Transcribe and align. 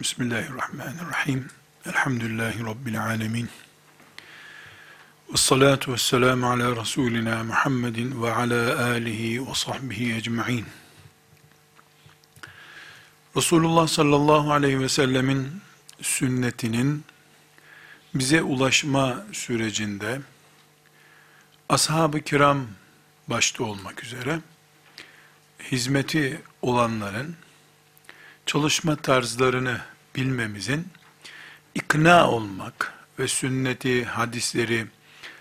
Bismillahirrahmanirrahim. 0.00 1.48
Elhamdülillahi 1.86 2.64
Rabbil 2.64 3.02
alemin. 3.02 3.48
Ve 5.32 5.36
salatu 5.36 5.92
ve 5.92 5.98
selamu 5.98 6.50
ala 6.50 6.76
Resulina 6.76 7.44
Muhammedin 7.44 8.22
ve 8.22 8.34
ala 8.34 8.84
alihi 8.84 9.48
ve 9.48 9.54
sahbihi 9.54 10.14
ecma'in. 10.14 10.66
Resulullah 13.36 13.88
sallallahu 13.88 14.52
aleyhi 14.52 14.80
ve 14.80 14.88
sellemin 14.88 15.62
sünnetinin 16.02 17.04
bize 18.14 18.42
ulaşma 18.42 19.24
sürecinde 19.32 20.20
ashab-ı 21.68 22.20
kiram 22.20 22.66
başta 23.28 23.64
olmak 23.64 24.04
üzere 24.04 24.40
hizmeti 25.70 26.42
olanların 26.62 27.36
çalışma 28.46 28.96
tarzlarını 28.96 29.80
bilmemizin 30.16 30.88
ikna 31.74 32.30
olmak 32.30 32.94
ve 33.18 33.28
sünneti, 33.28 34.04
hadisleri 34.04 34.86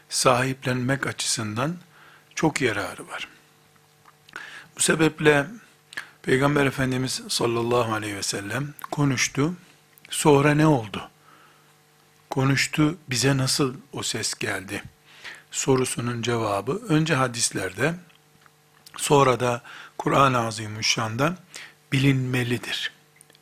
sahiplenmek 0.10 1.08
açısından 1.08 1.78
çok 2.36 2.62
yararı 2.62 3.08
var. 3.08 3.28
Bu 4.78 4.80
sebeple 4.80 5.48
Peygamber 6.22 6.66
Efendimiz 6.66 7.22
sallallahu 7.28 7.94
aleyhi 7.94 8.16
ve 8.16 8.24
sellem 8.24 8.74
konuştu. 8.92 9.54
Sonra 10.10 10.54
ne 10.54 10.68
oldu? 10.68 11.10
Konuştu, 12.30 12.98
bize 13.10 13.38
nasıl 13.38 13.74
o 13.94 14.04
ses 14.04 14.34
geldi? 14.34 14.84
Sorusunun 15.52 16.22
cevabı 16.22 16.82
önce 16.90 17.16
hadislerde, 17.16 17.96
sonra 18.98 19.40
da 19.40 19.62
Kur'an-ı 19.98 20.40
Azimüşşan'da 20.40 21.38
bilinmelidir. 21.92 22.95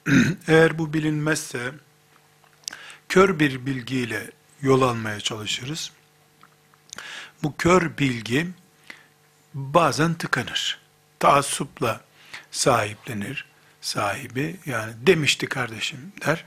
Eğer 0.48 0.78
bu 0.78 0.94
bilinmezse, 0.94 1.72
kör 3.10 3.40
bir 3.40 3.66
bilgiyle 3.66 4.32
yol 4.62 4.82
almaya 4.82 5.20
çalışırız. 5.20 5.92
Bu 7.44 7.58
kör 7.58 7.98
bilgi 7.98 8.48
bazen 9.54 10.14
tıkanır. 10.14 10.80
Taassupla 11.20 12.02
sahiplenir 12.52 13.46
sahibi. 13.82 14.58
Yani 14.66 14.94
demişti 15.08 15.48
kardeşim 15.48 16.14
der. 16.26 16.46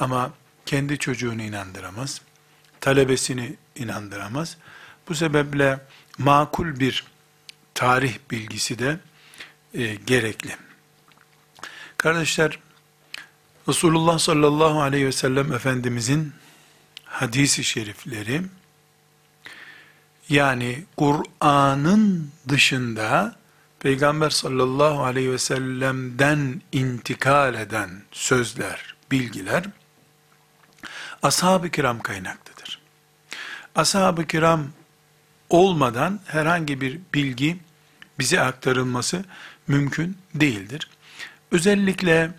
Ama 0.00 0.32
kendi 0.66 0.98
çocuğunu 0.98 1.42
inandıramaz. 1.42 2.20
Talebesini 2.80 3.56
inandıramaz. 3.76 4.56
Bu 5.08 5.14
sebeple 5.14 5.80
makul 6.18 6.80
bir 6.80 7.04
tarih 7.74 8.18
bilgisi 8.30 8.78
de 8.78 8.98
e, 9.74 9.94
gerekli. 9.94 10.56
Kardeşler, 11.96 12.58
Resulullah 13.70 14.18
sallallahu 14.18 14.82
aleyhi 14.82 15.06
ve 15.06 15.12
sellem 15.12 15.52
Efendimizin 15.52 16.32
hadisi 17.04 17.64
şerifleri, 17.64 18.42
yani 20.28 20.84
Kur'an'ın 20.96 22.30
dışında 22.48 23.36
Peygamber 23.80 24.30
sallallahu 24.30 25.04
aleyhi 25.04 25.32
ve 25.32 25.38
sellem'den 25.38 26.62
intikal 26.72 27.54
eden 27.54 27.90
sözler, 28.12 28.94
bilgiler, 29.10 29.64
ashab-ı 31.22 31.70
kiram 31.70 32.00
kaynaklıdır. 32.00 32.80
Ashab-ı 33.74 34.26
kiram 34.26 34.66
olmadan 35.50 36.20
herhangi 36.26 36.80
bir 36.80 37.00
bilgi 37.14 37.58
bize 38.18 38.40
aktarılması 38.40 39.24
mümkün 39.68 40.18
değildir. 40.34 40.90
Özellikle 41.50 42.30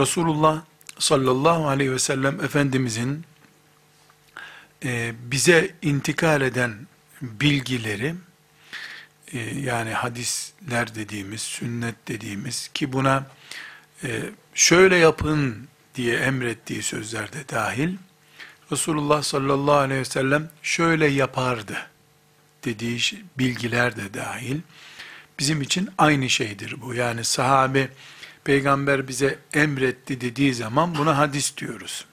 Resulullah 0.00 0.62
sallallahu 0.98 1.68
aleyhi 1.68 1.92
ve 1.92 1.98
sellem 1.98 2.44
Efendimizin 2.44 3.24
e, 4.84 5.14
bize 5.30 5.74
intikal 5.82 6.40
eden 6.40 6.86
bilgileri, 7.22 8.14
e, 9.32 9.38
yani 9.60 9.90
hadisler 9.90 10.94
dediğimiz, 10.94 11.42
sünnet 11.42 12.08
dediğimiz 12.08 12.68
ki 12.74 12.92
buna 12.92 13.26
e, 14.04 14.22
şöyle 14.54 14.96
yapın 14.96 15.68
diye 15.94 16.16
emrettiği 16.16 16.82
sözlerde 16.82 17.48
dahil, 17.48 17.96
Resulullah 18.72 19.22
sallallahu 19.22 19.76
aleyhi 19.76 20.00
ve 20.00 20.04
sellem 20.04 20.50
şöyle 20.62 21.06
yapardı 21.06 21.76
dediği 22.64 23.00
bilgiler 23.38 23.96
de 23.96 24.14
dahil, 24.14 24.60
bizim 25.38 25.62
için 25.62 25.90
aynı 25.98 26.30
şeydir 26.30 26.74
bu. 26.80 26.94
Yani 26.94 27.24
sahabe, 27.24 27.88
peygamber 28.46 29.08
bize 29.08 29.38
emretti 29.52 30.20
dediği 30.20 30.54
zaman 30.54 30.94
buna 30.94 31.18
hadis 31.18 31.56
diyoruz. 31.56 32.04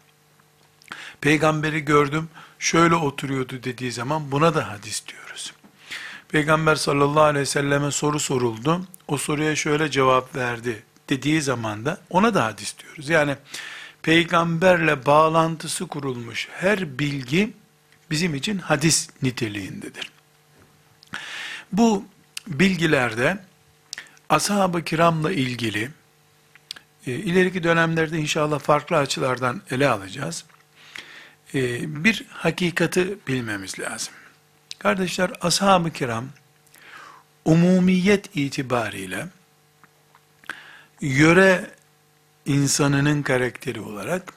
Peygamberi 1.21 1.85
gördüm, 1.85 2.29
şöyle 2.59 2.95
oturuyordu 2.95 3.63
dediği 3.63 3.91
zaman 3.91 4.31
buna 4.31 4.55
da 4.55 4.71
hadis 4.71 5.07
diyoruz. 5.07 5.53
Peygamber 6.29 6.75
sallallahu 6.75 7.23
aleyhi 7.23 7.41
ve 7.41 7.45
selleme 7.45 7.91
soru 7.91 8.19
soruldu, 8.19 8.81
o 9.07 9.17
soruya 9.17 9.55
şöyle 9.55 9.91
cevap 9.91 10.35
verdi 10.35 10.83
dediği 11.09 11.41
zaman 11.41 11.85
da 11.85 12.01
ona 12.09 12.33
da 12.33 12.45
hadis 12.45 12.75
diyoruz. 12.79 13.09
Yani 13.09 13.35
peygamberle 14.01 15.05
bağlantısı 15.05 15.87
kurulmuş 15.87 16.47
her 16.51 16.99
bilgi 16.99 17.53
bizim 18.11 18.35
için 18.35 18.57
hadis 18.57 19.09
niteliğindedir. 19.21 20.11
Bu 21.71 22.05
bilgilerde 22.47 23.37
ashab-ı 24.29 24.83
kiramla 24.83 25.31
ilgili 25.31 25.91
e, 27.07 27.11
ileriki 27.11 27.63
dönemlerde 27.63 28.17
inşallah 28.17 28.59
farklı 28.59 28.97
açılardan 28.97 29.61
ele 29.71 29.89
alacağız. 29.89 30.45
E, 31.53 31.59
bir 32.03 32.25
hakikati 32.29 33.17
bilmemiz 33.27 33.79
lazım. 33.79 34.13
Kardeşler 34.79 35.31
ashab-ı 35.41 35.91
kiram 35.91 36.25
umumiyet 37.45 38.35
itibariyle 38.35 39.27
yöre 41.01 41.71
insanının 42.45 43.23
karakteri 43.23 43.81
olarak 43.81 44.33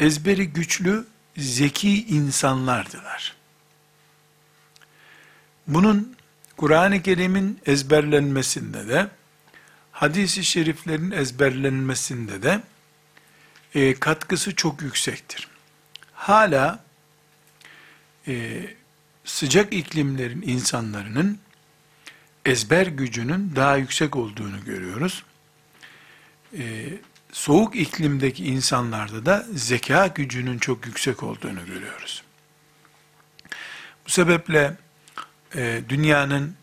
ezberi 0.00 0.48
güçlü, 0.48 1.06
zeki 1.36 2.06
insanlardılar. 2.06 3.36
Bunun 5.66 6.16
Kur'an-ı 6.56 7.02
Kerim'in 7.02 7.60
ezberlenmesinde 7.66 8.88
de, 8.88 9.08
hadis-i 9.98 10.44
şeriflerin 10.44 11.10
ezberlenmesinde 11.10 12.42
de 12.42 12.62
e, 13.74 13.94
katkısı 13.94 14.54
çok 14.54 14.82
yüksektir. 14.82 15.48
Hala 16.12 16.84
e, 18.28 18.62
sıcak 19.24 19.72
iklimlerin 19.72 20.42
insanların 20.42 21.38
ezber 22.44 22.86
gücünün 22.86 23.52
daha 23.56 23.76
yüksek 23.76 24.16
olduğunu 24.16 24.64
görüyoruz. 24.64 25.24
E, 26.58 26.88
soğuk 27.32 27.76
iklimdeki 27.76 28.44
insanlarda 28.44 29.26
da 29.26 29.46
zeka 29.54 30.06
gücünün 30.06 30.58
çok 30.58 30.86
yüksek 30.86 31.22
olduğunu 31.22 31.66
görüyoruz. 31.66 32.22
Bu 34.06 34.10
sebeple 34.10 34.76
e, 35.54 35.82
dünyanın 35.88 36.56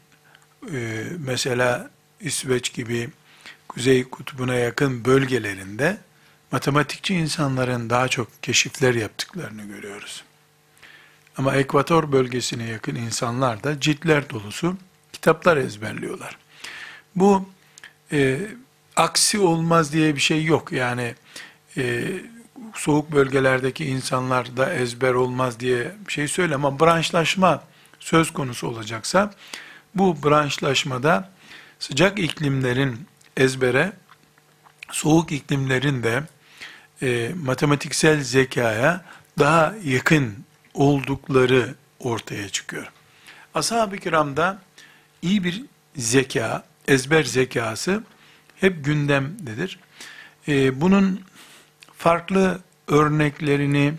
e, 0.73 1.07
mesela 1.19 1.90
İsveç 2.19 2.73
gibi 2.73 3.09
Kuzey 3.75 4.03
Kutbu'na 4.03 4.56
yakın 4.56 5.06
bölgelerinde 5.06 5.97
matematikçi 6.52 7.16
insanların 7.16 7.90
daha 7.90 8.08
çok 8.08 8.44
keşifler 8.44 8.94
yaptıklarını 8.94 9.63
görüyoruz. 9.63 10.24
Ama 11.38 11.56
ekvator 11.56 12.12
bölgesine 12.12 12.64
yakın 12.64 12.96
insanlar 12.96 13.64
da 13.64 13.80
ciltler 13.80 14.30
dolusu 14.30 14.78
kitaplar 15.14 15.58
ezberliyorlar. 15.58 16.38
Bu 17.16 17.50
e, 18.12 18.40
aksi 18.96 19.40
olmaz 19.40 19.94
diye 19.94 20.16
bir 20.16 20.22
şey 20.22 20.44
yok. 20.44 20.72
Yani 20.72 21.16
e, 21.78 22.12
soğuk 22.73 23.11
bölgelerdeki 23.11 23.85
insanlar 23.85 24.58
da 24.58 24.73
ezber 24.73 25.14
olmaz 25.14 25.59
diye 25.59 25.91
bir 26.08 26.11
şey 26.11 26.28
söyle 26.28 26.55
ama 26.55 26.79
branşlaşma 26.79 27.64
söz 28.00 28.34
konusu 28.34 28.67
olacaksa 28.67 29.34
bu 29.96 30.23
branşlaşmada 30.23 31.32
sıcak 31.79 32.20
iklimlerin 32.20 33.08
ezbere, 33.37 33.93
soğuk 34.91 35.32
iklimlerin 35.32 36.03
de 36.03 36.23
e, 37.02 37.32
matematiksel 37.43 38.23
zekaya 38.23 39.05
daha 39.40 39.76
yakın 39.84 40.46
oldukları 40.73 41.76
ortaya 41.99 42.49
çıkıyor. 42.49 42.91
Ashab-ı 43.53 43.97
kiramda 43.97 44.61
iyi 45.22 45.43
bir 45.43 45.64
zeka, 45.96 46.64
ezber 46.87 47.23
zekası 47.23 48.03
hep 48.55 48.85
gündemdedir. 48.85 49.79
E, 50.47 50.81
bunun 50.81 51.22
farklı 51.97 52.59
örneklerini 52.88 53.93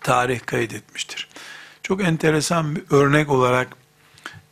tarih 0.00 0.40
kaydetmiştir. 0.46 1.28
Çok 1.82 2.02
enteresan 2.02 2.76
bir 2.76 2.82
örnek 2.90 3.30
olarak 3.30 3.68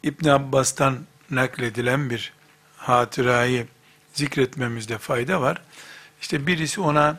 İbn 0.02 0.28
Abbas'tan 0.28 0.98
nakledilen 1.30 2.10
bir 2.10 2.32
hatırayı 2.76 3.66
zikretmemizde 4.16 4.98
fayda 4.98 5.40
var. 5.40 5.62
İşte 6.20 6.46
birisi 6.46 6.80
ona 6.80 7.18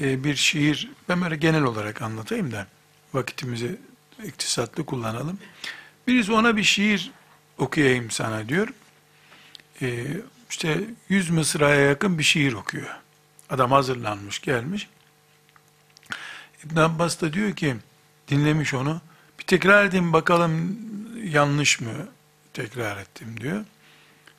e, 0.00 0.24
bir 0.24 0.36
şiir, 0.36 0.90
ben 1.08 1.22
böyle 1.22 1.36
genel 1.36 1.62
olarak 1.62 2.02
anlatayım 2.02 2.52
da 2.52 2.66
vakitimizi 3.14 3.76
iktisatlı 4.24 4.86
kullanalım. 4.86 5.38
Birisi 6.06 6.32
ona 6.32 6.56
bir 6.56 6.62
şiir 6.62 7.10
okuyayım 7.58 8.10
sana 8.10 8.48
diyor. 8.48 8.68
E, 9.82 10.06
işte 10.50 10.80
100 11.08 11.30
mısraya 11.30 11.80
yakın 11.80 12.18
bir 12.18 12.22
şiir 12.22 12.52
okuyor. 12.52 12.88
Adam 13.50 13.72
hazırlanmış 13.72 14.40
gelmiş. 14.40 14.88
İbn 16.64 16.76
Abbas 16.76 17.20
da 17.20 17.32
diyor 17.32 17.56
ki 17.56 17.76
dinlemiş 18.28 18.74
onu. 18.74 19.00
Bir 19.38 19.44
tekrar 19.44 19.84
edeyim 19.84 20.12
bakalım 20.12 20.78
yanlış 21.24 21.80
mı 21.80 21.92
tekrar 22.52 22.96
ettim 22.96 23.40
diyor. 23.40 23.64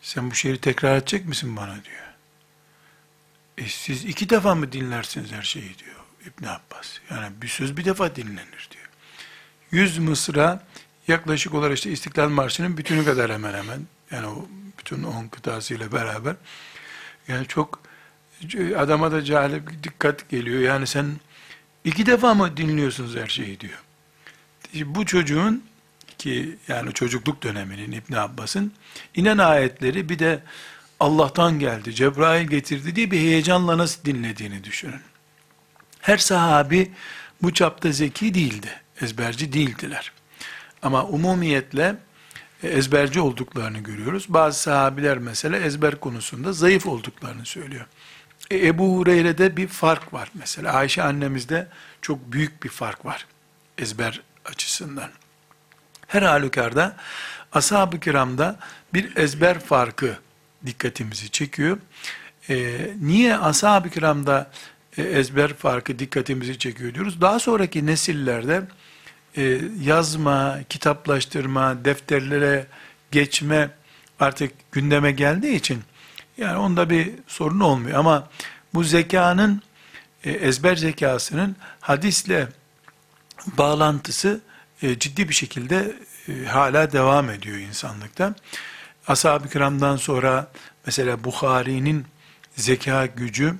Sen 0.03 0.31
bu 0.31 0.35
şiiri 0.35 0.57
tekrar 0.57 0.97
edecek 0.97 1.25
misin 1.25 1.57
bana 1.57 1.73
diyor. 1.83 2.03
E 3.57 3.67
siz 3.67 4.05
iki 4.05 4.29
defa 4.29 4.55
mı 4.55 4.71
dinlersiniz 4.71 5.31
her 5.31 5.41
şeyi 5.41 5.77
diyor 5.77 5.95
İbn 6.21 6.45
Abbas. 6.45 6.99
Yani 7.11 7.27
bir 7.41 7.47
söz 7.47 7.77
bir 7.77 7.85
defa 7.85 8.15
dinlenir 8.15 8.69
diyor. 8.71 8.89
Yüz 9.71 9.97
mısra 9.97 10.63
yaklaşık 11.07 11.53
olarak 11.53 11.77
işte 11.77 11.91
İstiklal 11.91 12.29
Marşı'nın 12.29 12.77
bütünü 12.77 13.05
kadar 13.05 13.31
hemen 13.31 13.53
hemen. 13.53 13.87
Yani 14.11 14.27
o 14.27 14.47
bütün 14.79 15.03
on 15.03 15.27
kıtasıyla 15.27 15.91
beraber. 15.91 16.35
Yani 17.27 17.47
çok 17.47 17.79
adama 18.77 19.11
da 19.11 19.23
cahil 19.23 19.61
dikkat 19.83 20.29
geliyor. 20.29 20.59
Yani 20.61 20.87
sen 20.87 21.19
iki 21.83 22.05
defa 22.05 22.33
mı 22.33 22.57
dinliyorsunuz 22.57 23.15
her 23.15 23.27
şeyi 23.27 23.59
diyor. 23.59 23.83
Bu 24.73 25.05
çocuğun 25.05 25.63
ki 26.23 26.57
yani 26.67 26.93
çocukluk 26.93 27.43
döneminin 27.43 27.91
İbn 27.91 28.13
Abbas'ın 28.13 28.73
inen 29.15 29.37
ayetleri 29.37 30.09
bir 30.09 30.19
de 30.19 30.43
Allah'tan 30.99 31.59
geldi, 31.59 31.95
Cebrail 31.95 32.47
getirdi 32.47 32.95
diye 32.95 33.11
bir 33.11 33.19
heyecanla 33.19 33.77
nasıl 33.77 34.05
dinlediğini 34.05 34.63
düşünün. 34.63 35.01
Her 35.99 36.17
sahabi 36.17 36.91
bu 37.41 37.53
çapta 37.53 37.91
zeki 37.91 38.33
değildi, 38.33 38.81
ezberci 39.01 39.53
değildiler. 39.53 40.11
Ama 40.81 41.05
umumiyetle 41.05 41.95
e, 42.63 42.67
ezberci 42.67 43.19
olduklarını 43.19 43.79
görüyoruz. 43.79 44.25
Bazı 44.29 44.59
sahabiler 44.59 45.17
mesela 45.17 45.57
ezber 45.57 45.99
konusunda 45.99 46.53
zayıf 46.53 46.85
olduklarını 46.85 47.45
söylüyor. 47.45 47.85
E, 48.51 48.67
Ebu 48.67 48.97
Hureyre'de 48.97 49.57
bir 49.57 49.67
fark 49.67 50.13
var 50.13 50.29
mesela. 50.33 50.73
Ayşe 50.73 51.03
annemizde 51.03 51.67
çok 52.01 52.31
büyük 52.31 52.63
bir 52.63 52.69
fark 52.69 53.05
var 53.05 53.25
ezber 53.77 54.21
açısından. 54.45 55.09
Her 56.13 56.21
halükarda 56.21 56.95
ashab-ı 57.51 57.99
kiramda 57.99 58.55
bir 58.93 59.15
ezber 59.15 59.59
farkı 59.59 60.17
dikkatimizi 60.65 61.29
çekiyor. 61.29 61.77
Ee, 62.49 62.89
niye 63.01 63.37
ashab-ı 63.37 63.89
kiramda 63.89 64.51
e, 64.97 65.01
ezber 65.01 65.53
farkı 65.53 65.99
dikkatimizi 65.99 66.59
çekiyor 66.59 66.93
diyoruz. 66.93 67.21
Daha 67.21 67.39
sonraki 67.39 67.85
nesillerde 67.85 68.63
e, 69.37 69.61
yazma, 69.81 70.59
kitaplaştırma, 70.69 71.85
defterlere 71.85 72.67
geçme 73.11 73.69
artık 74.19 74.71
gündeme 74.71 75.11
geldiği 75.11 75.55
için 75.55 75.81
yani 76.37 76.57
onda 76.57 76.89
bir 76.89 77.11
sorun 77.27 77.59
olmuyor. 77.59 77.99
Ama 77.99 78.29
bu 78.73 78.83
zekanın, 78.83 79.61
e, 80.23 80.31
ezber 80.31 80.75
zekasının 80.75 81.55
hadisle 81.79 82.47
bağlantısı 83.57 84.41
e, 84.83 84.99
ciddi 84.99 85.29
bir 85.29 85.33
şekilde 85.33 85.95
e, 86.29 86.45
hala 86.45 86.91
devam 86.91 87.29
ediyor 87.29 87.57
insanlıkta. 87.57 88.35
Ashab-ı 89.07 89.49
kiramdan 89.49 89.97
sonra 89.97 90.51
mesela 90.85 91.23
Bukhari'nin 91.23 92.05
zeka 92.55 93.05
gücü 93.05 93.55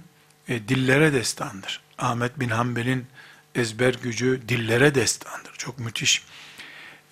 e, 0.47 0.67
dillere 0.67 1.13
destandır. 1.13 1.81
Ahmet 1.97 2.39
bin 2.39 2.49
Hanbel'in 2.49 3.07
ezber 3.55 3.93
gücü 3.93 4.41
dillere 4.49 4.95
destandır. 4.95 5.53
Çok 5.57 5.79
müthiş. 5.79 6.23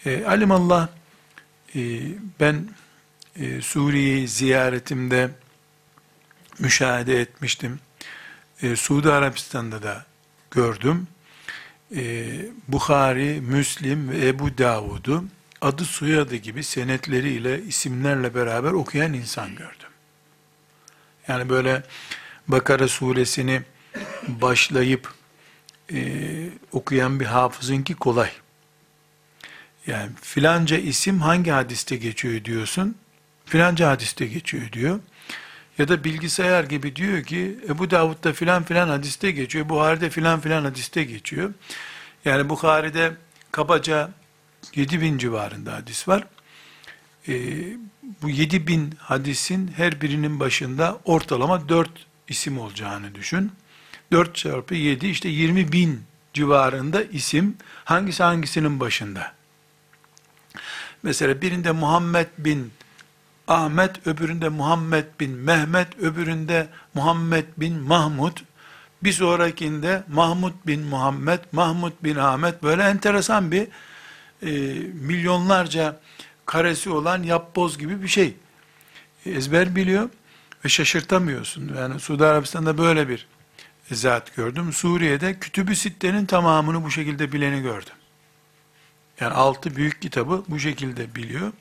E, 0.06 0.26
alimallah 0.26 0.88
e, 1.76 1.80
ben 2.40 2.70
e, 3.36 3.62
Suriye'yi 3.62 4.28
ziyaretimde 4.28 5.30
müşahede 6.60 7.22
etmiştim. 7.22 7.80
E, 8.62 8.76
Suudi 8.76 9.12
Arabistan'da 9.12 9.84
da 9.84 10.06
gördüm. 10.52 11.08
E, 11.96 12.26
Bukhari, 12.68 13.42
Müslim 13.42 14.10
ve 14.10 14.28
Ebu 14.28 14.58
Davud'u 14.58 15.24
adı 15.62 15.86
soyadı 15.86 16.36
gibi 16.36 16.64
senetleriyle, 16.64 17.64
isimlerle 17.64 18.36
beraber 18.36 18.72
okuyan 18.72 19.14
insan 19.14 19.56
gördüm. 19.56 19.90
Yani 21.28 21.50
böyle 21.50 21.84
Bakara 22.48 22.88
suresini 22.88 23.62
başlayıp 24.28 25.14
e, 25.94 26.00
okuyan 26.72 27.20
bir 27.20 27.26
hafızın 27.26 27.84
ki 27.84 27.94
kolay. 27.94 28.32
Yani 29.88 30.12
filanca 30.22 30.78
isim 30.78 31.20
hangi 31.20 31.52
hadiste 31.52 31.96
geçiyor 31.96 32.46
diyorsun, 32.46 32.96
filanca 33.46 33.90
hadiste 33.90 34.26
geçiyor 34.26 34.72
diyor. 34.72 35.00
Ya 35.82 35.88
da 35.88 36.04
bilgisayar 36.04 36.64
gibi 36.64 36.96
diyor 36.96 37.24
ki 37.24 37.60
Ebu 37.70 37.92
Davud'da 37.92 38.34
filan 38.34 38.64
filan 38.64 38.88
hadiste 38.88 39.32
geçiyor, 39.32 39.70
Buhari'de 39.70 40.10
filan 40.10 40.40
filan 40.40 40.64
hadiste 40.64 41.04
geçiyor. 41.04 41.54
Yani 42.26 42.50
Bukhari'de 42.50 43.12
kabaca 43.52 44.12
7 44.76 45.02
bin 45.02 45.18
civarında 45.18 45.74
hadis 45.74 46.08
var. 46.08 46.24
E, 47.28 47.34
bu 48.22 48.30
7 48.30 48.68
bin 48.68 48.94
hadisin 48.98 49.74
her 49.78 50.02
birinin 50.02 50.40
başında 50.40 51.00
ortalama 51.06 51.70
4 51.70 51.90
isim 52.28 52.60
olacağını 52.60 53.16
düşün. 53.16 53.52
4 54.12 54.36
çarpı 54.36 54.76
7 54.76 55.08
işte 55.08 55.30
20 55.30 55.72
bin 55.72 56.04
civarında 56.34 57.04
isim 57.04 57.58
hangisi 57.86 58.24
hangisinin 58.24 58.80
başında. 58.80 59.34
Mesela 61.04 61.42
birinde 61.42 61.72
Muhammed 61.72 62.28
bin 62.38 62.72
Ahmet, 63.52 64.08
öbüründe 64.08 64.50
Muhammed 64.50 65.06
bin 65.20 65.32
Mehmet, 65.32 66.00
öbüründe 66.00 66.68
Muhammed 66.94 67.46
bin 67.58 67.78
Mahmud, 67.78 68.38
bir 69.04 69.14
sonrakinde 69.14 70.04
Mahmud 70.08 70.54
bin 70.68 70.82
Muhammed, 70.82 71.40
Mahmud 71.52 71.92
bin 72.04 72.16
Ahmet 72.16 72.64
böyle 72.64 72.84
enteresan 72.84 73.52
bir 73.52 73.68
e, 74.42 74.50
milyonlarca 74.94 76.00
karesi 76.46 76.90
olan 76.90 77.24
yapboz 77.24 77.78
gibi 77.78 78.04
bir 78.04 78.08
şey. 78.08 78.34
Ezber 79.26 79.76
biliyor 79.76 80.10
ve 80.66 80.70
şaşırtamıyorsun. 80.70 81.72
Yani 81.78 82.00
Suudi 82.00 82.26
Arabistan'da 82.26 82.78
böyle 82.78 83.10
bir 83.10 83.28
zat 83.92 84.36
gördüm. 84.36 84.74
Suriye'de 84.74 85.40
Kütüb-ü 85.40 85.76
Sitte'nin 85.76 86.26
tamamını 86.26 86.84
bu 86.84 86.92
şekilde 86.92 87.32
bileni 87.32 87.62
gördüm. 87.62 87.94
Yani 89.20 89.34
altı 89.34 89.76
büyük 89.76 90.02
kitabı 90.02 90.44
bu 90.48 90.60
şekilde 90.60 91.16
biliyor. 91.16 91.52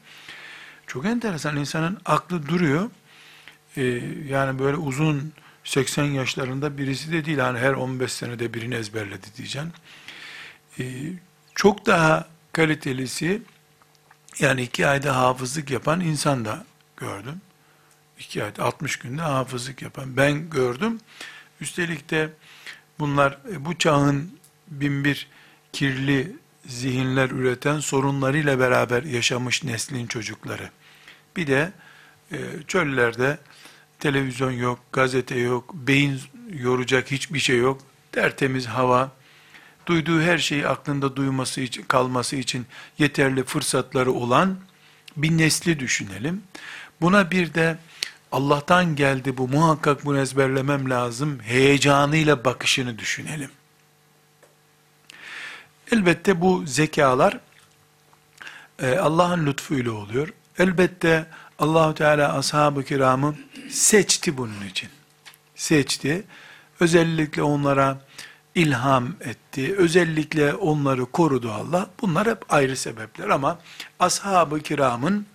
Çok 0.90 1.06
enteresan 1.06 1.56
insanın 1.56 1.99
aklı 2.04 2.49
duruyor. 2.49 2.90
Ee, 3.76 3.82
yani 4.28 4.59
böyle 4.59 4.76
uzun 4.76 5.32
80 5.64 6.04
yaşlarında 6.04 6.78
birisi 6.78 7.12
de 7.12 7.25
değil. 7.25 7.38
Hani 7.38 7.59
her 7.59 7.73
15 7.73 8.12
senede 8.12 8.54
birini 8.54 8.75
ezberledi 8.75 9.26
diyeceğim. 9.37 9.73
Ee, 10.78 10.85
çok 11.54 11.87
daha 11.87 12.28
kalitelisi 12.52 13.42
yani 14.38 14.62
iki 14.62 14.87
ayda 14.87 15.16
hafızlık 15.16 15.70
yapan 15.70 16.00
insan 16.00 16.44
da 16.44 16.64
gördüm. 16.97 17.40
İki 18.18 18.44
ayda 18.44 18.64
60 18.64 18.97
günde 18.97 19.23
hafızlık 19.23 19.82
yapan 19.82 20.16
ben 20.16 20.50
gördüm. 20.50 21.00
Üstelik 21.61 22.11
de 22.11 22.30
bunlar 22.99 23.38
e, 23.52 23.64
bu 23.64 23.78
çağın 23.78 24.38
bin 24.68 25.04
bir 25.04 25.28
kirli 25.73 26.37
zihinler 26.66 27.30
üreten 27.30 27.80
sorunlarıyla 27.80 28.59
beraber 28.59 29.02
yaşamış 29.02 29.64
neslin 29.64 30.06
çocukları. 30.06 30.70
Bir 31.37 31.47
de 31.47 31.73
e, 32.33 32.39
çöllerde 32.67 33.39
televizyon 33.99 34.51
yok, 34.51 34.81
gazete 34.93 35.39
yok, 35.39 35.75
beyin 35.75 36.21
yoracak 36.53 37.11
hiçbir 37.11 37.39
şey 37.39 37.59
yok. 37.59 37.81
Tertemiz 38.13 38.67
hava, 38.67 39.13
duyduğu 39.87 40.21
her 40.21 40.39
şeyi 40.39 40.69
aklında 40.69 41.17
duyması 41.17 41.61
için, 41.61 41.83
kalması 41.83 42.37
için 42.37 42.67
yeterli 42.99 43.45
fırsatları 43.45 44.13
olan 44.13 44.59
bir 45.17 45.39
nesli 45.39 45.79
düşünelim. 45.79 46.43
Buna 47.01 47.31
bir 47.31 47.55
de 47.55 47.79
Allah'tan 48.33 48.97
geldi 48.97 49.37
bu 49.37 49.49
muhakkak 49.49 50.05
bunu 50.05 50.21
ezberlemem 50.21 50.91
lazım 50.91 51.41
heyecanıyla 51.41 52.45
bakışını 52.45 52.99
düşünelim. 52.99 53.51
Elbette 55.93 56.41
bu 56.41 56.63
zekalar 56.67 57.41
e, 58.83 58.97
Allah'ın 58.97 59.47
lütfuyla 59.47 59.93
oluyor. 59.93 60.29
Elbette 60.61 61.26
Allahu 61.59 61.95
Teala 61.95 62.38
ashab-ı 62.38 62.85
kiramı 62.85 63.35
seçti 63.71 64.37
bunun 64.37 64.67
için. 64.71 64.88
Seçti. 65.55 66.25
Özellikle 66.81 67.43
onlara 67.43 68.00
ilham 68.55 69.09
etti. 69.21 69.75
Özellikle 69.76 70.55
onları 70.55 71.07
korudu 71.07 71.52
Allah. 71.52 71.90
Bunlar 72.00 72.29
hep 72.29 72.52
ayrı 72.52 72.76
sebepler 72.76 73.29
ama 73.29 73.59
ashab-ı 73.99 74.61
kiramın 74.61 75.26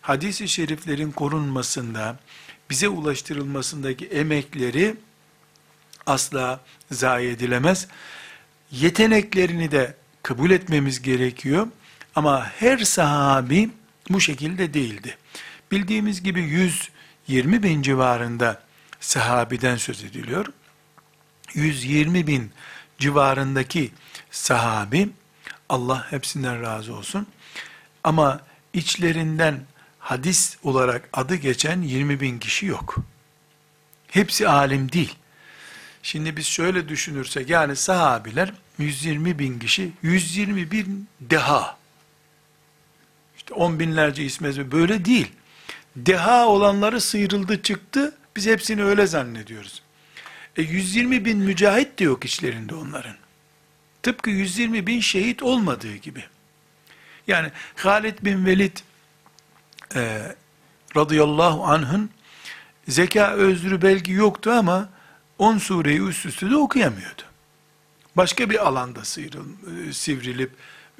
hadis-i 0.00 0.48
şeriflerin 0.48 1.10
korunmasında, 1.12 2.16
bize 2.70 2.88
ulaştırılmasındaki 2.88 4.06
emekleri 4.06 4.96
asla 6.06 6.60
zayi 6.90 7.30
edilemez. 7.30 7.88
Yeteneklerini 8.70 9.70
de 9.70 9.94
kabul 10.22 10.50
etmemiz 10.50 11.02
gerekiyor. 11.02 11.66
Ama 12.14 12.46
her 12.46 12.78
sahabi 12.78 13.70
bu 14.10 14.20
şekilde 14.20 14.74
değildi. 14.74 15.16
Bildiğimiz 15.70 16.22
gibi 16.22 16.40
120 17.28 17.62
bin 17.62 17.82
civarında 17.82 18.62
sahabiden 19.00 19.76
söz 19.76 20.04
ediliyor. 20.04 20.46
120 21.54 22.26
bin 22.26 22.52
civarındaki 22.98 23.92
sahabi, 24.30 25.08
Allah 25.68 26.06
hepsinden 26.10 26.62
razı 26.62 26.94
olsun. 26.94 27.26
Ama 28.04 28.40
içlerinden 28.72 29.60
hadis 29.98 30.56
olarak 30.62 31.08
adı 31.12 31.34
geçen 31.34 31.82
20 31.82 32.20
bin 32.20 32.38
kişi 32.38 32.66
yok. 32.66 32.96
Hepsi 34.06 34.48
alim 34.48 34.92
değil. 34.92 35.14
Şimdi 36.02 36.36
biz 36.36 36.46
şöyle 36.46 36.88
düşünürsek, 36.88 37.50
yani 37.50 37.76
sahabiler 37.76 38.52
120 38.78 39.38
bin 39.38 39.58
kişi, 39.58 39.92
120 40.02 40.70
bin 40.70 41.08
deha. 41.20 41.79
On 43.54 43.80
binlerce 43.80 44.24
ismi 44.24 44.72
böyle 44.72 45.04
değil. 45.04 45.32
Deha 45.96 46.46
olanları 46.46 47.00
sıyrıldı 47.00 47.62
çıktı, 47.62 48.16
biz 48.36 48.46
hepsini 48.46 48.84
öyle 48.84 49.06
zannediyoruz. 49.06 49.82
E 50.56 50.62
120 50.62 51.24
bin 51.24 51.38
mücahit 51.38 51.98
de 51.98 52.04
yok 52.04 52.24
içlerinde 52.24 52.74
onların. 52.74 53.16
Tıpkı 54.02 54.30
120 54.30 54.86
bin 54.86 55.00
şehit 55.00 55.42
olmadığı 55.42 55.96
gibi. 55.96 56.24
Yani 57.26 57.50
Halid 57.76 58.18
bin 58.22 58.46
Velid 58.46 58.76
e, 59.94 60.22
radıyallahu 60.96 61.64
anh'ın 61.64 62.10
zeka 62.88 63.32
özrü 63.32 63.82
belki 63.82 64.12
yoktu 64.12 64.50
ama 64.50 64.88
10 65.38 65.58
sureyi 65.58 66.02
üst 66.02 66.26
üste 66.26 66.50
de 66.50 66.56
okuyamıyordu. 66.56 67.22
Başka 68.16 68.50
bir 68.50 68.66
alanda 68.68 69.04
sıyrıl, 69.04 69.46
e, 69.88 69.92
sivrilip 69.92 70.50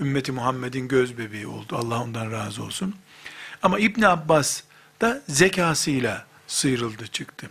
ümmeti 0.00 0.32
Muhammed'in 0.32 0.88
göz 0.88 1.18
bebeği 1.18 1.46
oldu. 1.46 1.76
Allah 1.76 2.02
ondan 2.02 2.32
razı 2.32 2.62
olsun. 2.62 2.94
Ama 3.62 3.78
İbn 3.78 4.02
Abbas 4.02 4.62
da 5.00 5.22
zekasıyla 5.28 6.26
sıyrıldı 6.46 7.06
çıktı. 7.06 7.50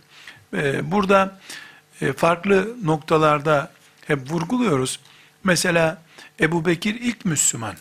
E, 0.54 0.90
burada 0.90 1.40
e, 2.00 2.12
farklı 2.12 2.76
noktalarda 2.84 3.72
hep 4.06 4.30
vurguluyoruz. 4.30 5.00
Mesela 5.44 6.02
Ebu 6.40 6.66
Bekir 6.66 6.94
ilk 6.94 7.24
Müslüman. 7.24 7.74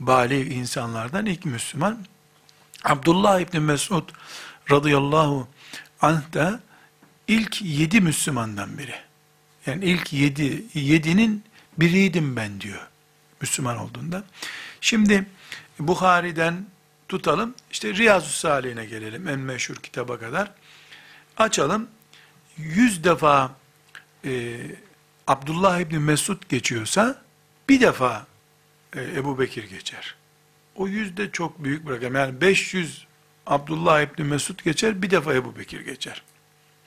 Bali 0.00 0.54
insanlardan 0.54 1.26
ilk 1.26 1.44
Müslüman. 1.44 1.98
Abdullah 2.84 3.40
İbni 3.40 3.60
Mesud 3.60 4.08
radıyallahu 4.70 5.48
anh 6.00 6.32
da 6.32 6.60
ilk 7.28 7.62
yedi 7.62 8.00
Müslümandan 8.00 8.78
biri. 8.78 8.94
Yani 9.66 9.84
ilk 9.84 10.12
yedi, 10.12 10.64
yedinin 10.74 11.44
biriydim 11.78 12.36
ben 12.36 12.60
diyor. 12.60 12.86
Müslüman 13.40 13.76
olduğunda. 13.76 14.24
Şimdi 14.80 15.26
Bukhari'den 15.78 16.66
tutalım. 17.08 17.54
İşte 17.70 17.94
Riyazu 17.94 18.30
Salih'ine 18.30 18.86
gelelim. 18.86 19.28
En 19.28 19.38
meşhur 19.38 19.76
kitaba 19.76 20.18
kadar. 20.18 20.50
Açalım. 21.36 21.88
Yüz 22.56 23.04
defa 23.04 23.50
e, 24.24 24.56
Abdullah 25.26 25.80
İbni 25.80 25.98
Mesud 25.98 26.42
geçiyorsa 26.48 27.22
bir 27.68 27.80
defa 27.80 28.26
e, 28.96 29.02
Ebu 29.02 29.38
Bekir 29.38 29.64
geçer. 29.64 30.14
O 30.76 30.88
yüzde 30.88 31.30
çok 31.30 31.64
büyük 31.64 31.86
bir 31.86 31.92
rakam. 31.92 32.14
Yani 32.14 32.40
500 32.40 33.06
Abdullah 33.46 34.00
İbni 34.00 34.24
Mesud 34.24 34.64
geçer, 34.64 35.02
bir 35.02 35.10
defa 35.10 35.34
Ebu 35.34 35.58
Bekir 35.58 35.80
geçer. 35.80 36.22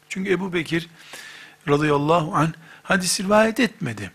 Çünkü 0.09 0.31
Ebu 0.31 0.53
Bekir 0.53 0.89
radıyallahu 1.67 2.35
anh 2.35 2.51
hadis 2.83 3.19
rivayet 3.19 3.59
etmedi. 3.59 4.11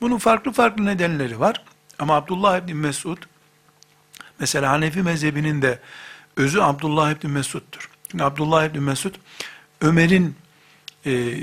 Bunun 0.00 0.18
farklı 0.18 0.52
farklı 0.52 0.84
nedenleri 0.84 1.40
var. 1.40 1.64
Ama 1.98 2.14
Abdullah 2.14 2.58
İbni 2.58 2.74
Mesud, 2.74 3.18
mesela 4.38 4.70
Hanefi 4.70 5.02
mezhebinin 5.02 5.62
de 5.62 5.78
özü 6.36 6.60
Abdullah 6.60 7.10
İbni 7.10 7.30
Mesud'dur. 7.30 7.90
Çünkü 8.08 8.24
Abdullah 8.24 8.64
İbni 8.64 8.80
Mesud, 8.80 9.14
Ömer'in 9.80 10.36
e, 11.06 11.36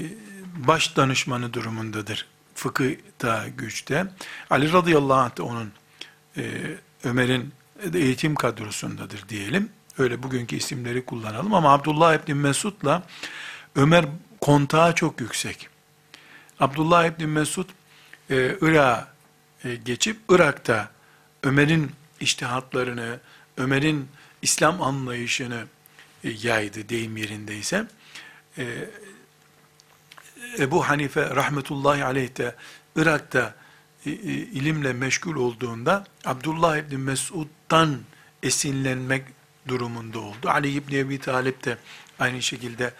baş 0.67 0.97
danışmanı 0.97 1.53
durumundadır. 1.53 2.27
Fıkıhta, 2.55 3.47
güçte. 3.57 4.05
Ali 4.49 4.73
radıyallahu 4.73 5.19
anh 5.19 5.37
da 5.37 5.43
onun 5.43 5.71
e, 6.37 6.43
Ömer'in 7.03 7.53
eğitim 7.93 8.35
kadrosundadır 8.35 9.29
diyelim. 9.29 9.69
Öyle 9.97 10.23
bugünkü 10.23 10.55
isimleri 10.55 11.05
kullanalım 11.05 11.53
ama 11.53 11.73
Abdullah 11.73 12.15
İbni 12.15 12.33
Mesud'la 12.33 13.03
Ömer 13.75 14.05
kontağı 14.41 14.95
çok 14.95 15.21
yüksek. 15.21 15.69
Abdullah 16.59 17.05
İbni 17.05 17.27
Mesud 17.27 17.69
e, 18.29 18.55
Irak'a 18.61 19.07
geçip 19.83 20.17
Irak'ta 20.29 20.91
Ömer'in 21.43 21.91
iştihatlarını, 22.19 23.19
Ömer'in 23.57 24.07
İslam 24.41 24.81
anlayışını 24.81 25.65
e, 26.23 26.29
yaydı 26.29 26.89
deyim 26.89 27.17
yerindeyse. 27.17 27.87
E, 28.57 28.89
Ebu 30.59 30.89
Hanife 30.89 31.29
rahmetullahi 31.35 32.03
aleyh 32.03 32.37
de 32.37 32.55
Irak'ta 32.95 33.55
e, 34.05 34.09
e, 34.09 34.13
ilimle 34.31 34.93
meşgul 34.93 35.35
olduğunda 35.35 36.05
Abdullah 36.25 36.77
İbni 36.77 36.97
Mesud'dan 36.97 37.99
esinlenmek 38.43 39.25
durumunda 39.67 40.19
oldu. 40.19 40.49
Ali 40.49 40.71
İbni 40.71 40.97
Ebi 40.97 41.19
Talip 41.19 41.65
de 41.65 41.77
aynı 42.19 42.41
şekilde 42.41 42.93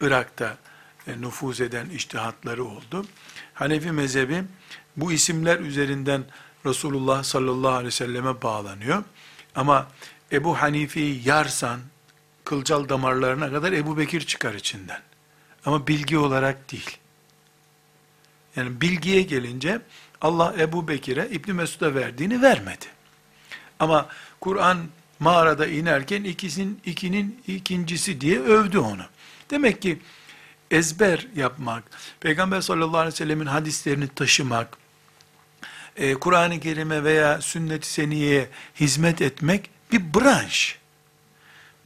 Irak'ta 0.00 0.58
e, 1.06 1.20
nüfuz 1.20 1.60
eden 1.60 1.88
iştihatları 1.88 2.64
oldu. 2.64 3.06
Hanefi 3.54 3.92
mezhebi 3.92 4.44
bu 5.00 5.12
isimler 5.12 5.58
üzerinden 5.58 6.24
Resulullah 6.66 7.22
sallallahu 7.22 7.72
aleyhi 7.72 7.86
ve 7.86 7.90
selleme 7.90 8.42
bağlanıyor. 8.42 9.04
Ama 9.54 9.86
Ebu 10.32 10.60
Hanife'yi 10.60 11.28
yarsan, 11.28 11.80
kılcal 12.44 12.88
damarlarına 12.88 13.50
kadar 13.50 13.72
Ebu 13.72 13.98
Bekir 13.98 14.20
çıkar 14.20 14.54
içinden. 14.54 15.00
Ama 15.64 15.86
bilgi 15.86 16.18
olarak 16.18 16.72
değil. 16.72 16.98
Yani 18.56 18.80
bilgiye 18.80 19.22
gelince 19.22 19.80
Allah 20.20 20.54
Ebu 20.58 20.88
Bekir'e 20.88 21.28
İbni 21.30 21.52
Mesud'a 21.52 21.94
verdiğini 21.94 22.42
vermedi. 22.42 22.86
Ama 23.78 24.08
Kur'an 24.40 24.78
mağarada 25.20 25.66
inerken 25.66 26.24
ikisinin 26.24 26.80
ikinin 26.84 27.42
ikincisi 27.46 28.20
diye 28.20 28.40
övdü 28.40 28.78
onu. 28.78 29.02
Demek 29.50 29.82
ki 29.82 29.98
ezber 30.70 31.26
yapmak, 31.36 31.84
Peygamber 32.20 32.60
sallallahu 32.60 32.98
aleyhi 32.98 33.12
ve 33.12 33.16
sellemin 33.16 33.46
hadislerini 33.46 34.08
taşımak, 34.08 34.76
e, 35.98 36.14
Kur'an-ı 36.14 36.60
Kerim'e 36.60 37.04
veya 37.04 37.40
sünnet-i 37.40 37.88
seniyeye 37.88 38.48
hizmet 38.80 39.22
etmek 39.22 39.70
bir 39.92 40.14
branş. 40.14 40.78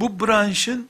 Bu 0.00 0.20
branşın 0.20 0.88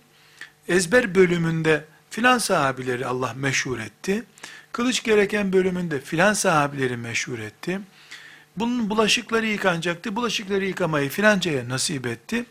ezber 0.69 1.15
bölümünde 1.15 1.85
filan 2.11 2.39
sahabileri 2.39 3.07
Allah 3.07 3.33
meşhur 3.37 3.79
etti. 3.79 4.25
Kılıç 4.73 5.03
gereken 5.03 5.53
bölümünde 5.53 6.01
filan 6.01 6.33
sahabileri 6.33 6.97
meşhur 6.97 7.39
etti. 7.39 7.81
Bunun 8.57 8.91
bulaşıkları 8.91 9.47
yıkanacaktı. 9.47 10.17
Bulaşıkları 10.17 10.65
yıkamayı 10.65 11.11
filancaya 11.11 11.69
nasip 11.69 12.07
etti. 12.07 12.45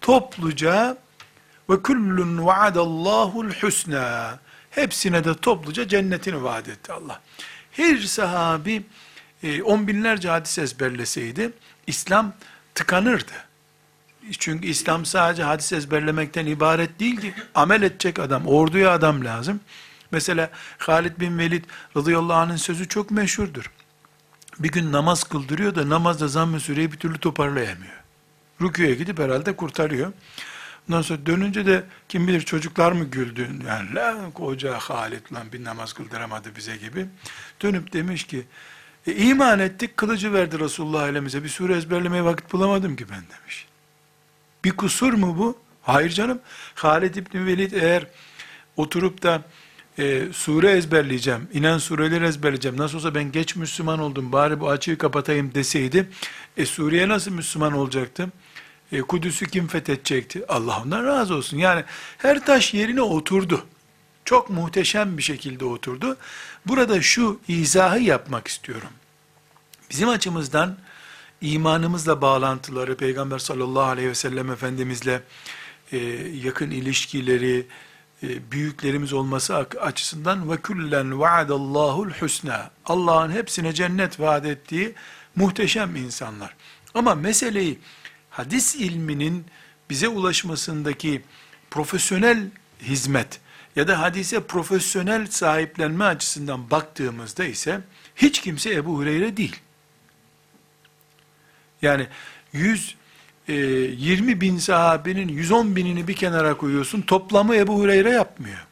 Topluca 0.00 0.98
ve 1.70 1.82
kullun 1.82 2.46
vaadallahu'l 2.46 3.52
husna. 3.60 4.38
Hepsine 4.70 5.24
de 5.24 5.34
topluca 5.34 5.88
cennetini 5.88 6.42
vaat 6.42 6.68
etti 6.68 6.92
Allah. 6.92 7.20
Her 7.72 7.98
sahabi 7.98 8.82
e, 9.42 9.62
on 9.62 9.86
binlerce 9.86 10.28
hadis 10.28 10.58
ezberleseydi 10.58 11.52
İslam 11.86 12.32
tıkanırdı. 12.74 13.32
Çünkü 14.38 14.66
İslam 14.66 15.06
sadece 15.06 15.42
hadis 15.42 15.72
ezberlemekten 15.72 16.46
ibaret 16.46 17.00
değil 17.00 17.20
ki 17.20 17.34
amel 17.54 17.82
edecek 17.82 18.18
adam, 18.18 18.46
orduya 18.46 18.90
adam 18.90 19.24
lazım. 19.24 19.60
Mesela 20.10 20.50
Halid 20.78 21.20
bin 21.20 21.38
Velid 21.38 21.64
radıyallahu 21.96 22.36
anh'ın 22.36 22.56
sözü 22.56 22.88
çok 22.88 23.10
meşhurdur. 23.10 23.70
Bir 24.58 24.68
gün 24.68 24.92
namaz 24.92 25.24
kıldırıyor 25.24 25.74
da 25.74 25.88
namazda 25.88 26.28
zamm-ı 26.28 26.60
süreyi 26.60 26.92
bir 26.92 26.96
türlü 26.96 27.18
toparlayamıyor. 27.18 28.02
Rüküye 28.60 28.94
gidip 28.94 29.18
herhalde 29.18 29.56
kurtarıyor. 29.56 30.12
Ondan 30.88 31.02
sonra 31.02 31.26
dönünce 31.26 31.66
de 31.66 31.84
kim 32.08 32.28
bilir 32.28 32.40
çocuklar 32.40 32.92
mı 32.92 33.04
güldü? 33.04 33.48
Yani 33.66 33.94
la 33.94 34.30
koca 34.34 34.78
Halid 34.78 35.32
lan 35.32 35.52
bir 35.52 35.64
namaz 35.64 35.92
kıldıramadı 35.92 36.56
bize 36.56 36.76
gibi. 36.76 37.06
Dönüp 37.62 37.92
demiş 37.92 38.24
ki 38.24 38.46
e, 39.06 39.14
iman 39.14 39.58
ettik 39.58 39.96
kılıcı 39.96 40.32
verdi 40.32 40.58
Resulullah 40.60 41.08
elimize 41.08 41.44
bir 41.44 41.48
sure 41.48 41.76
ezberlemeye 41.76 42.24
vakit 42.24 42.52
bulamadım 42.52 42.96
ki 42.96 43.04
ben 43.10 43.22
demiş. 43.38 43.66
Bir 44.64 44.70
kusur 44.70 45.12
mu 45.12 45.38
bu? 45.38 45.58
Hayır 45.82 46.10
canım. 46.10 46.40
Halid 46.74 47.14
İbni 47.14 47.46
Velid 47.46 47.72
eğer 47.72 48.06
oturup 48.76 49.22
da 49.22 49.42
e, 49.98 50.22
sure 50.32 50.70
ezberleyeceğim, 50.70 51.48
inen 51.52 51.78
sureleri 51.78 52.24
ezberleyeceğim, 52.24 52.76
nasıl 52.76 52.98
olsa 52.98 53.14
ben 53.14 53.32
geç 53.32 53.56
Müslüman 53.56 53.98
oldum, 53.98 54.32
bari 54.32 54.60
bu 54.60 54.70
açığı 54.70 54.98
kapatayım 54.98 55.54
deseydi, 55.54 56.08
e 56.56 56.66
Suriye 56.66 57.08
nasıl 57.08 57.30
Müslüman 57.30 57.72
olacaktı? 57.72 58.28
E, 58.92 59.00
Kudüs'ü 59.00 59.46
kim 59.46 59.66
fethedecekti? 59.66 60.46
Allah 60.48 60.82
ondan 60.82 61.04
razı 61.04 61.34
olsun. 61.34 61.56
Yani 61.56 61.84
her 62.18 62.46
taş 62.46 62.74
yerine 62.74 63.02
oturdu. 63.02 63.66
Çok 64.24 64.50
muhteşem 64.50 65.18
bir 65.18 65.22
şekilde 65.22 65.64
oturdu. 65.64 66.16
Burada 66.66 67.02
şu 67.02 67.40
izahı 67.48 67.98
yapmak 67.98 68.48
istiyorum. 68.48 68.90
Bizim 69.90 70.08
açımızdan 70.08 70.78
imanımızla 71.40 72.20
bağlantıları, 72.20 72.96
Peygamber 72.96 73.38
sallallahu 73.38 73.84
aleyhi 73.84 74.08
ve 74.08 74.14
sellem 74.14 74.50
Efendimizle 74.50 75.22
e, 75.92 75.98
yakın 76.44 76.70
ilişkileri, 76.70 77.66
e, 78.22 78.52
büyüklerimiz 78.52 79.12
olması 79.12 79.56
açısından 79.80 80.50
ve 80.50 80.56
küllen 80.56 81.20
vaadallahu'l 81.20 82.10
husna. 82.10 82.70
Allah'ın 82.84 83.32
hepsine 83.32 83.72
cennet 83.72 84.20
vaat 84.20 84.46
ettiği 84.46 84.94
muhteşem 85.36 85.96
insanlar. 85.96 86.56
Ama 86.94 87.14
meseleyi 87.14 87.78
hadis 88.30 88.74
ilminin 88.74 89.44
bize 89.90 90.08
ulaşmasındaki 90.08 91.22
profesyonel 91.70 92.50
hizmet 92.82 93.40
ya 93.76 93.88
da 93.88 94.00
hadise 94.00 94.40
profesyonel 94.40 95.26
sahiplenme 95.26 96.04
açısından 96.04 96.70
baktığımızda 96.70 97.44
ise 97.44 97.80
hiç 98.16 98.40
kimse 98.40 98.74
Ebu 98.74 98.96
Hureyre 98.96 99.36
değil. 99.36 99.56
Yani 101.82 102.06
100 102.52 102.96
e, 103.48 103.54
20 103.54 104.40
bin 104.40 104.58
sahabenin 104.58 105.28
110 105.28 105.76
binini 105.76 106.08
bir 106.08 106.16
kenara 106.16 106.56
koyuyorsun. 106.56 107.00
Toplamı 107.00 107.56
Ebu 107.56 107.78
Hureyre 107.78 108.10
yapmıyor. 108.10 108.66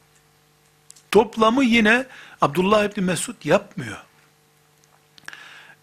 Toplamı 1.11 1.63
yine 1.63 2.05
Abdullah 2.41 2.83
İbni 2.83 3.03
Mesud 3.03 3.45
yapmıyor. 3.45 3.97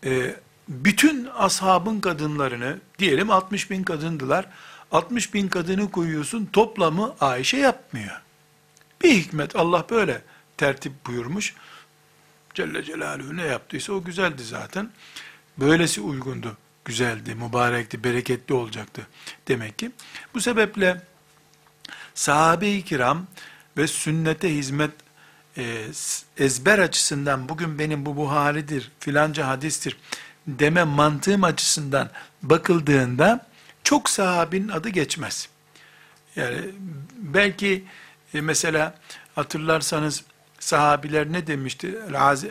E, 0.05 0.37
bütün 0.69 1.29
ashabın 1.37 2.01
kadınlarını, 2.01 2.79
diyelim 2.99 3.31
60 3.31 3.71
bin 3.71 3.83
kadındılar, 3.83 4.47
60 4.93 5.35
bin 5.35 5.49
kadını 5.49 5.91
koyuyorsun, 5.91 6.47
toplamı 6.53 7.15
Ayşe 7.21 7.57
yapmıyor. 7.57 8.23
Bir 9.03 9.11
hikmet 9.11 9.57
Allah 9.57 9.87
böyle 9.91 10.23
tertip 10.57 10.93
buyurmuş. 11.07 11.55
Celle 12.55 12.85
Celaluhu 12.85 13.37
ne 13.37 13.45
yaptıysa 13.45 13.93
o 13.93 14.05
güzeldi 14.05 14.45
zaten. 14.45 14.91
Böylesi 15.59 16.01
uygundu 16.01 16.57
güzeldi, 16.85 17.35
mübarekti, 17.35 18.05
bereketli 18.05 18.55
olacaktı 18.55 19.07
demek 19.49 19.79
ki. 19.79 19.91
Bu 20.35 20.41
sebeple 20.41 21.03
sahabe-i 22.15 22.85
kiram 22.85 23.27
ve 23.77 23.87
sünnete 23.87 24.55
hizmet 24.55 24.91
e, 25.57 25.85
ezber 26.39 26.79
açısından 26.79 27.49
bugün 27.49 27.79
benim 27.79 28.07
bu 28.07 28.17
Buhari'dir, 28.17 28.91
filanca 29.01 29.47
hadistir 29.47 29.97
deme 30.47 30.85
mantığım 30.85 31.45
açısından 31.45 32.11
bakıldığında 32.43 33.47
çok 33.85 34.11
sahabinin 34.11 34.69
adı 34.69 34.89
geçmez. 34.89 35.49
Yani 36.37 36.59
belki 37.17 37.85
e, 38.35 38.41
mesela 38.41 38.95
hatırlarsanız 39.35 40.25
sahabiler 40.59 41.33
ne 41.33 41.47
demişti? 41.47 41.99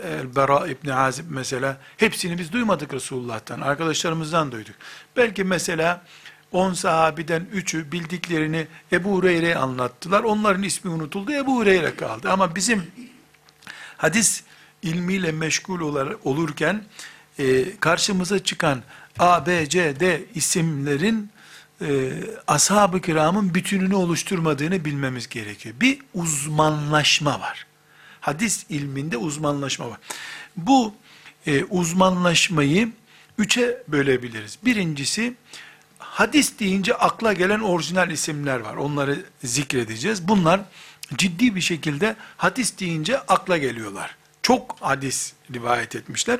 El-Bera 0.03 0.67
İbni 0.67 0.93
Azib 0.93 1.25
mesela. 1.29 1.77
Hepsini 1.97 2.37
biz 2.37 2.51
duymadık 2.51 2.93
Resulullah'tan. 2.93 3.61
Arkadaşlarımızdan 3.61 4.51
duyduk. 4.51 4.75
Belki 5.17 5.43
mesela 5.43 6.01
10 6.51 6.73
sahabiden 6.73 7.47
3'ü 7.53 7.91
bildiklerini 7.91 8.67
Ebu 8.91 9.15
Hureyre'ye 9.15 9.55
anlattılar. 9.55 10.23
Onların 10.23 10.63
ismi 10.63 10.91
unutuldu. 10.91 11.31
Ebu 11.31 11.55
Hureyre 11.55 11.95
kaldı. 11.95 12.31
Ama 12.31 12.55
bizim 12.55 12.91
hadis 13.97 14.43
ilmiyle 14.81 15.31
meşgul 15.31 15.79
olurken 16.23 16.83
e, 17.39 17.77
karşımıza 17.79 18.43
çıkan 18.43 18.83
A, 19.19 19.45
B, 19.45 19.69
C, 19.69 19.99
D 19.99 20.23
isimlerin 20.35 21.29
e, 21.81 22.11
ashab-ı 22.47 23.01
kiramın 23.01 23.53
bütününü 23.53 23.95
oluşturmadığını 23.95 24.85
bilmemiz 24.85 25.29
gerekiyor. 25.29 25.75
Bir 25.79 25.99
uzmanlaşma 26.13 27.39
var 27.39 27.67
hadis 28.27 28.65
ilminde 28.69 29.17
uzmanlaşma 29.17 29.89
var. 29.89 29.99
Bu 30.57 30.93
e, 31.45 31.63
uzmanlaşmayı 31.63 32.89
üçe 33.37 33.83
bölebiliriz. 33.87 34.59
Birincisi, 34.65 35.33
hadis 35.99 36.59
deyince 36.59 36.93
akla 36.93 37.33
gelen 37.33 37.59
orijinal 37.59 38.11
isimler 38.11 38.59
var. 38.59 38.75
Onları 38.75 39.25
zikredeceğiz. 39.43 40.27
Bunlar 40.27 40.61
ciddi 41.15 41.55
bir 41.55 41.61
şekilde 41.61 42.15
hadis 42.37 42.79
deyince 42.79 43.19
akla 43.19 43.57
geliyorlar. 43.57 44.15
Çok 44.41 44.75
hadis 44.79 45.33
rivayet 45.53 45.95
etmişler. 45.95 46.39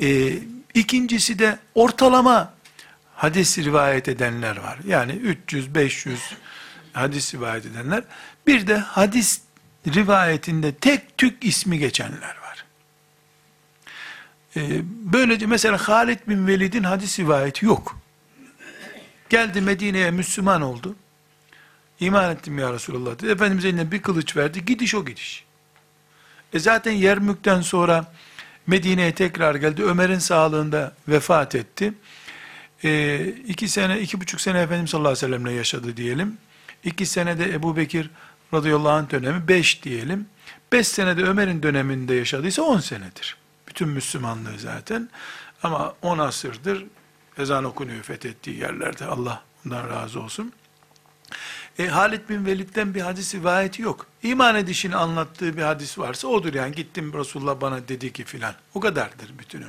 E, 0.00 0.38
ikincisi 0.74 1.38
de 1.38 1.58
ortalama 1.74 2.54
hadis 3.16 3.58
rivayet 3.58 4.08
edenler 4.08 4.56
var. 4.56 4.78
Yani 4.86 5.12
300-500 5.12 6.16
hadis 6.92 7.34
rivayet 7.34 7.66
edenler. 7.66 8.04
Bir 8.46 8.66
de 8.66 8.76
hadis 8.76 9.40
rivayetinde 9.94 10.74
tek 10.74 11.18
tük 11.18 11.44
ismi 11.44 11.78
geçenler 11.78 12.36
var. 12.42 12.64
Ee, 14.56 14.80
böylece 14.84 15.46
mesela 15.46 15.78
Halid 15.88 16.18
bin 16.28 16.46
Velid'in 16.46 16.82
hadis 16.82 17.18
rivayeti 17.18 17.66
yok. 17.66 17.98
Geldi 19.28 19.60
Medine'ye 19.60 20.10
Müslüman 20.10 20.62
oldu. 20.62 20.96
İman 22.00 22.30
ettim 22.30 22.58
ya 22.58 22.72
Resulallah 22.72 23.18
dedi. 23.18 23.30
Efendimiz 23.30 23.64
eline 23.64 23.92
bir 23.92 24.02
kılıç 24.02 24.36
verdi. 24.36 24.64
Gidiş 24.64 24.94
o 24.94 25.04
gidiş. 25.04 25.44
E 26.52 26.58
zaten 26.58 26.92
Yermük'ten 26.92 27.60
sonra 27.60 28.12
Medine'ye 28.66 29.14
tekrar 29.14 29.54
geldi. 29.54 29.82
Ömer'in 29.82 30.18
sağlığında 30.18 30.94
vefat 31.08 31.54
etti. 31.54 31.94
E, 32.86 33.26
iki 33.46 33.68
sene, 33.68 34.00
iki 34.00 34.20
buçuk 34.20 34.40
sene 34.40 34.60
Efendimiz 34.60 34.90
sallallahu 34.90 35.08
aleyhi 35.08 35.24
ve 35.24 35.26
sellemle 35.26 35.52
yaşadı 35.52 35.96
diyelim. 35.96 36.38
İki 36.84 37.06
sene 37.06 37.38
de 37.38 37.52
Ebu 37.52 37.76
Bekir 37.76 38.10
radıyallahu 38.54 38.92
anh 38.92 39.10
dönemi 39.10 39.48
5 39.48 39.82
diyelim. 39.82 40.26
5 40.72 40.88
senede 40.88 41.22
Ömer'in 41.22 41.62
döneminde 41.62 42.14
yaşadıysa 42.14 42.62
10 42.62 42.78
senedir. 42.78 43.36
Bütün 43.68 43.88
Müslümanlığı 43.88 44.58
zaten. 44.58 45.08
Ama 45.62 45.94
10 46.02 46.18
asırdır 46.18 46.86
ezan 47.38 47.64
okunuyor 47.64 48.02
fethettiği 48.02 48.58
yerlerde. 48.58 49.04
Allah 49.04 49.42
ondan 49.66 49.90
razı 49.90 50.20
olsun. 50.20 50.52
E, 51.78 51.86
Halid 51.86 52.28
bin 52.28 52.46
Velid'den 52.46 52.94
bir 52.94 53.00
hadis 53.00 53.34
rivayeti 53.34 53.82
yok. 53.82 54.06
İman 54.22 54.54
edişini 54.54 54.96
anlattığı 54.96 55.56
bir 55.56 55.62
hadis 55.62 55.98
varsa 55.98 56.28
odur 56.28 56.54
yani. 56.54 56.74
Gittim 56.74 57.12
Resulullah 57.12 57.60
bana 57.60 57.88
dedi 57.88 58.12
ki 58.12 58.24
filan. 58.24 58.54
O 58.74 58.80
kadardır 58.80 59.38
bütünü. 59.38 59.66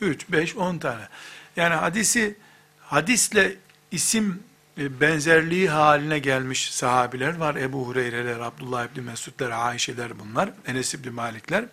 3, 0.00 0.32
5, 0.32 0.56
10 0.56 0.78
tane. 0.78 1.08
Yani 1.56 1.74
hadisi 1.74 2.36
hadisle 2.80 3.56
isim 3.90 4.42
e, 4.78 5.00
benzerliği 5.00 5.68
haline 5.68 6.18
gelmiş 6.18 6.70
sahabiler 6.72 7.36
var. 7.36 7.56
Ebu 7.56 7.86
Hureyre'ler, 7.86 8.40
Abdullah 8.40 8.86
İbni 8.92 9.02
Mesud'lar, 9.02 9.50
Ayşe'ler 9.50 10.18
bunlar, 10.18 10.50
Enes 10.66 10.94
İbni 10.94 11.10
Malik'ler. 11.10 11.64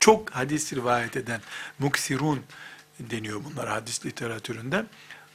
Çok 0.00 0.30
hadis 0.30 0.72
rivayet 0.72 1.16
eden, 1.16 1.40
muksirun 1.78 2.42
deniyor 3.00 3.40
bunlar 3.44 3.68
hadis 3.68 4.06
literatüründe. 4.06 4.84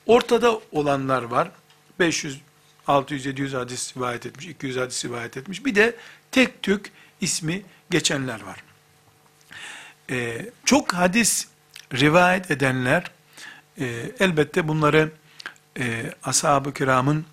Ortada 0.05 0.59
olanlar 0.71 1.23
var. 1.23 1.51
500, 1.99 2.41
600, 2.87 3.25
700 3.25 3.53
hadis 3.53 3.97
rivayet 3.97 4.25
etmiş, 4.25 4.45
200 4.45 4.77
hadis 4.77 5.05
rivayet 5.05 5.37
etmiş. 5.37 5.65
Bir 5.65 5.75
de 5.75 5.95
tek 6.31 6.61
tük 6.61 6.91
ismi 7.21 7.61
geçenler 7.89 8.41
var. 8.41 8.63
Ee, 10.09 10.49
çok 10.65 10.93
hadis 10.93 11.47
rivayet 11.93 12.51
edenler, 12.51 13.03
e, 13.79 13.85
elbette 14.19 14.67
bunları 14.67 15.11
e, 15.79 16.13
ashab-ı 16.23 16.73
kiramın 16.73 17.25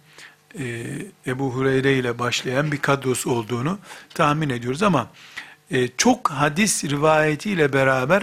e, 0.58 0.86
Ebu 1.26 1.54
Hureyre 1.54 1.94
ile 1.94 2.18
başlayan 2.18 2.72
bir 2.72 2.78
kadrosu 2.78 3.30
olduğunu 3.30 3.78
tahmin 4.14 4.50
ediyoruz 4.50 4.82
ama 4.82 5.08
e, 5.70 5.88
çok 5.88 6.30
hadis 6.30 6.84
rivayetiyle 6.84 7.72
beraber 7.72 8.22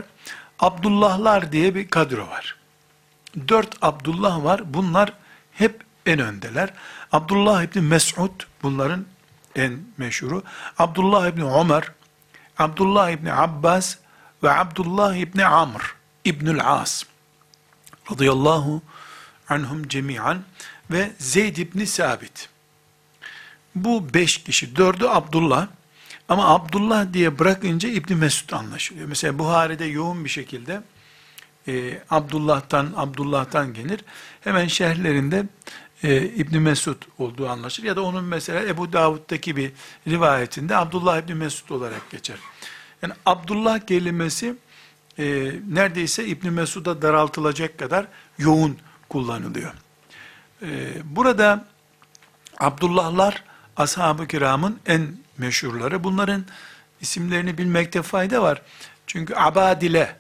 Abdullahlar 0.60 1.52
diye 1.52 1.76
bir 1.76 1.88
kadro 1.88 2.28
var. 2.28 2.56
Dört 3.48 3.76
Abdullah 3.82 4.44
var. 4.44 4.74
Bunlar 4.74 5.14
hep 5.52 5.82
en 6.06 6.20
öndeler. 6.20 6.74
Abdullah 7.12 7.64
İbni 7.64 7.82
Mes'ud 7.82 8.44
bunların 8.64 9.06
en 9.56 9.80
meşhuru. 9.98 10.44
Abdullah 10.80 11.28
İbni 11.28 11.44
Ömer, 11.44 11.92
Abdullah 12.58 13.10
İbni 13.10 13.34
Abbas 13.34 13.96
ve 14.44 14.52
Abdullah 14.52 15.16
İbni 15.16 15.46
Amr 15.46 15.95
İbnül 16.26 16.60
As 16.64 17.04
radıyallahu 18.12 18.82
anhum 19.50 19.88
cemiyan 19.88 20.44
ve 20.92 21.12
Zeyd 21.18 21.58
ibn 21.58 21.84
Sabit. 21.84 22.50
Bu 23.76 24.14
beş 24.14 24.44
kişi, 24.44 24.76
dördü 24.76 25.06
Abdullah. 25.08 25.68
Ama 26.30 26.46
Abdullah 26.46 27.14
diye 27.14 27.40
bırakınca 27.40 27.90
İbn 27.90 28.14
Mesud 28.14 28.52
anlaşılıyor. 28.52 29.08
Mesela 29.08 29.40
Buhari'de 29.40 29.86
yoğun 29.86 30.26
bir 30.26 30.30
şekilde 30.30 30.82
e, 31.68 32.02
Abdullah'tan 32.10 32.94
Abdullah'tan 32.96 33.74
gelir. 33.74 34.00
Hemen 34.42 34.68
şerhlerinde 34.68 35.46
e, 36.04 36.22
İbn 36.22 36.58
Mesud 36.58 37.02
olduğu 37.18 37.50
anlaşılır. 37.50 37.88
Ya 37.88 37.96
da 37.96 38.02
onun 38.02 38.24
mesela 38.24 38.62
Ebu 38.62 38.94
Davud'daki 38.94 39.56
bir 39.56 39.72
rivayetinde 40.08 40.76
Abdullah 40.76 41.18
İbn 41.18 41.34
Mesud 41.34 41.70
olarak 41.70 42.12
geçer. 42.12 42.38
Yani 43.02 43.14
Abdullah 43.26 43.80
kelimesi 43.80 44.56
e, 45.20 45.52
neredeyse 45.70 46.26
İbn 46.26 46.50
Mesud'a 46.50 47.02
daraltılacak 47.02 47.80
kadar 47.80 48.08
yoğun 48.38 48.78
kullanılıyor. 49.10 49.74
Ee, 50.62 50.68
burada 51.04 51.66
Abdullahlar 52.60 53.44
ashab-ı 53.78 54.28
kiramın 54.28 54.80
en 54.86 55.18
meşhurları. 55.38 56.04
Bunların 56.04 56.46
isimlerini 57.02 57.58
bilmekte 57.58 58.02
fayda 58.02 58.42
var. 58.42 58.62
Çünkü 59.08 59.36
abadile 59.36 60.16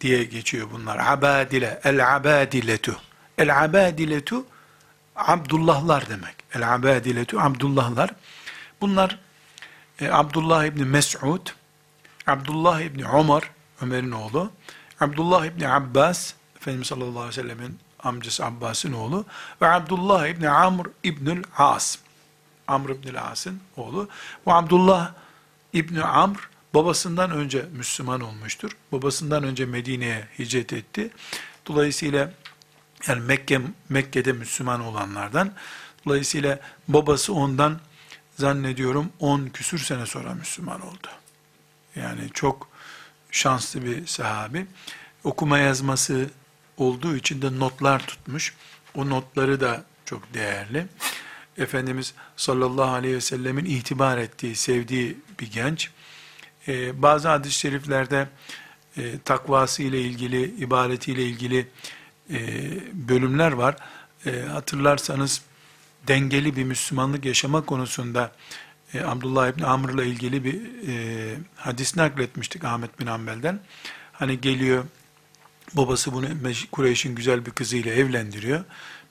diye 0.00 0.24
geçiyor 0.24 0.68
bunlar. 0.72 0.98
Abadile, 1.12 1.80
el 1.84 2.16
abadiletu. 2.16 2.96
El 3.38 3.64
abadiletu 3.64 4.44
Abdullahlar 5.16 6.08
demek. 6.08 6.34
El 6.54 6.74
abadiletu 6.74 7.40
Abdullahlar. 7.40 8.10
Bunlar 8.80 9.18
e, 10.00 10.10
Abdullah 10.10 10.64
İbni 10.64 10.84
Mes'ud, 10.84 11.46
Abdullah 12.26 12.80
İbni 12.80 13.04
Ömer, 13.04 13.42
Ömer'in 13.82 14.10
oğlu, 14.10 14.50
Abdullah 15.00 15.46
İbni 15.46 15.68
Abbas, 15.68 16.32
Efendimiz 16.56 16.86
sallallahu 16.86 17.20
aleyhi 17.20 17.28
ve 17.28 17.42
sellemin 17.42 17.78
amcası 17.98 18.44
Abbas'ın 18.44 18.92
oğlu 18.92 19.24
ve 19.62 19.68
Abdullah 19.68 20.26
İbni 20.26 20.48
Amr 20.48 20.86
İbnül 21.02 21.42
As, 21.56 21.98
Amr 22.66 22.90
İbnül 22.90 23.22
As'ın 23.22 23.60
oğlu. 23.76 24.08
Bu 24.46 24.52
Abdullah 24.52 25.12
İbni 25.72 26.02
Amr 26.02 26.48
babasından 26.74 27.30
önce 27.30 27.66
Müslüman 27.72 28.20
olmuştur. 28.20 28.76
Babasından 28.92 29.44
önce 29.44 29.66
Medine'ye 29.66 30.28
hicret 30.38 30.72
etti. 30.72 31.10
Dolayısıyla 31.66 32.32
yani 33.08 33.20
Mekke 33.20 33.60
Mekke'de 33.88 34.32
Müslüman 34.32 34.80
olanlardan. 34.80 35.52
Dolayısıyla 36.06 36.60
babası 36.88 37.34
ondan 37.34 37.80
zannediyorum 38.36 39.12
10 39.20 39.46
küsür 39.46 39.78
sene 39.78 40.06
sonra 40.06 40.34
Müslüman 40.34 40.80
oldu. 40.80 41.08
Yani 41.96 42.30
çok 42.34 42.71
şanslı 43.32 43.86
bir 43.86 44.06
sahabi. 44.06 44.66
Okuma 45.24 45.58
yazması 45.58 46.30
olduğu 46.76 47.16
için 47.16 47.42
de 47.42 47.58
notlar 47.58 48.06
tutmuş. 48.06 48.54
O 48.94 49.10
notları 49.10 49.60
da 49.60 49.84
çok 50.04 50.34
değerli. 50.34 50.86
Efendimiz 51.58 52.14
sallallahu 52.36 52.90
aleyhi 52.90 53.14
ve 53.14 53.20
sellemin 53.20 53.64
itibar 53.64 54.18
ettiği, 54.18 54.56
sevdiği 54.56 55.16
bir 55.40 55.50
genç. 55.50 55.90
Ee, 56.68 57.02
bazı 57.02 57.28
hadis-i 57.28 57.58
şeriflerde 57.58 58.28
e, 58.96 59.18
takvası 59.18 59.82
ile 59.82 60.00
ilgili, 60.00 60.44
ibadetiyle 60.44 61.22
ilgili 61.22 61.66
e, 62.30 62.38
bölümler 62.92 63.52
var. 63.52 63.76
E, 64.26 64.40
hatırlarsanız 64.40 65.42
dengeli 66.08 66.56
bir 66.56 66.64
Müslümanlık 66.64 67.24
yaşama 67.24 67.66
konusunda 67.66 68.32
e, 68.94 69.04
Abdullah 69.04 69.48
İbni 69.48 69.66
Amr'la 69.66 70.04
ilgili 70.04 70.44
bir 70.44 70.88
e, 70.88 71.36
hadis 71.56 71.96
nakletmiştik 71.96 72.64
Ahmet 72.64 73.00
bin 73.00 73.06
Ambel'den. 73.06 73.60
Hani 74.12 74.40
geliyor 74.40 74.84
babası 75.74 76.12
bunu 76.12 76.26
Kureyş'in 76.72 77.14
güzel 77.14 77.46
bir 77.46 77.50
kızıyla 77.50 77.92
evlendiriyor. 77.92 78.64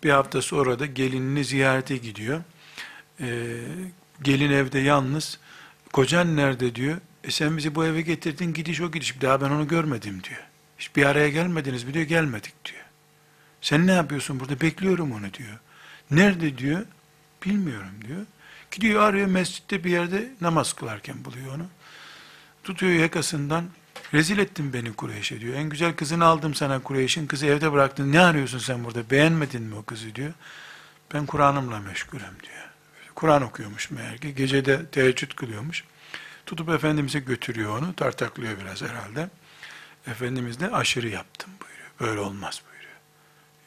Bir 0.04 0.10
hafta 0.10 0.42
sonra 0.42 0.80
da 0.80 0.86
gelinini 0.86 1.46
ziyarete 1.46 1.98
gidiyor. 1.98 2.42
E, 3.20 3.58
gelin 4.22 4.52
evde 4.52 4.80
yalnız. 4.80 5.40
Kocan 5.94 6.36
nerede 6.36 6.76
diyor. 6.76 6.98
E 7.24 7.32
sen 7.32 7.58
bizi 7.58 7.76
bu 7.76 7.86
eve 7.86 8.02
getirdin 8.02 8.54
gidiş 8.54 8.82
o 8.82 8.92
gidiş. 8.92 9.16
Bir 9.16 9.22
daha 9.22 9.42
ben 9.42 9.50
onu 9.50 9.68
görmedim 9.68 10.24
diyor. 10.24 10.42
Hiç 10.78 10.96
bir 10.96 11.06
araya 11.06 11.30
gelmediniz 11.30 11.84
mi 11.84 11.94
diyor. 11.94 12.06
Gelmedik 12.06 12.66
diyor. 12.66 12.86
Sen 13.62 13.88
ne 13.88 13.92
yapıyorsun 13.92 14.40
burada? 14.40 14.62
Bekliyorum 14.62 15.12
onu 15.12 15.34
diyor. 15.34 15.60
Nerede 16.12 16.58
diyor. 16.58 16.86
Bilmiyorum 17.46 17.94
diyor. 18.08 18.26
Gidiyor 18.72 19.02
arıyor 19.02 19.28
mescitte 19.28 19.84
bir 19.84 19.92
yerde 19.92 20.30
namaz 20.42 20.74
kılarken 20.74 21.26
buluyor 21.26 21.56
onu. 21.56 21.66
Tutuyor 22.64 22.94
yakasından. 22.94 23.66
Rezil 24.14 24.38
ettin 24.38 24.74
beni 24.74 24.94
Kureyş'e 24.94 25.42
diyor. 25.42 25.56
En 25.56 25.70
güzel 25.70 25.96
kızını 25.96 26.26
aldım 26.26 26.56
sana 26.56 26.80
Kureyş'in. 26.80 27.28
Kızı 27.28 27.46
evde 27.46 27.72
bıraktın. 27.72 28.12
Ne 28.12 28.20
arıyorsun 28.20 28.60
sen 28.60 28.84
burada? 28.84 29.10
Beğenmedin 29.10 29.64
mi 29.64 29.76
o 29.76 29.84
kızı 29.84 30.16
diyor. 30.16 30.34
Ben 31.14 31.26
Kur'an'ımla 31.26 31.80
meşgulüm 31.80 32.36
diyor. 32.44 32.70
Kur'an 33.16 33.42
okuyormuş 33.42 33.92
meğer 33.92 34.18
ki. 34.18 34.36
Gecede 34.36 34.86
teheccüd 34.86 35.32
kılıyormuş. 35.32 35.84
Tutup 36.46 36.70
Efendimiz'e 36.70 37.20
götürüyor 37.20 37.78
onu. 37.78 37.96
Tartaklıyor 37.96 38.60
biraz 38.60 38.82
herhalde. 38.82 39.30
Efendimiz 40.08 40.60
de 40.60 40.72
aşırı 40.72 41.08
yaptım 41.08 41.52
buyuruyor. 41.62 41.90
Böyle 42.00 42.20
olmaz 42.30 42.62
buyuruyor. 42.70 43.00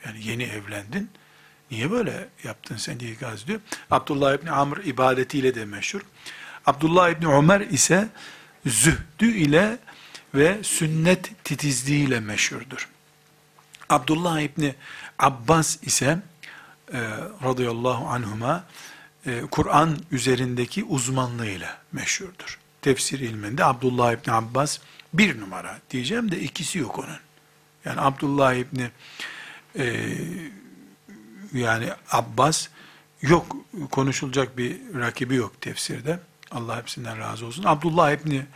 Yani 0.05 0.27
yeni 0.27 0.45
evlendin. 0.45 1.11
Niye 1.75 1.91
böyle 1.91 2.29
yaptın 2.45 2.77
sen 2.77 3.01
diye 3.01 3.13
ikaz 3.13 3.43
ediyor. 3.43 3.61
Abdullah 3.91 4.35
İbni 4.35 4.51
Amr 4.51 4.77
ibadetiyle 4.85 5.55
de 5.55 5.65
meşhur. 5.65 6.01
Abdullah 6.67 7.11
İbni 7.11 7.29
Ömer 7.29 7.61
ise 7.61 8.09
zühdü 8.67 9.37
ile 9.37 9.79
ve 10.35 10.59
sünnet 10.63 11.45
titizliğiyle 11.45 12.21
meşhurdur. 12.21 12.89
Abdullah 13.89 14.41
İbni 14.41 14.75
Abbas 15.19 15.83
ise 15.83 16.19
e, 16.93 17.01
radıyallahu 17.45 18.07
anhuma 18.09 18.65
e, 19.27 19.41
Kur'an 19.51 19.99
üzerindeki 20.11 20.85
uzmanlığıyla 20.85 21.79
meşhurdur. 21.93 22.59
Tefsir 22.83 23.21
ilminde 23.21 23.65
Abdullah 23.65 24.13
İbni 24.13 24.33
Abbas 24.33 24.79
bir 25.15 25.41
numara 25.41 25.79
diyeceğim 25.91 26.31
de 26.31 26.41
ikisi 26.41 26.79
yok 26.79 26.99
onun. 26.99 27.19
Yani 27.85 28.01
Abdullah 28.01 28.55
İbni 28.55 28.91
e, 29.79 30.17
yani 31.55 31.89
Abbas 32.11 32.69
yok 33.23 33.57
konuşulacak 33.91 34.59
bir 34.59 34.77
rakibi 34.95 35.35
yok 35.35 35.61
tefsirde. 35.61 36.21
Allah 36.51 36.77
hepsinden 36.77 37.19
razı 37.19 37.47
olsun. 37.47 37.65
Abdullah 37.65 38.13
İbni 38.13 38.47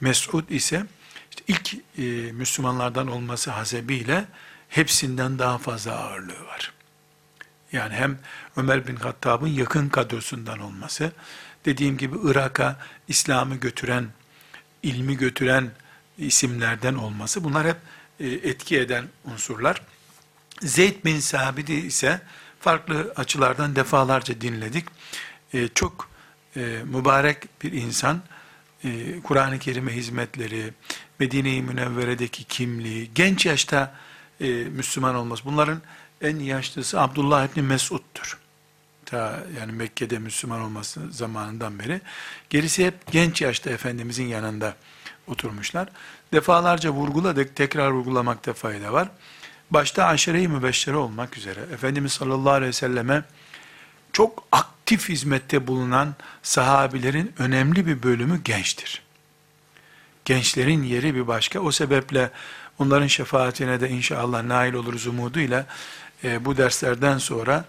Mesud 0.00 0.48
ise 0.48 0.86
işte 1.30 1.42
ilk 1.48 1.74
e, 1.98 2.32
Müslümanlardan 2.32 3.06
olması 3.06 3.50
hasebiyle 3.50 4.24
hepsinden 4.68 5.38
daha 5.38 5.58
fazla 5.58 5.92
ağırlığı 5.92 6.46
var. 6.46 6.72
Yani 7.72 7.94
hem 7.94 8.18
Ömer 8.56 8.86
bin 8.86 8.96
Hattab'ın 8.96 9.48
yakın 9.48 9.88
kadrosundan 9.88 10.58
olması, 10.58 11.12
dediğim 11.64 11.96
gibi 11.96 12.16
Irak'a 12.24 12.76
İslam'ı 13.08 13.56
götüren, 13.56 14.06
ilmi 14.82 15.16
götüren 15.16 15.70
isimlerden 16.18 16.94
olması, 16.94 17.44
bunlar 17.44 17.66
hep 17.66 17.76
e, 18.20 18.26
etki 18.26 18.78
eden 18.78 19.04
unsurlar. 19.24 19.82
Zeyd 20.62 21.04
bin 21.04 21.20
Sabit'i 21.20 21.74
ise 21.74 22.20
farklı 22.60 23.12
açılardan 23.16 23.76
defalarca 23.76 24.40
dinledik. 24.40 24.84
E, 25.54 25.68
çok 25.68 26.08
e, 26.56 26.60
mübarek 26.84 27.62
bir 27.62 27.72
insan, 27.72 28.22
e, 28.84 29.20
Kur'an-ı 29.22 29.58
Kerim'e 29.58 29.92
hizmetleri, 29.92 30.74
Medine-i 31.18 31.62
Münevvere'deki 31.62 32.44
kimliği, 32.44 33.10
genç 33.14 33.46
yaşta 33.46 33.94
e, 34.40 34.48
Müslüman 34.48 35.14
olması. 35.14 35.44
Bunların 35.44 35.82
en 36.20 36.38
yaşlısı 36.38 37.00
Abdullah 37.00 37.48
İbni 37.48 37.62
Mesud'dur. 37.62 38.38
Ta 39.04 39.40
yani 39.60 39.72
Mekke'de 39.72 40.18
Müslüman 40.18 40.60
olması 40.60 41.12
zamanından 41.12 41.78
beri. 41.78 42.00
Gerisi 42.50 42.86
hep 42.86 43.12
genç 43.12 43.42
yaşta 43.42 43.70
Efendimizin 43.70 44.24
yanında 44.24 44.76
oturmuşlar. 45.26 45.88
Defalarca 46.32 46.90
vurguladık, 46.90 47.56
tekrar 47.56 47.90
vurgulamakta 47.90 48.52
fayda 48.52 48.92
var. 48.92 49.08
Başta 49.70 50.04
aşere-i 50.04 50.48
mübeşşere 50.48 50.96
olmak 50.96 51.36
üzere 51.36 51.60
Efendimiz 51.72 52.12
sallallahu 52.12 52.52
aleyhi 52.52 52.68
ve 52.68 52.72
selleme 52.72 53.24
çok 54.12 54.44
aktif 54.52 55.08
hizmette 55.08 55.66
bulunan 55.66 56.14
sahabilerin 56.42 57.32
önemli 57.38 57.86
bir 57.86 58.02
bölümü 58.02 58.42
gençtir. 58.42 59.02
Gençlerin 60.24 60.82
yeri 60.82 61.14
bir 61.14 61.26
başka. 61.26 61.60
O 61.60 61.72
sebeple 61.72 62.30
onların 62.78 63.06
şefaatine 63.06 63.80
de 63.80 63.88
inşallah 63.88 64.42
nail 64.42 64.74
oluruz 64.74 65.06
umuduyla 65.06 65.66
e, 66.24 66.44
bu 66.44 66.56
derslerden 66.56 67.18
sonra 67.18 67.64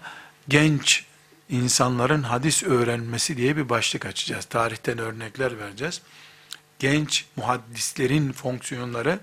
genç 0.48 1.04
insanların 1.48 2.22
hadis 2.22 2.62
öğrenmesi 2.62 3.36
diye 3.36 3.56
bir 3.56 3.68
başlık 3.68 4.06
açacağız. 4.06 4.44
Tarihten 4.44 4.98
örnekler 4.98 5.58
vereceğiz. 5.58 6.02
Genç 6.78 7.24
muhaddislerin 7.36 8.32
fonksiyonları 8.32 9.20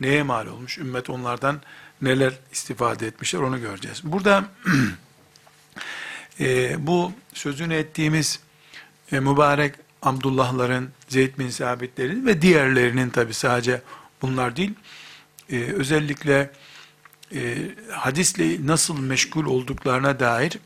neye 0.00 0.22
mal 0.22 0.46
olmuş? 0.46 0.78
Ümmet 0.78 1.10
onlardan 1.10 1.60
neler 2.02 2.32
istifade 2.52 3.06
etmişler 3.06 3.40
onu 3.40 3.60
göreceğiz. 3.60 4.00
Burada 4.04 4.44
e, 6.40 6.76
bu 6.86 7.12
sözünü 7.34 7.74
ettiğimiz 7.74 8.40
e, 9.12 9.20
mübarek 9.20 9.74
Abdullahların, 10.02 10.90
Zeyd 11.08 11.38
bin 11.38 11.50
Sabitlerin 11.50 12.26
ve 12.26 12.42
diğerlerinin 12.42 13.10
tabi 13.10 13.34
sadece 13.34 13.82
bunlar 14.22 14.56
değil, 14.56 14.74
e, 15.50 15.56
özellikle 15.56 16.50
e, 17.34 17.56
hadisle 17.90 18.66
nasıl 18.66 18.98
meşgul 18.98 19.46
olduklarına 19.46 20.20
dair 20.20 20.58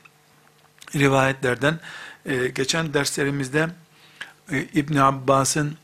rivayetlerden 0.94 1.80
e, 2.26 2.48
geçen 2.48 2.94
derslerimizde 2.94 3.68
e, 4.52 4.62
İbn 4.62 4.96
Abbas'ın 4.96 5.76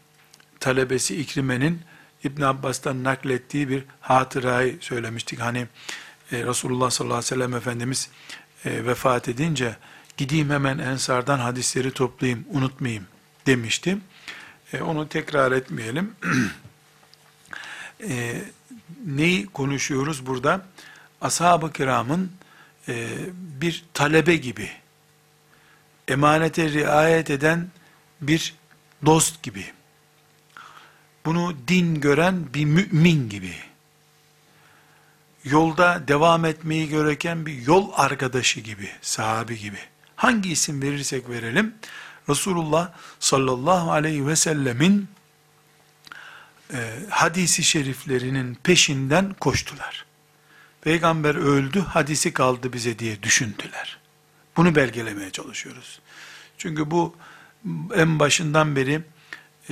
talebesi 0.60 1.16
İkrime'nin 1.16 1.80
İbn 2.24 2.42
Abbas'tan 2.42 3.04
naklettiği 3.04 3.68
bir 3.68 3.84
hatırayı 4.00 4.78
söylemiştik. 4.80 5.40
Hani 5.40 5.66
e, 6.32 6.44
Resulullah 6.44 6.90
sallallahu 6.90 7.18
aleyhi 7.18 7.32
ve 7.32 7.36
sellem 7.36 7.54
Efendimiz 7.54 8.08
e, 8.64 8.86
vefat 8.86 9.28
edince 9.28 9.76
gideyim 10.16 10.50
hemen 10.50 10.78
ensardan 10.78 11.38
hadisleri 11.38 11.90
toplayayım, 11.90 12.44
unutmayayım 12.50 13.06
demişti. 13.46 13.98
E, 14.72 14.82
onu 14.82 15.08
tekrar 15.08 15.52
etmeyelim. 15.52 16.14
e, 18.08 18.42
neyi 19.06 19.46
konuşuyoruz 19.46 20.26
burada? 20.26 20.66
Ashab-ı 21.20 21.72
kiramın 21.72 22.32
e, 22.88 23.08
bir 23.36 23.84
talebe 23.94 24.36
gibi 24.36 24.70
emanete 26.08 26.72
riayet 26.72 27.30
eden 27.30 27.68
bir 28.20 28.54
dost 29.06 29.42
gibi. 29.42 29.64
Bunu 31.24 31.54
din 31.68 32.00
gören 32.00 32.54
bir 32.54 32.64
mümin 32.64 33.28
gibi. 33.28 33.54
Yolda 35.44 36.08
devam 36.08 36.44
etmeyi 36.44 36.88
gereken 36.88 37.46
bir 37.46 37.62
yol 37.66 37.90
arkadaşı 37.94 38.60
gibi, 38.60 38.90
sahabi 39.02 39.58
gibi. 39.58 39.78
Hangi 40.16 40.52
isim 40.52 40.82
verirsek 40.82 41.28
verelim, 41.28 41.74
Resulullah 42.28 42.92
sallallahu 43.20 43.92
aleyhi 43.92 44.26
ve 44.26 44.36
sellemin 44.36 45.08
e, 46.72 46.98
hadisi 47.10 47.62
şeriflerinin 47.62 48.54
peşinden 48.54 49.34
koştular. 49.40 50.04
Peygamber 50.80 51.34
öldü, 51.34 51.80
hadisi 51.80 52.32
kaldı 52.32 52.72
bize 52.72 52.98
diye 52.98 53.22
düşündüler. 53.22 53.98
Bunu 54.56 54.74
belgelemeye 54.74 55.30
çalışıyoruz. 55.30 56.00
Çünkü 56.58 56.90
bu 56.90 57.16
en 57.94 58.18
başından 58.18 58.76
beri 58.76 59.02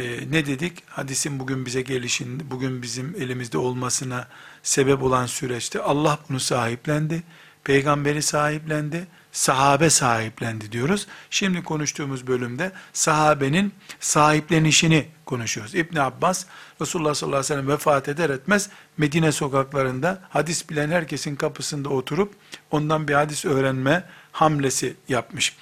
e, 0.01 0.31
ne 0.31 0.47
dedik? 0.47 0.83
Hadisin 0.87 1.41
bugün 1.41 1.67
bize 1.67 1.83
gelişin, 1.83 2.51
bugün 2.51 2.83
bizim 2.83 3.15
elimizde 3.19 3.59
olmasına 3.59 4.29
sebep 4.63 5.03
olan 5.03 5.27
süreçte 5.27 5.81
Allah 5.83 6.19
bunu 6.29 6.41
sahiplendi. 6.41 7.23
Peygamberi 7.65 8.23
sahiplendi, 8.23 9.07
sahabe 9.33 9.91
sahiplendi 9.91 10.73
diyoruz. 10.73 11.07
Şimdi 11.31 11.63
konuştuğumuz 11.63 12.27
bölümde 12.27 12.73
sahabenin 12.93 13.73
sahiplenişini 14.01 15.07
konuşuyoruz. 15.27 15.75
İbn 15.75 15.97
Abbas 15.97 16.47
Resulullah 16.81 17.15
sallallahu 17.15 17.39
aleyhi 17.39 17.53
ve 17.53 17.55
sellem 17.55 17.69
vefat 17.69 18.09
eder 18.09 18.31
etmez 18.31 18.71
Medine 18.97 19.33
sokaklarında 19.33 20.23
hadis 20.29 20.71
bilen 20.71 20.91
herkesin 20.91 21.37
kapısında 21.37 21.89
oturup 21.89 22.35
ondan 22.71 23.09
bir 23.09 23.15
hadis 23.15 23.45
öğrenme 23.45 24.05
hamlesi 24.33 24.97
yapmış. 25.09 25.57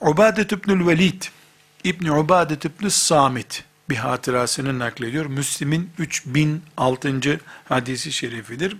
Ubadet 0.00 0.52
İbnül 0.52 0.86
Velid 0.86 1.22
İbni 1.84 2.12
Ubadet 2.12 2.64
İbni 2.64 2.90
Samit 2.90 3.64
bir 3.90 3.96
hatırasını 3.96 4.78
naklediyor. 4.78 5.26
Müslim'in 5.26 5.90
3006. 5.98 7.40
hadisi 7.68 8.12
şerifidir. 8.12 8.76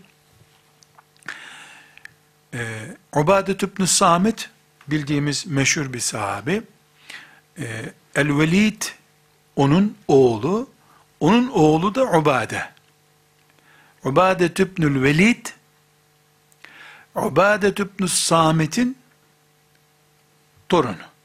Ee, 2.55 2.97
Ubadet 3.17 3.63
İbni 3.63 3.87
Samit 3.87 4.51
bildiğimiz 4.89 5.47
meşhur 5.47 5.93
bir 5.93 6.01
sahabi. 6.01 6.63
Ee, 7.59 7.93
El-Velid 8.15 8.83
onun 9.57 9.97
oğlu, 10.09 10.71
onun 11.21 11.49
oğlu 11.49 11.95
da 11.95 12.03
Ubade. 12.05 12.69
Ubadet 14.05 14.61
İbnül 14.61 15.03
Velid, 15.03 15.47
Ubadet 17.15 17.81
İbnü 17.81 18.09
Samit'in 18.09 18.99
torunu. 20.69 21.18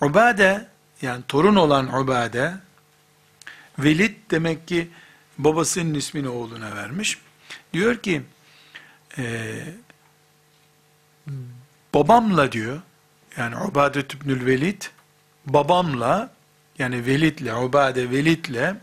Ubade, 0.00 0.66
yani 1.02 1.22
torun 1.28 1.56
olan 1.56 2.00
Ubade, 2.00 2.54
Velid 3.78 4.14
demek 4.30 4.68
ki 4.68 4.88
babasının 5.38 5.94
ismini 5.94 6.28
oğluna 6.28 6.76
vermiş. 6.76 7.18
Diyor 7.72 7.96
ki, 7.96 8.22
e, 9.18 9.54
babamla 11.94 12.52
diyor, 12.52 12.80
yani 13.36 13.56
Ubade 13.56 14.00
İbnül 14.00 14.46
Velid, 14.46 14.82
babamla, 15.46 16.30
yani 16.78 17.06
Velid'le, 17.06 17.64
Ubade 17.64 18.10
Velid'le, 18.10 18.74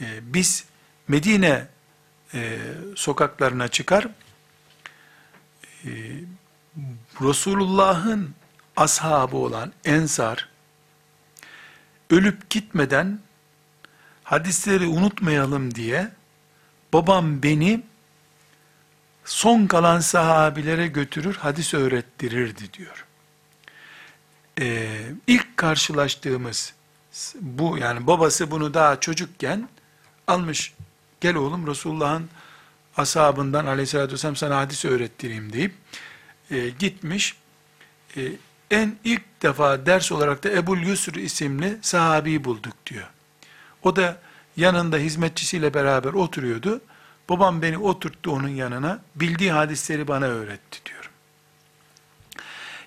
e, 0.00 0.06
biz 0.22 0.64
Medine 1.08 1.66
e, 2.34 2.58
sokaklarına 2.96 3.68
çıkar, 3.68 4.08
e, 5.84 5.90
Resulullah'ın 7.20 8.34
ashabı 8.76 9.36
olan 9.36 9.72
Ensar, 9.84 10.48
ölüp 12.10 12.50
gitmeden 12.50 13.18
hadisleri 14.24 14.86
unutmayalım 14.86 15.74
diye, 15.74 16.10
babam 16.92 17.42
beni 17.42 17.82
son 19.24 19.66
kalan 19.66 20.00
sahabilere 20.00 20.86
götürür, 20.86 21.34
hadis 21.34 21.74
öğrettirirdi 21.74 22.72
diyor. 22.72 23.06
Ee, 24.60 25.02
ilk 25.26 25.56
karşılaştığımız 25.56 26.74
bu 27.40 27.78
yani 27.78 28.06
babası 28.06 28.50
bunu 28.50 28.74
daha 28.74 29.00
çocukken 29.00 29.68
almış 30.26 30.74
gel 31.20 31.34
oğlum 31.34 31.66
Resulullah'ın 31.66 32.28
ashabından 32.96 33.66
aleyhissalatü 33.66 34.12
vesselam 34.12 34.36
sana 34.36 34.56
hadis 34.56 34.84
öğrettireyim 34.84 35.52
deyip 35.52 35.74
e, 36.50 36.68
gitmiş 36.68 37.36
e, 38.16 38.22
en 38.70 38.96
ilk 39.04 39.42
defa 39.42 39.86
ders 39.86 40.12
olarak 40.12 40.44
da 40.44 40.50
Ebul 40.50 40.78
Yusr 40.78 41.14
isimli 41.14 41.78
sahabeyi 41.82 42.44
bulduk 42.44 42.74
diyor. 42.86 43.06
O 43.82 43.96
da 43.96 44.16
yanında 44.56 44.96
hizmetçisiyle 44.96 45.74
beraber 45.74 46.12
oturuyordu. 46.12 46.80
Babam 47.28 47.62
beni 47.62 47.78
oturttu 47.78 48.32
onun 48.32 48.48
yanına. 48.48 48.98
Bildiği 49.14 49.52
hadisleri 49.52 50.08
bana 50.08 50.26
öğretti 50.26 50.78
diyor. 50.84 51.10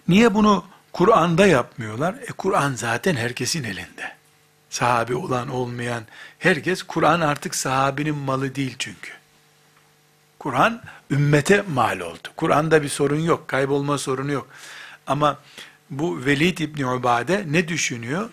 Niye 0.07 0.33
bunu 0.33 0.65
Kur'an'da 0.93 1.47
yapmıyorlar? 1.47 2.13
E 2.13 2.25
Kur'an 2.25 2.73
zaten 2.73 3.15
herkesin 3.15 3.63
elinde. 3.63 4.17
Sahabi 4.69 5.15
olan 5.15 5.47
olmayan 5.47 6.03
herkes, 6.39 6.83
Kur'an 6.83 7.21
artık 7.21 7.55
sahabinin 7.55 8.15
malı 8.15 8.55
değil 8.55 8.75
çünkü. 8.79 9.11
Kur'an 10.39 10.81
ümmete 11.11 11.63
mal 11.73 11.99
oldu. 11.99 12.27
Kur'an'da 12.37 12.83
bir 12.83 12.89
sorun 12.89 13.19
yok, 13.19 13.47
kaybolma 13.47 13.97
sorunu 13.97 14.31
yok. 14.31 14.47
Ama 15.07 15.39
bu 15.89 16.25
Velid 16.25 16.57
İbni 16.57 16.85
Ubade 16.85 17.45
ne 17.47 17.67
düşünüyor? 17.67 18.29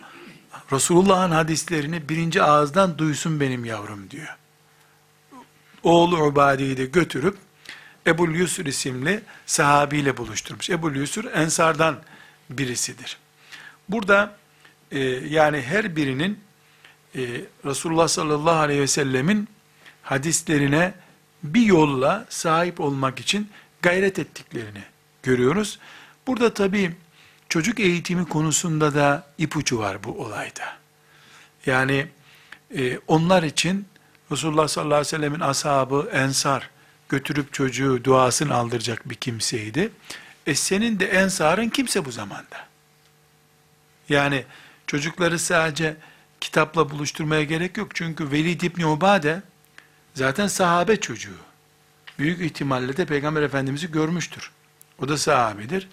Resulullah'ın 0.72 1.30
hadislerini 1.30 2.08
birinci 2.08 2.42
ağızdan 2.42 2.98
duysun 2.98 3.40
benim 3.40 3.64
yavrum 3.64 4.10
diyor. 4.10 4.36
Oğlu 5.82 6.24
Ubade'yi 6.24 6.76
de 6.76 6.86
götürüp 6.86 7.36
Ebul 8.06 8.34
Yusur 8.34 8.66
isimli 8.66 9.22
sahabiyle 9.46 10.16
buluşturmuş. 10.16 10.70
Ebul 10.70 10.94
Yusur 10.96 11.24
Ensardan 11.24 11.96
birisidir. 12.50 13.18
Burada 13.88 14.36
e, 14.90 15.00
yani 15.28 15.62
her 15.62 15.96
birinin 15.96 16.40
e, 17.14 17.20
Resulullah 17.64 18.08
sallallahu 18.08 18.58
aleyhi 18.58 18.80
ve 18.80 18.86
sellemin 18.86 19.48
hadislerine 20.02 20.94
bir 21.42 21.62
yolla 21.62 22.26
sahip 22.28 22.80
olmak 22.80 23.20
için 23.20 23.50
gayret 23.82 24.18
ettiklerini 24.18 24.82
görüyoruz. 25.22 25.78
Burada 26.26 26.54
tabii 26.54 26.92
çocuk 27.48 27.80
eğitimi 27.80 28.28
konusunda 28.28 28.94
da 28.94 29.26
ipucu 29.38 29.78
var 29.78 30.04
bu 30.04 30.10
olayda. 30.24 30.76
Yani 31.66 32.06
e, 32.76 32.98
onlar 33.06 33.42
için 33.42 33.86
Resulullah 34.32 34.68
sallallahu 34.68 34.94
aleyhi 34.94 35.06
ve 35.06 35.18
sellemin 35.18 35.40
ashabı 35.40 36.10
Ensar 36.12 36.70
götürüp 37.08 37.52
çocuğu 37.52 38.04
duasını 38.04 38.54
aldıracak 38.54 39.10
bir 39.10 39.14
kimseydi. 39.14 39.92
E 40.46 40.54
senin 40.54 41.00
de 41.00 41.06
Ensar'ın 41.06 41.68
kimse 41.68 42.04
bu 42.04 42.10
zamanda. 42.10 42.66
Yani 44.08 44.44
çocukları 44.86 45.38
sadece 45.38 45.96
kitapla 46.40 46.90
buluşturmaya 46.90 47.44
gerek 47.44 47.76
yok. 47.76 47.94
Çünkü 47.94 48.30
Velid 48.30 48.60
İbni 48.60 48.86
Ubade 48.86 49.42
zaten 50.14 50.46
sahabe 50.46 51.00
çocuğu. 51.00 51.38
Büyük 52.18 52.40
ihtimalle 52.40 52.96
de 52.96 53.06
Peygamber 53.06 53.42
Efendimiz'i 53.42 53.90
görmüştür. 53.90 54.50
O 55.02 55.08
da 55.08 55.18
sahabedir. 55.18 55.88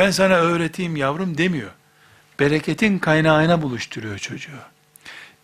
Ben 0.00 0.10
sana 0.10 0.34
öğreteyim 0.34 0.96
yavrum 0.96 1.38
demiyor. 1.38 1.70
Bereketin 2.38 2.98
kaynağına 2.98 3.62
buluşturuyor 3.62 4.18
çocuğu. 4.18 4.60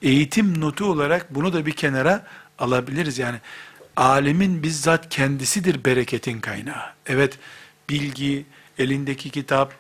Eğitim 0.03 0.61
notu 0.61 0.85
olarak 0.85 1.35
bunu 1.35 1.53
da 1.53 1.67
bir 1.67 1.73
kenara 1.73 2.27
alabiliriz. 2.59 3.19
Yani 3.19 3.39
alimin 3.97 4.63
bizzat 4.63 5.09
kendisidir 5.09 5.85
bereketin 5.85 6.41
kaynağı. 6.41 6.83
Evet 7.07 7.39
bilgi, 7.89 8.47
elindeki 8.79 9.31
kitap, 9.31 9.73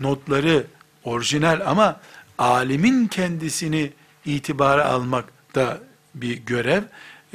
notları 0.00 0.66
orijinal 1.04 1.60
ama 1.66 2.00
alimin 2.38 3.06
kendisini 3.06 3.92
itibara 4.24 4.84
almak 4.84 5.24
da 5.54 5.78
bir 6.14 6.36
görev. 6.38 6.82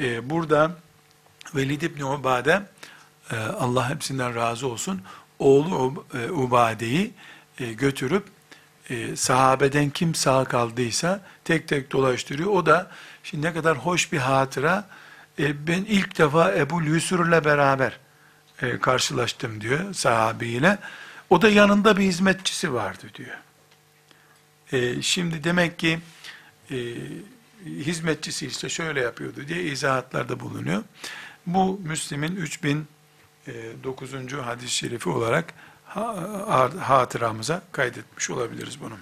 Ee, 0.00 0.30
burada 0.30 0.76
Velid 1.54 1.82
İbni 1.82 2.04
Ubade, 2.04 2.62
e, 3.32 3.36
Allah 3.36 3.90
hepsinden 3.90 4.34
razı 4.34 4.66
olsun, 4.68 5.02
oğlu 5.38 6.04
e, 6.14 6.30
Ubade'yi 6.30 7.12
e, 7.60 7.72
götürüp 7.72 8.24
e, 8.90 9.16
sahabeden 9.16 9.90
kim 9.90 10.14
sağ 10.14 10.44
kaldıysa 10.44 11.20
tek 11.44 11.68
tek 11.68 11.92
dolaştırıyor. 11.92 12.50
O 12.50 12.66
da 12.66 12.90
şimdi 13.22 13.46
ne 13.46 13.54
kadar 13.54 13.78
hoş 13.78 14.12
bir 14.12 14.18
hatıra. 14.18 14.88
Ben 15.38 15.84
ilk 15.84 16.18
defa 16.18 16.54
Ebu 16.54 16.82
Yusur'la 16.82 17.44
beraber 17.44 17.98
karşılaştım 18.80 19.60
diyor 19.60 19.94
sahabiyle. 19.94 20.78
O 21.30 21.42
da 21.42 21.48
yanında 21.48 21.96
bir 21.96 22.02
hizmetçisi 22.02 22.72
vardı 22.72 23.06
diyor. 23.14 23.36
Şimdi 25.02 25.44
demek 25.44 25.78
ki 25.78 25.98
hizmetçisi 27.64 28.46
işte 28.46 28.68
şöyle 28.68 29.00
yapıyordu 29.00 29.48
diye 29.48 29.62
izahatlarda 29.62 30.40
bulunuyor. 30.40 30.82
Bu 31.46 31.80
Müslim'in 31.84 32.36
3000 32.36 32.86
9. 33.84 34.12
hadis-i 34.44 34.74
şerifi 34.74 35.08
olarak 35.08 35.54
ha- 35.84 36.70
hatıramıza 36.80 37.62
kaydetmiş 37.72 38.30
olabiliriz 38.30 38.80
bunu. 38.80 38.98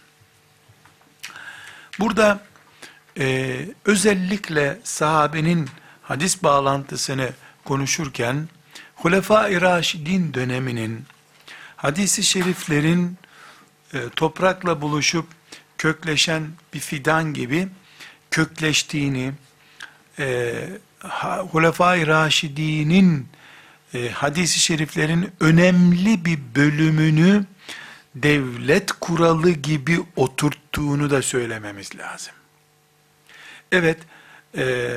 Burada 2.00 2.40
e, 3.18 3.56
özellikle 3.84 4.78
sahabenin 4.84 5.68
hadis 6.02 6.42
bağlantısını 6.42 7.30
konuşurken 7.64 8.48
Hulefai 8.94 9.60
Raşidin 9.60 10.34
döneminin 10.34 11.04
hadisi 11.76 12.22
şeriflerin 12.22 13.18
e, 13.94 14.08
toprakla 14.16 14.80
buluşup 14.80 15.26
kökleşen 15.78 16.48
bir 16.74 16.80
fidan 16.80 17.34
gibi 17.34 17.68
kökleştiğini, 18.30 19.32
e, 20.18 20.54
Hulefai 21.50 22.06
Raşidinin 22.06 23.28
e, 23.94 24.08
hadisi 24.08 24.60
şeriflerin 24.60 25.32
önemli 25.40 26.24
bir 26.24 26.38
bölümünü 26.54 27.44
devlet 28.14 28.92
kuralı 28.92 29.50
gibi 29.50 30.00
oturttuğunu 30.16 31.10
da 31.10 31.22
söylememiz 31.22 31.96
lazım. 31.96 32.34
Evet, 33.72 33.98
e, 34.56 34.96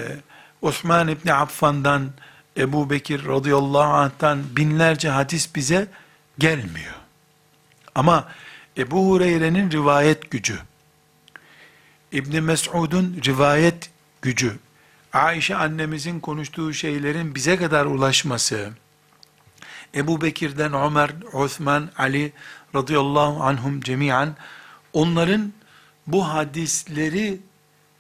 Osman 0.62 1.08
İbni 1.08 1.34
Affan'dan, 1.34 2.12
Ebu 2.58 2.89
Bekir 2.89 3.25
radıyallahu 3.25 3.93
anh'tan 3.93 4.43
binlerce 4.56 5.10
hadis 5.10 5.56
bize 5.56 5.88
gelmiyor. 6.38 6.93
Ama 7.95 8.28
Ebu 8.78 9.10
Hureyre'nin 9.10 9.71
rivayet 9.71 10.32
gücü, 10.32 10.60
İbni 12.12 12.41
Mes'ud'un 12.41 13.21
rivayet 13.25 13.89
gücü, 14.21 14.60
Ayşe 15.13 15.56
annemizin 15.56 16.19
konuştuğu 16.19 16.74
şeylerin 16.74 17.36
bize 17.36 17.58
kadar 17.58 17.86
ulaşması, 17.86 18.69
Ebu 19.95 20.22
Bekir'den 20.22 20.74
Ömer, 20.74 21.12
Osman, 21.34 21.89
Ali 21.98 22.34
radıyallahu 22.76 23.43
anhum 23.43 23.82
cemiyen 23.82 24.36
onların 24.93 25.54
bu 26.08 26.28
hadisleri 26.30 27.39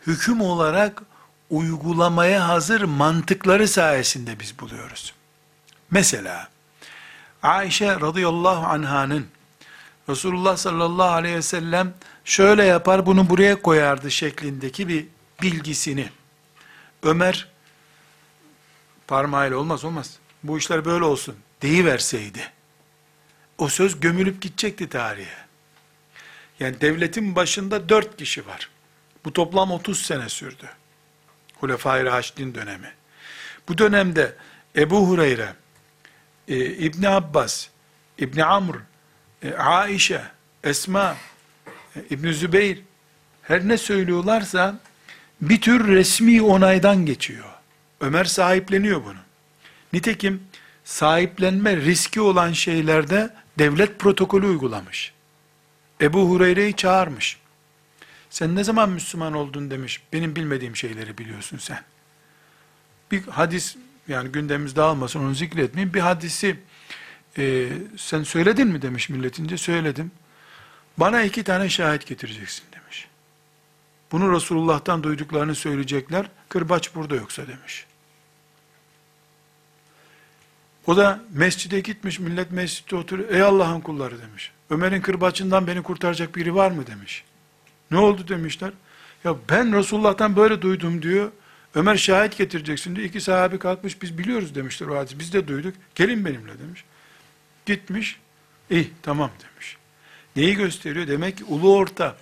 hüküm 0.07 0.41
olarak 0.41 1.03
uygulamaya 1.49 2.47
hazır 2.47 2.81
mantıkları 2.81 3.67
sayesinde 3.67 4.39
biz 4.39 4.59
buluyoruz. 4.59 5.13
Mesela 5.91 6.47
Ayşe 7.43 7.99
radıyallahu 7.99 8.65
anhanın 8.65 9.27
Resulullah 10.09 10.57
sallallahu 10.57 11.11
aleyhi 11.11 11.35
ve 11.35 11.41
sellem 11.41 11.93
şöyle 12.25 12.63
yapar 12.65 13.05
bunu 13.05 13.29
buraya 13.29 13.61
koyardı 13.61 14.11
şeklindeki 14.11 14.87
bir 14.87 15.05
bilgisini 15.41 16.09
Ömer 17.03 17.47
parmağıyla 19.07 19.57
olmaz 19.57 19.85
olmaz 19.85 20.19
bu 20.43 20.57
işler 20.57 20.85
böyle 20.85 21.03
olsun 21.03 21.35
deyiverseydi 21.61 22.51
o 23.57 23.69
söz 23.69 23.99
gömülüp 23.99 24.41
gidecekti 24.41 24.89
tarihe. 24.89 25.49
Yani 26.59 26.81
devletin 26.81 27.35
başında 27.35 27.89
dört 27.89 28.17
kişi 28.17 28.47
var. 28.47 28.69
Bu 29.25 29.33
toplam 29.33 29.71
30 29.71 30.05
sene 30.05 30.29
sürdü. 30.29 30.69
Hulefai 31.55 32.05
Raşidin 32.05 32.55
dönemi. 32.55 32.93
Bu 33.67 33.77
dönemde 33.77 34.35
Ebu 34.75 35.07
Hureyre, 35.07 35.53
e, 36.47 36.65
İbni 36.65 37.09
Abbas, 37.09 37.67
İbni 38.17 38.43
Amr, 38.43 38.75
e, 39.43 39.53
Aişe, 39.53 40.23
Esma, 40.63 41.17
e, 41.95 41.99
İbni 42.09 42.33
Zübeyir, 42.33 42.81
her 43.41 43.67
ne 43.67 43.77
söylüyorlarsa 43.77 44.79
bir 45.41 45.61
tür 45.61 45.87
resmi 45.87 46.41
onaydan 46.41 47.05
geçiyor. 47.05 47.45
Ömer 48.01 48.25
sahipleniyor 48.25 49.05
bunu. 49.05 49.19
Nitekim 49.93 50.43
sahiplenme 50.83 51.77
riski 51.77 52.21
olan 52.21 52.53
şeylerde 52.53 53.33
devlet 53.59 53.99
protokolü 53.99 54.45
uygulamış. 54.45 55.13
Ebu 56.01 56.29
Hureyre'yi 56.29 56.75
çağırmış. 56.75 57.37
Sen 58.29 58.55
ne 58.55 58.63
zaman 58.63 58.89
Müslüman 58.89 59.33
oldun 59.33 59.71
demiş. 59.71 60.01
Benim 60.13 60.35
bilmediğim 60.35 60.75
şeyleri 60.75 61.17
biliyorsun 61.17 61.57
sen. 61.57 61.83
Bir 63.11 63.23
hadis 63.23 63.75
yani 64.07 64.31
gündemimiz 64.31 64.75
dağılmasın 64.75 65.19
onu 65.19 65.35
zikretmeyeyim. 65.35 65.93
Bir 65.93 65.99
hadisi 65.99 66.59
e, 67.37 67.67
sen 67.97 68.23
söyledin 68.23 68.67
mi 68.67 68.81
demiş 68.81 69.09
milletince. 69.09 69.57
Söyledim. 69.57 70.11
Bana 70.97 71.23
iki 71.23 71.43
tane 71.43 71.69
şahit 71.69 72.07
getireceksin. 72.07 72.68
Bunu 74.11 74.35
Resulullah'tan 74.35 75.03
duyduklarını 75.03 75.55
söyleyecekler. 75.55 76.25
Kırbaç 76.49 76.95
burada 76.95 77.15
yoksa 77.15 77.47
demiş. 77.47 77.85
O 80.87 80.97
da 80.97 81.19
mescide 81.33 81.79
gitmiş, 81.79 82.19
millet 82.19 82.51
mescitte 82.51 82.95
oturuyor. 82.95 83.29
Ey 83.29 83.41
Allah'ın 83.41 83.81
kulları 83.81 84.21
demiş. 84.21 84.51
Ömer'in 84.69 85.01
kırbaçından 85.01 85.67
beni 85.67 85.83
kurtaracak 85.83 86.35
biri 86.35 86.55
var 86.55 86.71
mı 86.71 86.87
demiş. 86.87 87.23
Ne 87.91 87.97
oldu 87.97 88.27
demişler. 88.27 88.71
Ya 89.23 89.35
ben 89.49 89.75
Resulullah'tan 89.77 90.35
böyle 90.35 90.61
duydum 90.61 91.01
diyor. 91.01 91.31
Ömer 91.75 91.97
şahit 91.97 92.37
getireceksin 92.37 92.95
diyor. 92.95 93.07
İki 93.07 93.21
sahabi 93.21 93.59
kalkmış 93.59 94.01
biz 94.01 94.17
biliyoruz 94.17 94.55
demişler 94.55 94.87
o 94.87 94.97
hadis. 94.97 95.19
Biz 95.19 95.33
de 95.33 95.47
duyduk. 95.47 95.73
Gelin 95.95 96.25
benimle 96.25 96.59
demiş. 96.59 96.83
Gitmiş. 97.65 98.19
İyi 98.69 98.91
tamam 99.01 99.31
demiş. 99.43 99.77
Neyi 100.35 100.55
gösteriyor? 100.55 101.07
Demek 101.07 101.37
ki 101.37 101.43
ulu 101.43 101.75
orta. 101.75 102.17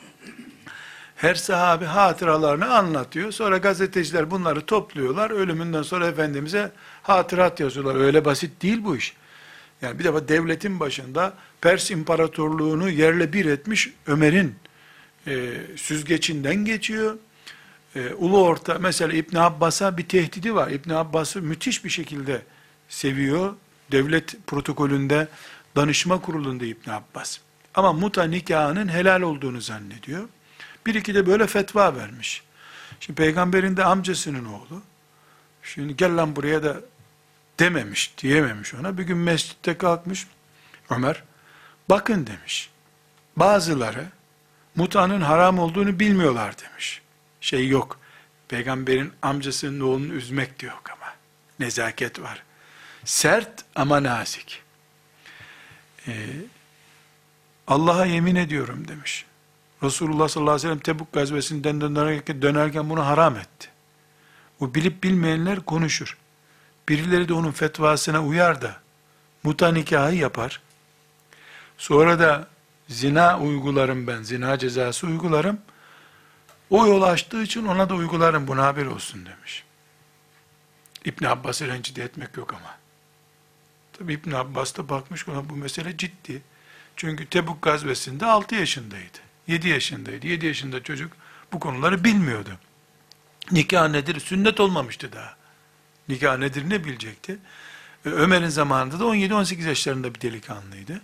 Her 1.18 1.36
sahabi 1.36 1.86
hatıralarını 1.86 2.76
anlatıyor. 2.76 3.32
Sonra 3.32 3.58
gazeteciler 3.58 4.32
bunları 4.32 4.66
topluyorlar. 4.66 5.30
Ölümünden 5.30 5.82
sonra 5.82 6.08
Efendimiz'e 6.08 6.72
hatırat 7.04 7.60
yazıyorlar. 7.60 7.96
Öyle 7.96 8.26
basit 8.26 8.62
değil 8.62 8.84
bu 8.84 8.98
iş. 8.98 9.14
Yani 9.82 10.00
bir 10.00 10.04
defa 10.04 10.28
devletin 10.28 10.80
başında 10.80 11.34
Pers 11.62 11.92
İmparatorluğunu 11.92 12.90
yerle 12.90 13.34
bir 13.34 13.46
etmiş 13.46 13.90
Ömer'in 14.08 14.56
e, 15.28 15.54
süzgecinden 15.76 16.56
geçiyor. 16.56 17.18
E, 17.96 18.14
Ulu 18.14 18.44
Orta, 18.44 18.78
mesela 18.80 19.14
İbn 19.14 19.36
Abbas'a 19.36 19.98
bir 19.98 20.08
tehdidi 20.08 20.56
var. 20.56 20.72
İbn 20.72 20.90
Abbas'ı 20.90 21.42
müthiş 21.42 21.86
bir 21.86 21.90
şekilde 21.90 22.42
seviyor. 22.90 23.54
Devlet 23.92 24.48
protokolünde, 24.48 25.28
danışma 25.76 26.22
kurulunda 26.22 26.66
İbn 26.66 26.90
Abbas. 26.90 27.38
Ama 27.76 27.94
muta 27.94 28.24
nikahının 28.24 28.88
helal 28.88 29.22
olduğunu 29.22 29.62
zannediyor. 29.62 30.24
Bir 30.88 30.96
iki 30.96 31.16
de 31.16 31.28
böyle 31.28 31.48
fetva 31.48 31.96
vermiş. 31.96 32.44
Şimdi 33.00 33.22
peygamberin 33.22 33.78
de 33.78 33.84
amcasının 33.84 34.46
oğlu. 34.46 34.82
Şimdi 35.64 35.96
gel 35.96 36.18
lan 36.18 36.36
buraya 36.36 36.64
da 36.64 36.78
dememiş, 37.60 38.14
diyememiş 38.18 38.74
ona. 38.74 38.98
Bir 38.98 39.04
gün 39.04 39.18
mescitte 39.18 39.78
kalkmış 39.78 40.28
Ömer. 40.90 41.24
Bakın 41.90 42.28
demiş. 42.28 42.70
Bazıları 43.36 44.06
mutanın 44.76 45.22
haram 45.22 45.60
olduğunu 45.60 46.00
bilmiyorlar 46.00 46.56
demiş. 46.58 47.02
Şey 47.42 47.68
yok. 47.68 48.00
Peygamberin 48.48 49.14
amcasının 49.22 49.80
oğlunu 49.80 50.14
üzmek 50.14 50.62
de 50.62 50.66
yok 50.66 50.84
ama. 50.98 51.14
Nezaket 51.60 52.22
var. 52.22 52.44
Sert 53.06 53.66
ama 53.76 54.04
nazik. 54.04 54.64
Ee, 56.08 56.28
Allah'a 57.68 58.06
yemin 58.06 58.36
ediyorum 58.36 58.88
demiş. 58.88 59.26
Resulullah 59.84 60.28
sallallahu 60.28 60.52
aleyhi 60.52 60.68
ve 60.68 60.70
sellem 60.70 60.80
Tebuk 60.80 61.14
gazvesinden 61.14 61.82
dönerken, 61.82 62.42
dönerken 62.42 62.90
bunu 62.90 63.06
haram 63.06 63.38
etti. 63.38 63.70
O 64.60 64.76
bilip 64.76 65.04
bilmeyenler 65.04 65.60
konuşur. 65.60 66.18
Birileri 66.90 67.30
de 67.30 67.34
onun 67.34 67.52
fetvasına 67.52 68.24
uyar 68.24 68.62
da 68.62 68.78
muta 69.44 69.72
nikahı 69.72 70.16
yapar. 70.16 70.62
Sonra 71.78 72.20
da 72.20 72.48
zina 72.88 73.40
uygularım 73.40 74.08
ben, 74.08 74.24
zina 74.24 74.58
cezası 74.58 75.08
uygularım. 75.08 75.60
O 76.70 76.88
yol 76.88 77.02
açtığı 77.02 77.44
için 77.44 77.66
ona 77.66 77.90
da 77.90 77.96
uygularım, 77.96 78.48
buna 78.48 78.66
haber 78.66 78.86
olsun 78.86 79.26
demiş. 79.26 79.64
İbn 81.06 81.26
Abbas'ı 81.26 81.68
rencide 81.68 82.04
etmek 82.04 82.38
yok 82.38 82.54
ama. 82.54 82.78
Tabi 83.94 84.14
İbn 84.14 84.32
Abbas 84.32 84.78
da 84.78 84.90
bakmış 84.90 85.28
ona 85.28 85.50
bu 85.50 85.56
mesele 85.56 85.98
ciddi. 85.98 86.42
Çünkü 86.96 87.26
Tebuk 87.26 87.62
gazvesinde 87.62 88.26
6 88.26 88.56
yaşındaydı. 88.56 89.27
7 89.48 89.70
yaşındaydı. 89.70 90.28
7 90.28 90.46
yaşında 90.46 90.84
çocuk 90.84 91.12
bu 91.54 91.60
konuları 91.60 92.04
bilmiyordu. 92.04 92.50
Nikah 93.52 93.90
nedir? 93.90 94.20
Sünnet 94.20 94.60
olmamıştı 94.60 95.14
daha. 95.14 95.36
Nikah 96.10 96.38
nedir 96.38 96.70
ne 96.70 96.84
bilecekti? 96.84 97.40
Ömer'in 98.06 98.48
zamanında 98.48 99.00
da 99.00 99.04
17-18 99.04 99.68
yaşlarında 99.68 100.16
bir 100.16 100.22
delikanlıydı. 100.22 101.02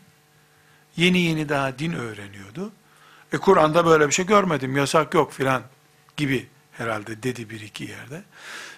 Yeni 0.98 1.20
yeni 1.20 1.50
daha 1.50 1.80
din 1.80 1.94
öğreniyordu. 1.94 2.72
E 3.34 3.38
Kur'an'da 3.38 3.86
böyle 3.86 4.08
bir 4.08 4.14
şey 4.14 4.26
görmedim, 4.26 4.78
yasak 4.78 5.14
yok 5.14 5.34
filan 5.34 5.64
gibi 6.18 6.48
herhalde 6.72 7.24
dedi 7.24 7.50
bir 7.50 7.62
iki 7.62 7.84
yerde. 7.84 8.24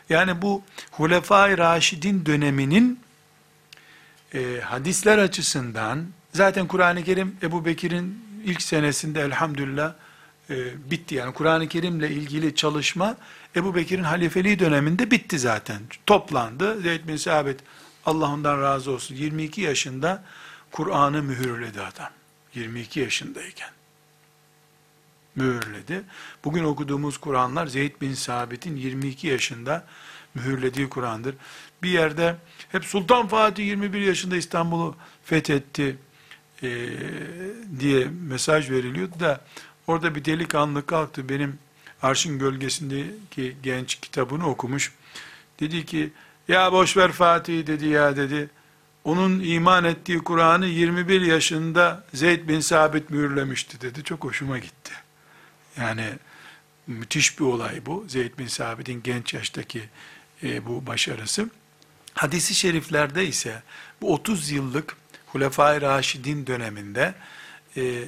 Yani 0.09 0.41
bu 0.41 0.63
Hulefai 0.91 1.57
Raşidin 1.57 2.25
döneminin 2.25 2.99
e, 4.33 4.61
hadisler 4.63 5.17
açısından 5.17 6.07
zaten 6.33 6.67
Kur'an-ı 6.67 7.03
Kerim 7.03 7.37
Ebu 7.43 7.65
Bekir'in 7.65 8.24
ilk 8.45 8.61
senesinde 8.61 9.21
elhamdülillah 9.21 9.93
e, 10.49 10.91
bitti. 10.91 11.15
Yani 11.15 11.33
Kur'an-ı 11.33 11.67
Kerim'le 11.67 12.03
ilgili 12.03 12.55
çalışma 12.55 13.17
Ebu 13.55 13.75
Bekir'in 13.75 14.03
halifeliği 14.03 14.59
döneminde 14.59 15.11
bitti 15.11 15.39
zaten. 15.39 15.81
Toplandı. 16.05 16.81
Zeyd 16.81 17.07
bin 17.07 17.17
Sabit 17.17 17.59
Allah 18.05 18.31
ondan 18.31 18.61
razı 18.61 18.91
olsun 18.91 19.15
22 19.15 19.61
yaşında 19.61 20.23
Kur'an'ı 20.71 21.23
mühürledi 21.23 21.81
adam. 21.81 22.09
22 22.55 22.99
yaşındayken. 22.99 23.69
Mühürledi. 25.35 26.03
Bugün 26.43 26.63
okuduğumuz 26.63 27.17
Kur'anlar 27.17 27.67
Zeyd 27.67 28.01
bin 28.01 28.13
Sabit'in 28.13 28.75
22 28.75 29.27
yaşında 29.27 29.85
mühürlediği 30.35 30.89
Kur'an'dır. 30.89 31.35
Bir 31.83 31.89
yerde 31.89 32.35
hep 32.71 32.85
Sultan 32.85 33.27
Fatih 33.27 33.65
21 33.65 34.01
yaşında 34.01 34.35
İstanbul'u 34.35 34.95
fethetti 35.23 35.97
e, 36.65 37.79
diye 37.79 38.07
mesaj 38.27 38.69
veriliyordu 38.69 39.19
da 39.19 39.41
orada 39.87 40.15
bir 40.15 40.25
delikanlı 40.25 40.85
kalktı 40.85 41.29
benim 41.29 41.59
Arşın 42.01 42.39
Gölgesindeki 42.39 43.55
genç 43.63 43.95
kitabını 43.95 44.49
okumuş. 44.49 44.93
Dedi 45.59 45.85
ki 45.85 46.11
ya 46.47 46.71
boş 46.71 46.97
ver 46.97 47.11
Fatih 47.11 47.67
dedi 47.67 47.85
ya 47.85 48.17
dedi. 48.17 48.49
Onun 49.03 49.39
iman 49.39 49.83
ettiği 49.83 50.19
Kur'an'ı 50.19 50.65
21 50.65 51.21
yaşında 51.21 52.05
Zeyd 52.13 52.47
bin 52.47 52.59
Sabit 52.59 53.09
mühürlemişti 53.09 53.81
dedi. 53.81 54.03
Çok 54.03 54.23
hoşuma 54.23 54.57
gitti. 54.57 54.93
Yani 55.77 56.05
müthiş 56.87 57.39
bir 57.39 57.45
olay 57.45 57.85
bu. 57.85 58.05
Zeyd 58.07 58.37
bin 58.37 58.47
Sabit'in 58.47 59.03
genç 59.03 59.33
yaştaki 59.33 59.89
e, 60.43 60.65
bu 60.65 60.87
başarısı. 60.87 61.49
Hadisi 62.13 62.55
şeriflerde 62.55 63.27
ise 63.27 63.63
bu 64.01 64.13
30 64.13 64.51
yıllık 64.51 64.95
Hulefai 65.35 65.81
Raşidin 65.81 66.47
döneminde 66.47 67.13
e, 67.77 68.03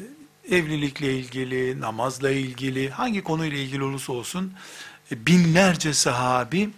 evlilikle 0.51 1.13
ilgili, 1.13 1.81
namazla 1.81 2.31
ilgili, 2.31 2.89
hangi 2.89 3.23
konuyla 3.23 3.57
ilgili 3.57 3.83
olursa 3.83 4.13
olsun 4.13 4.53
e, 5.11 5.25
binlerce 5.25 5.93
sahabi 5.93 6.69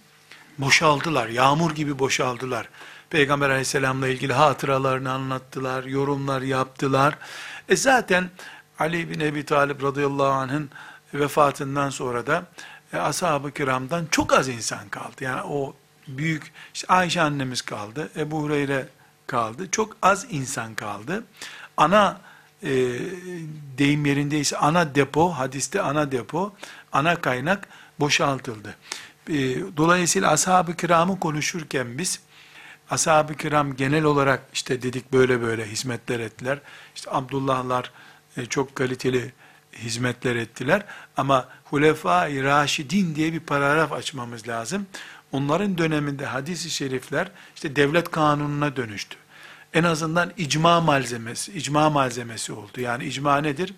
boşaldılar, 0.58 1.28
yağmur 1.28 1.76
gibi 1.76 2.00
boşaldılar. 2.00 2.70
Peygamber 3.10 3.50
aleyhisselamla 3.50 4.08
ilgili 4.08 4.34
hatıralarını 4.34 5.12
anlattılar, 5.12 5.84
yorumlar 5.84 6.42
yaptılar. 6.42 7.18
E 7.70 7.76
zaten 7.76 8.30
Ali 8.80 9.10
bin 9.10 9.20
Ebi 9.20 9.46
Talib 9.46 9.84
radıyallahu 9.84 10.32
anh'ın 10.32 10.70
vefatından 11.14 11.90
sonra 11.90 12.28
da 12.28 12.46
e, 12.94 12.98
ashab-ı 12.98 13.52
kiramdan 13.52 14.08
çok 14.12 14.34
az 14.34 14.48
insan 14.48 14.90
kaldı. 14.90 15.24
Yani 15.24 15.42
o 15.42 15.76
büyük, 16.08 16.52
işte 16.74 16.88
Ayşe 16.88 17.22
annemiz 17.22 17.62
kaldı, 17.62 18.10
Ebu 18.16 18.42
Hureyre 18.42 18.88
kaldı, 19.30 19.72
çok 19.72 19.98
az 20.02 20.26
insan 20.30 20.76
kaldı. 20.76 21.24
Ana 21.78 22.22
e, 22.64 22.70
deyim 23.78 24.06
yerindeyse 24.06 24.58
ana 24.58 24.96
depo, 24.96 25.30
hadiste 25.30 25.82
ana 25.82 26.12
depo, 26.12 26.54
ana 26.92 27.16
kaynak 27.22 27.68
boşaltıldı. 28.00 28.76
E, 29.30 29.36
dolayısıyla 29.78 30.32
ashab-ı 30.32 30.76
kiramı 30.76 31.20
konuşurken 31.20 31.98
biz, 31.98 32.20
ashab-ı 32.90 33.36
kiram 33.36 33.76
genel 33.76 34.04
olarak 34.04 34.42
işte 34.54 34.82
dedik 34.82 35.14
böyle 35.14 35.42
böyle 35.42 35.66
hizmetler 35.66 36.20
ettiler. 36.20 36.60
İşte 36.96 37.12
Abdullahlar 37.12 37.92
e, 38.38 38.46
çok 38.46 38.76
kaliteli 38.76 39.34
hizmetler 39.74 40.36
ettiler. 40.36 40.86
Ama 41.18 41.48
Hulefai 41.64 42.44
Raşidin 42.44 43.16
diye 43.16 43.34
bir 43.34 43.40
paragraf 43.40 43.92
açmamız 43.92 44.48
lazım. 44.48 44.88
Onların 45.32 45.78
döneminde 45.78 46.26
hadis-i 46.26 46.70
şerifler 46.70 47.32
işte 47.56 47.76
devlet 47.76 48.12
kanununa 48.12 48.76
dönüştü. 48.76 49.18
En 49.74 49.84
azından 49.84 50.34
icma 50.38 50.82
malzemesi, 50.82 51.52
icma 51.52 51.90
malzemesi 51.90 52.54
oldu. 52.54 52.82
Yani 52.82 53.04
icma 53.06 53.38
nedir? 53.42 53.74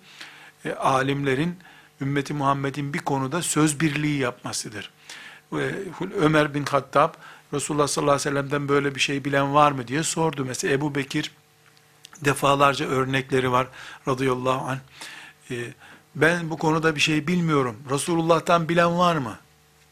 E, 0.64 0.72
alimlerin 0.72 1.56
ümmeti 2.00 2.34
Muhammed'in 2.34 2.94
bir 2.94 2.98
konuda 2.98 3.42
söz 3.42 3.80
birliği 3.80 4.18
yapmasıdır. 4.18 4.90
E, 5.52 5.70
Ömer 6.20 6.54
bin 6.54 6.64
Hattab 6.64 7.14
Resulullah 7.52 7.86
sallallahu 7.86 8.14
aleyhi 8.14 8.28
ve 8.28 8.30
sellem'den 8.30 8.68
böyle 8.68 8.94
bir 8.94 9.00
şey 9.00 9.24
bilen 9.24 9.54
var 9.54 9.72
mı 9.72 9.88
diye 9.88 10.02
sordu. 10.02 10.44
Mesela 10.44 10.74
Ebu 10.74 10.94
Bekir 10.94 11.30
defalarca 12.24 12.86
örnekleri 12.86 13.52
var 13.52 13.68
radıyallahu 14.08 14.68
anh. 14.68 14.78
E, 15.50 15.74
ben 16.14 16.50
bu 16.50 16.58
konuda 16.58 16.94
bir 16.94 17.00
şey 17.00 17.26
bilmiyorum. 17.26 17.76
Resulullah'tan 17.90 18.68
bilen 18.68 18.98
var 18.98 19.16
mı? 19.16 19.38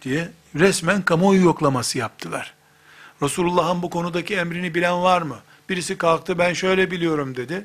Diye 0.03 0.29
resmen 0.55 1.03
kamuoyu 1.03 1.45
yoklaması 1.45 1.99
yaptılar. 1.99 2.55
Resulullah'ın 3.23 3.83
bu 3.83 3.91
konudaki 3.91 4.37
emrini 4.37 4.75
bilen 4.75 5.03
var 5.03 5.23
mı? 5.23 5.37
Birisi 5.69 5.99
kalktı 5.99 6.39
ben 6.39 6.53
şöyle 6.53 6.91
biliyorum 6.91 7.37
dedi. 7.37 7.65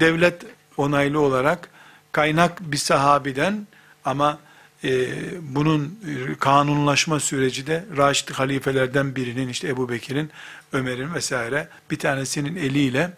Devlet 0.00 0.42
onaylı 0.76 1.20
olarak 1.20 1.68
kaynak 2.12 2.60
bir 2.60 2.76
sahabiden 2.76 3.66
ama 4.04 4.38
e, 4.84 5.08
bunun 5.42 6.00
kanunlaşma 6.40 7.20
süreci 7.20 7.66
de 7.66 7.84
Raşid 7.96 8.30
halifelerden 8.30 9.16
birinin 9.16 9.48
işte 9.48 9.68
Ebu 9.68 9.88
Bekir'in, 9.88 10.30
Ömer'in 10.72 11.14
vesaire 11.14 11.68
bir 11.90 11.98
tanesinin 11.98 12.56
eliyle 12.56 13.10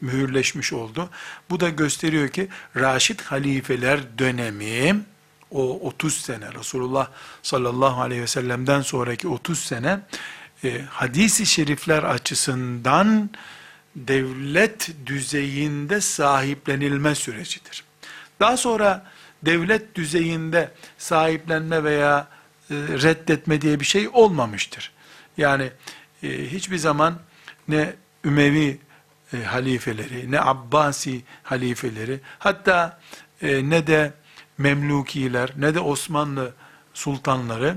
mühürleşmiş 0.00 0.72
oldu. 0.72 1.10
Bu 1.50 1.60
da 1.60 1.68
gösteriyor 1.68 2.28
ki 2.28 2.48
Raşid 2.76 3.20
halifeler 3.20 4.00
dönemi 4.18 5.00
o 5.54 5.88
30 5.88 6.14
sene 6.14 6.54
Resulullah 6.54 7.08
sallallahu 7.42 8.00
aleyhi 8.00 8.22
ve 8.22 8.26
sellem'den 8.26 8.80
sonraki 8.80 9.28
30 9.28 9.58
sene 9.58 10.00
e, 10.64 10.82
hadisi 10.90 11.46
şerifler 11.46 12.02
açısından 12.02 13.30
devlet 13.96 14.90
düzeyinde 15.06 16.00
sahiplenilme 16.00 17.14
sürecidir. 17.14 17.84
Daha 18.40 18.56
sonra 18.56 19.06
devlet 19.42 19.94
düzeyinde 19.94 20.70
sahiplenme 20.98 21.84
veya 21.84 22.28
e, 22.70 22.74
reddetme 22.74 23.60
diye 23.60 23.80
bir 23.80 23.84
şey 23.84 24.08
olmamıştır. 24.12 24.92
Yani 25.36 25.70
e, 26.22 26.28
hiçbir 26.28 26.78
zaman 26.78 27.18
ne 27.68 27.94
Ümevi 28.24 28.78
e, 29.32 29.42
halifeleri, 29.42 30.30
ne 30.30 30.40
Abbasi 30.40 31.22
halifeleri, 31.42 32.20
hatta 32.38 33.00
e, 33.42 33.70
ne 33.70 33.86
de 33.86 34.12
Memlukiler, 34.58 35.52
ne 35.56 35.74
de 35.74 35.80
Osmanlı 35.80 36.52
sultanları 36.94 37.76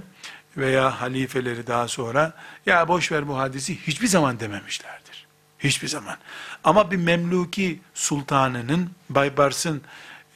veya 0.57 1.01
halifeleri 1.01 1.67
daha 1.67 1.87
sonra, 1.87 2.33
ya 2.65 2.87
boş 2.87 3.11
ver 3.11 3.27
bu 3.27 3.37
hadisi 3.37 3.87
hiçbir 3.87 4.07
zaman 4.07 4.39
dememişlerdir. 4.39 5.27
Hiçbir 5.59 5.87
zaman. 5.87 6.17
Ama 6.63 6.91
bir 6.91 6.97
Memluki 6.97 7.79
sultanının, 7.93 8.89
Baybars'ın, 9.09 9.81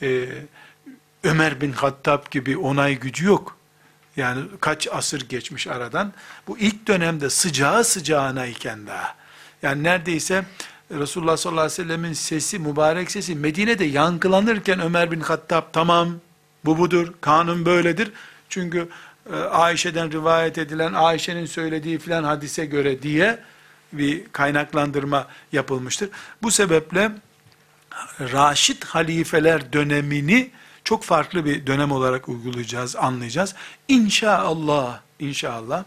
e, 0.02 0.26
Ömer 1.24 1.62
bin 1.62 1.72
Hattab 1.72 2.32
gibi 2.32 2.58
onay 2.58 2.96
gücü 2.96 3.26
yok. 3.26 3.58
Yani 4.18 4.42
kaç 4.60 4.88
asır 4.88 5.30
geçmiş 5.30 5.68
aradan. 5.68 6.14
Bu 6.48 6.58
ilk 6.58 6.88
dönemde 6.88 7.30
sıcağı 7.30 7.84
sıcağına 7.84 8.46
iken 8.46 8.88
daha. 8.88 9.16
Yani 9.62 9.84
neredeyse 9.84 10.46
Resulullah 10.92 11.38
sallallahu 11.38 11.62
aleyhi 11.62 11.82
ve 11.82 11.84
sellemin 11.84 12.14
sesi, 12.14 12.60
mübarek 12.60 13.12
sesi 13.12 13.36
Medine'de 13.36 13.86
yankılanırken 13.86 14.80
Ömer 14.80 15.12
bin 15.12 15.20
Hattab 15.20 15.64
tamam 15.74 16.16
bu 16.66 16.78
budur, 16.78 17.14
kanun 17.22 17.66
böyledir. 17.66 18.12
Çünkü 18.50 18.90
e, 19.34 19.36
Ayşe'den 19.36 20.12
rivayet 20.12 20.58
edilen 20.58 20.94
Ayşe'nin 20.94 21.46
söylediği 21.46 22.00
filan 22.00 22.24
hadise 22.24 22.66
göre 22.66 23.02
diye 23.02 23.40
bir 23.94 24.24
kaynaklandırma 24.32 25.28
yapılmıştır. 25.52 26.10
Bu 26.42 26.52
sebeple 26.52 27.12
Raşid 28.20 28.84
halifeler 28.84 29.74
dönemini 29.74 30.52
çok 30.84 31.04
farklı 31.04 31.46
bir 31.46 31.68
dönem 31.68 31.92
olarak 31.92 32.30
uygulayacağız, 32.30 32.96
anlayacağız. 32.96 33.56
İnşallah, 33.88 35.00
inşallah 35.20 35.84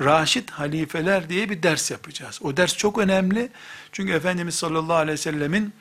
Raşid 0.00 0.48
halifeler 0.48 1.28
diye 1.28 1.50
bir 1.50 1.62
ders 1.62 1.90
yapacağız. 1.90 2.40
O 2.42 2.56
ders 2.56 2.76
çok 2.76 2.98
önemli. 2.98 3.48
Çünkü 3.92 4.12
Efendimiz 4.12 4.54
sallallahu 4.54 4.96
aleyhi 4.96 5.12
ve 5.12 5.16
sellemin 5.16 5.74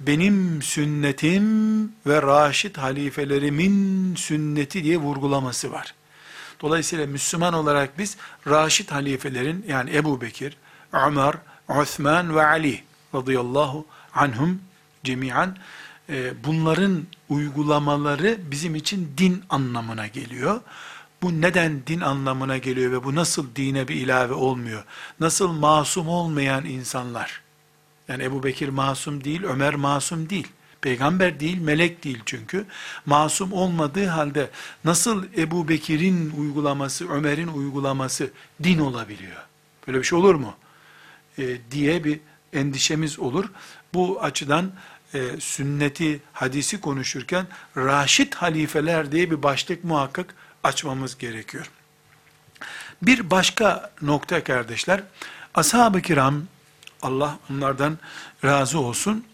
benim 0.00 0.62
sünnetim 0.62 1.84
ve 2.06 2.22
Raşid 2.22 2.76
halifelerimin 2.76 4.14
sünneti 4.14 4.84
diye 4.84 4.96
vurgulaması 4.96 5.72
var. 5.72 5.94
Dolayısıyla 6.60 7.06
Müslüman 7.06 7.54
olarak 7.54 7.98
biz 7.98 8.16
Raşid 8.46 8.90
halifelerin 8.90 9.64
yani 9.68 9.96
Ebu 9.96 10.20
Bekir, 10.20 10.56
Ömer, 10.92 11.34
Osman 11.68 12.36
ve 12.36 12.46
Ali 12.46 12.82
radıyallahu 13.14 13.86
anhum 14.14 14.60
cemiyen 15.04 15.56
e, 16.08 16.44
bunların 16.44 17.06
uygulamaları 17.28 18.38
bizim 18.50 18.74
için 18.74 19.12
din 19.18 19.42
anlamına 19.50 20.06
geliyor. 20.06 20.60
Bu 21.22 21.40
neden 21.40 21.86
din 21.86 22.00
anlamına 22.00 22.58
geliyor 22.58 22.92
ve 22.92 23.04
bu 23.04 23.14
nasıl 23.14 23.46
dine 23.56 23.88
bir 23.88 23.94
ilave 23.94 24.34
olmuyor? 24.34 24.84
Nasıl 25.20 25.52
masum 25.52 26.08
olmayan 26.08 26.64
insanlar? 26.64 27.40
Yani 28.10 28.24
Ebu 28.24 28.42
Bekir 28.42 28.68
masum 28.68 29.24
değil, 29.24 29.42
Ömer 29.42 29.74
masum 29.74 30.30
değil. 30.30 30.48
Peygamber 30.80 31.40
değil, 31.40 31.60
melek 31.60 32.04
değil 32.04 32.22
çünkü. 32.26 32.64
Masum 33.06 33.52
olmadığı 33.52 34.06
halde 34.06 34.50
nasıl 34.84 35.24
Ebu 35.36 35.68
Bekir'in 35.68 36.30
uygulaması, 36.30 37.08
Ömer'in 37.08 37.48
uygulaması 37.48 38.30
din 38.62 38.78
olabiliyor? 38.78 39.42
Böyle 39.86 39.98
bir 39.98 40.04
şey 40.04 40.18
olur 40.18 40.34
mu? 40.34 40.54
E, 41.38 41.56
diye 41.70 42.04
bir 42.04 42.20
endişemiz 42.52 43.18
olur. 43.18 43.44
Bu 43.94 44.22
açıdan 44.22 44.72
e, 45.14 45.40
sünneti, 45.40 46.20
hadisi 46.32 46.80
konuşurken 46.80 47.46
Raşid 47.76 48.34
halifeler 48.34 49.12
diye 49.12 49.30
bir 49.30 49.42
başlık 49.42 49.84
muhakkak 49.84 50.34
açmamız 50.64 51.18
gerekiyor. 51.18 51.70
Bir 53.02 53.30
başka 53.30 53.92
nokta 54.02 54.44
kardeşler, 54.44 55.02
ashab-ı 55.54 56.02
kiram 56.02 56.42
Allah 57.02 57.38
onlardan 57.50 57.98
razı 58.44 58.80
olsun. 58.80 59.24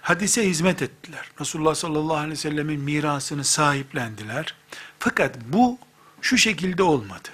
Hadise 0.00 0.48
hizmet 0.48 0.82
ettiler. 0.82 1.30
Resulullah 1.40 1.74
sallallahu 1.74 2.16
aleyhi 2.16 2.32
ve 2.32 2.36
sellemin 2.36 2.80
mirasını 2.80 3.44
sahiplendiler. 3.44 4.54
Fakat 4.98 5.36
bu 5.46 5.78
şu 6.20 6.38
şekilde 6.38 6.82
olmadı. 6.82 7.28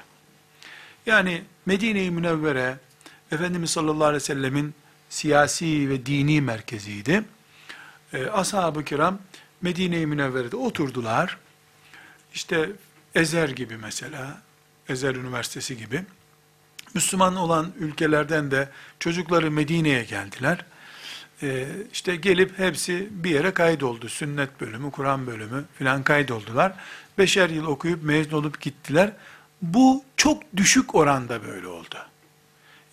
Yani 1.06 1.44
Medine-i 1.66 2.10
Münevvere 2.10 2.78
Efendimiz 3.32 3.70
sallallahu 3.70 4.04
aleyhi 4.04 4.22
ve 4.22 4.26
sellemin 4.26 4.74
siyasi 5.08 5.88
ve 5.90 6.06
dini 6.06 6.40
merkeziydi. 6.40 7.24
Ee, 8.12 8.26
Ashab-ı 8.26 8.84
kiram 8.84 9.18
Medine-i 9.62 10.06
Münevvere'de 10.06 10.56
oturdular. 10.56 11.38
İşte 12.34 12.70
Ezer 13.14 13.48
gibi 13.48 13.76
mesela, 13.76 14.42
Ezer 14.88 15.14
Üniversitesi 15.14 15.76
gibi. 15.76 16.04
Müslüman 16.94 17.36
olan 17.36 17.72
ülkelerden 17.78 18.50
de 18.50 18.68
çocukları 18.98 19.50
Medine'ye 19.50 20.04
geldiler. 20.04 20.64
Ee, 21.42 21.66
işte 21.92 22.16
gelip 22.16 22.58
hepsi 22.58 23.08
bir 23.10 23.30
yere 23.30 23.50
kaydoldu. 23.54 24.08
Sünnet 24.08 24.60
bölümü, 24.60 24.90
Kur'an 24.90 25.26
bölümü 25.26 25.64
filan 25.78 26.02
kaydoldular. 26.02 26.72
Beşer 27.18 27.50
yıl 27.50 27.66
okuyup 27.66 28.02
mezun 28.02 28.36
olup 28.36 28.60
gittiler. 28.60 29.12
Bu 29.62 30.04
çok 30.16 30.42
düşük 30.56 30.94
oranda 30.94 31.46
böyle 31.46 31.66
oldu. 31.66 31.96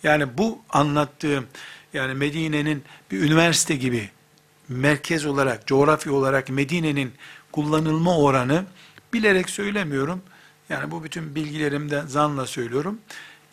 Yani 0.02 0.38
bu 0.38 0.62
anlattığım, 0.70 1.46
yani 1.94 2.14
Medine'nin 2.14 2.84
bir 3.10 3.22
üniversite 3.22 3.76
gibi 3.76 4.10
merkez 4.68 5.26
olarak, 5.26 5.66
coğrafi 5.66 6.10
olarak 6.10 6.48
Medine'nin 6.48 7.12
kullanılma 7.52 8.18
oranı 8.18 8.64
bilerek 9.12 9.50
söylemiyorum. 9.50 10.22
Yani 10.68 10.90
bu 10.90 11.04
bütün 11.04 11.34
bilgilerimden 11.34 12.06
zanla 12.06 12.46
söylüyorum. 12.46 12.98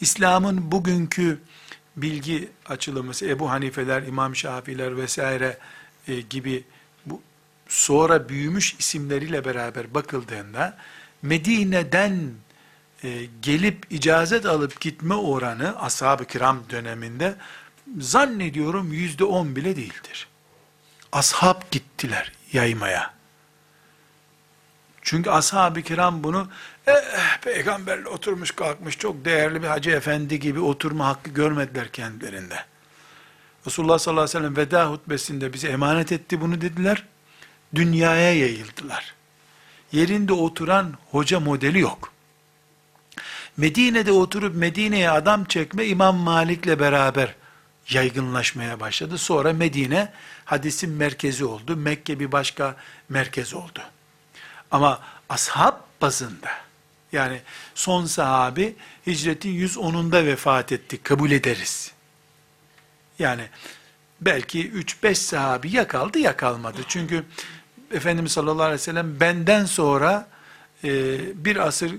İslam'ın 0.02 0.72
bugünkü 0.72 1.42
bilgi 1.98 2.50
açılımı, 2.66 3.12
Ebu 3.22 3.50
Hanifeler, 3.50 4.04
İmam 4.04 4.36
Şafiler 4.36 4.98
vesaire 4.98 5.58
e, 6.08 6.22
gibi 6.22 6.64
bu 7.06 7.22
sonra 7.68 8.30
büyümüş 8.30 8.76
isimleriyle 8.80 9.46
beraber 9.46 9.94
bakıldığında 9.94 10.78
Medine'den 11.22 12.32
e, 13.04 13.26
gelip 13.42 13.86
icazet 13.90 14.46
alıp 14.46 14.82
gitme 14.82 15.16
oranı 15.16 15.82
ashab-ı 15.82 16.26
kiram 16.26 16.60
döneminde 16.70 17.36
zannediyorum 18.00 18.94
yüzde 18.94 19.24
on 19.24 19.56
bile 19.56 19.76
değildir. 19.76 20.28
Ashab 21.12 21.62
gittiler 21.72 22.32
yaymaya. 22.54 23.14
Çünkü 25.02 25.30
ashab-ı 25.30 25.82
kiram 25.82 26.24
bunu 26.24 26.50
eh, 26.90 27.38
peygamberle 27.42 28.08
oturmuş 28.08 28.52
kalkmış 28.52 28.98
çok 28.98 29.26
değerli 29.26 29.64
bir 29.64 29.68
hacı 29.68 29.90
efendi 29.90 30.40
gibi 30.40 30.60
oturma 30.60 31.08
hakkı 31.08 31.30
görmediler 31.30 31.92
kendilerinde. 31.92 32.56
Resulullah 33.68 34.00
sallallahu 34.00 34.24
aleyhi 34.24 34.38
ve 34.38 34.42
sellem 34.42 34.58
veda 34.58 34.90
hutbesinde 34.90 35.54
bize 35.54 35.68
emanet 35.68 36.12
etti 36.12 36.42
bunu 36.42 36.62
dediler. 36.62 37.04
Dünyaya 37.76 38.36
yayıldılar. 38.36 39.16
Yerinde 39.92 40.34
oturan 40.34 40.94
hoca 41.12 41.40
modeli 41.40 41.80
yok. 41.80 42.14
Medine'de 43.58 44.12
oturup 44.12 44.56
Medine'ye 44.56 45.10
adam 45.10 45.46
çekme 45.46 45.86
İmam 45.86 46.16
Malik'le 46.16 46.80
beraber 46.80 47.36
yaygınlaşmaya 47.90 48.80
başladı. 48.80 49.18
Sonra 49.18 49.54
Medine 49.54 50.12
hadisin 50.46 50.90
merkezi 50.90 51.46
oldu. 51.46 51.76
Mekke 51.76 52.20
bir 52.20 52.32
başka 52.32 52.76
merkez 53.10 53.54
oldu. 53.54 53.80
Ama 54.72 55.00
ashab 55.30 55.74
bazında 56.02 56.50
yani 57.12 57.42
son 57.76 58.06
sahabi 58.06 58.76
hicretin 59.08 59.68
110'unda 59.68 60.26
vefat 60.26 60.72
etti 60.72 61.04
kabul 61.04 61.32
ederiz. 61.32 61.92
Yani 63.20 63.44
belki 64.22 64.72
3-5 64.72 65.16
sahabi 65.16 65.76
yakaldı 65.76 66.20
yakalmadı. 66.20 66.78
Çünkü 66.88 67.24
Efendimiz 67.92 68.32
sallallahu 68.32 68.64
aleyhi 68.64 68.80
ve 68.80 68.84
sellem 68.84 69.20
benden 69.20 69.66
sonra 69.66 70.28
e, 70.84 70.90
bir 71.46 71.68
asır 71.68 71.92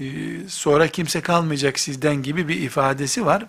e, 0.00 0.04
sonra 0.48 0.88
kimse 0.88 1.20
kalmayacak 1.20 1.78
sizden 1.78 2.22
gibi 2.22 2.48
bir 2.48 2.60
ifadesi 2.60 3.26
var. 3.26 3.46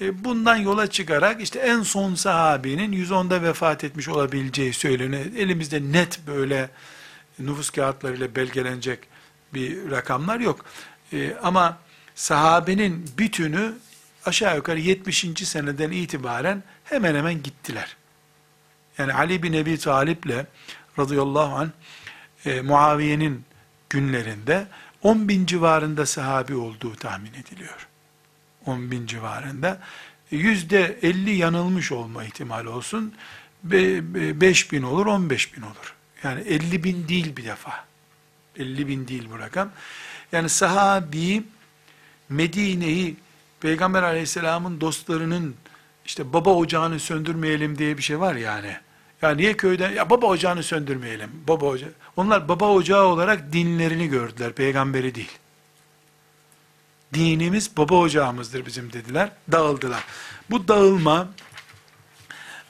E, 0.00 0.24
bundan 0.24 0.56
yola 0.56 0.86
çıkarak 0.86 1.42
işte 1.42 1.58
en 1.58 1.82
son 1.82 2.14
sahabinin 2.14 2.92
110'da 2.92 3.42
vefat 3.42 3.84
etmiş 3.84 4.08
olabileceği 4.08 4.72
söyleniyor. 4.72 5.24
Elimizde 5.36 5.92
net 5.92 6.26
böyle 6.26 6.70
nüfus 7.38 7.70
kağıtlarıyla 7.70 8.34
belgelenecek 8.34 8.98
bir 9.54 9.90
rakamlar 9.90 10.40
yok. 10.40 10.64
E, 11.12 11.36
ama 11.42 11.78
sahabenin 12.14 13.10
bütünü 13.18 13.72
aşağı 14.26 14.56
yukarı 14.56 14.80
70. 14.80 15.26
seneden 15.48 15.90
itibaren 15.90 16.62
hemen 16.84 17.14
hemen 17.14 17.42
gittiler. 17.42 17.96
Yani 18.98 19.14
Ali 19.14 19.42
bin 19.42 19.52
Ebi 19.52 19.78
Talip'le 19.78 20.46
radıyallahu 20.98 21.54
anh 21.54 21.70
e, 22.46 22.60
Muaviye'nin 22.60 23.44
günlerinde 23.90 24.66
10 25.02 25.28
bin 25.28 25.46
civarında 25.46 26.06
sahabi 26.06 26.54
olduğu 26.54 26.94
tahmin 26.94 27.32
ediliyor. 27.34 27.88
10 28.66 28.90
bin 28.90 29.06
civarında. 29.06 29.80
Yüzde 30.30 30.98
50 31.02 31.30
yanılmış 31.30 31.92
olma 31.92 32.24
ihtimali 32.24 32.68
olsun. 32.68 33.14
5 33.62 34.72
bin 34.72 34.82
olur, 34.82 35.06
15 35.06 35.56
bin 35.56 35.62
olur. 35.62 35.94
Yani 36.22 36.40
50 36.40 36.84
bin 36.84 37.08
değil 37.08 37.36
bir 37.36 37.44
defa. 37.44 37.89
50 38.56 38.88
bin 38.88 39.08
değil 39.08 39.28
bu 39.32 39.38
rakam. 39.38 39.70
Yani 40.32 40.48
sahabi 40.48 41.42
Medine'yi 42.28 43.16
Peygamber 43.60 44.02
aleyhisselamın 44.02 44.80
dostlarının 44.80 45.54
işte 46.06 46.32
baba 46.32 46.54
ocağını 46.54 47.00
söndürmeyelim 47.00 47.78
diye 47.78 47.98
bir 47.98 48.02
şey 48.02 48.20
var 48.20 48.34
yani. 48.34 48.76
Ya 49.22 49.30
niye 49.30 49.56
köyden 49.56 49.92
ya 49.92 50.10
baba 50.10 50.26
ocağını 50.26 50.62
söndürmeyelim. 50.62 51.30
Baba 51.48 51.66
ocağı. 51.66 51.92
Onlar 52.16 52.48
baba 52.48 52.68
ocağı 52.68 53.04
olarak 53.06 53.52
dinlerini 53.52 54.08
gördüler, 54.08 54.52
peygamberi 54.52 55.14
değil. 55.14 55.38
Dinimiz 57.14 57.76
baba 57.76 57.94
ocağımızdır 57.94 58.66
bizim 58.66 58.92
dediler. 58.92 59.30
Dağıldılar. 59.52 60.04
Bu 60.50 60.68
dağılma 60.68 61.28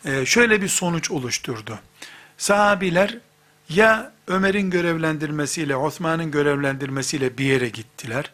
e, 0.05 0.27
şöyle 0.27 0.63
bir 0.63 0.69
sonuç 0.69 1.11
oluşturdu. 1.11 1.79
Sahabiler 2.39 3.19
ya 3.71 4.13
Ömer'in 4.27 4.71
görevlendirmesiyle, 4.71 5.77
Osman'ın 5.77 6.31
görevlendirmesiyle 6.31 7.39
bir 7.39 7.45
yere 7.45 7.69
gittiler. 7.69 8.33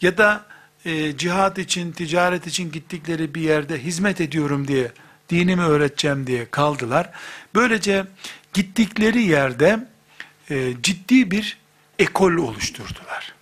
Ya 0.00 0.18
da 0.18 0.44
e, 0.84 1.16
cihat 1.16 1.58
için, 1.58 1.92
ticaret 1.92 2.46
için 2.46 2.72
gittikleri 2.72 3.34
bir 3.34 3.40
yerde 3.40 3.82
hizmet 3.82 4.20
ediyorum 4.20 4.68
diye, 4.68 4.92
dinimi 5.28 5.62
öğreteceğim 5.62 6.26
diye 6.26 6.50
kaldılar. 6.50 7.10
Böylece 7.54 8.04
gittikleri 8.52 9.22
yerde 9.22 9.86
e, 10.50 10.72
ciddi 10.82 11.30
bir 11.30 11.58
ekol 11.98 12.32
oluşturdular. 12.32 13.34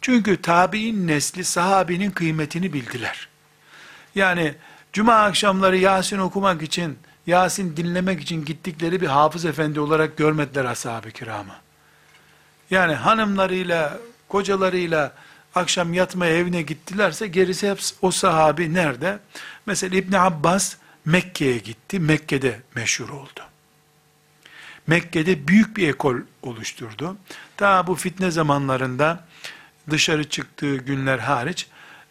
Çünkü 0.00 0.42
tabi'in 0.42 1.06
nesli 1.06 1.44
sahabinin 1.44 2.10
kıymetini 2.10 2.72
bildiler. 2.72 3.28
Yani 4.14 4.54
cuma 4.92 5.14
akşamları 5.14 5.76
Yasin 5.76 6.18
okumak 6.18 6.62
için, 6.62 6.98
Yasin 7.28 7.76
dinlemek 7.76 8.20
için 8.20 8.44
gittikleri 8.44 9.00
bir 9.00 9.06
hafız 9.06 9.44
efendi 9.44 9.80
olarak 9.80 10.16
görmediler 10.16 10.64
ashab-ı 10.64 11.10
kiramı. 11.10 11.54
Yani 12.70 12.94
hanımlarıyla, 12.94 13.98
kocalarıyla 14.28 15.12
akşam 15.54 15.94
yatmaya 15.94 16.36
evine 16.36 16.62
gittilerse 16.62 17.26
gerisi 17.26 17.70
hep 17.70 17.80
o 18.02 18.10
sahabi 18.10 18.74
nerede? 18.74 19.18
Mesela 19.66 19.96
İbn 19.96 20.14
Abbas 20.14 20.76
Mekke'ye 21.04 21.58
gitti. 21.58 22.00
Mekke'de 22.00 22.60
meşhur 22.74 23.08
oldu. 23.08 23.40
Mekke'de 24.86 25.48
büyük 25.48 25.76
bir 25.76 25.88
ekol 25.88 26.16
oluşturdu. 26.42 27.16
Daha 27.60 27.86
bu 27.86 27.94
fitne 27.94 28.30
zamanlarında 28.30 29.24
dışarı 29.90 30.28
çıktığı 30.28 30.76
günler 30.76 31.18
hariç 31.18 31.66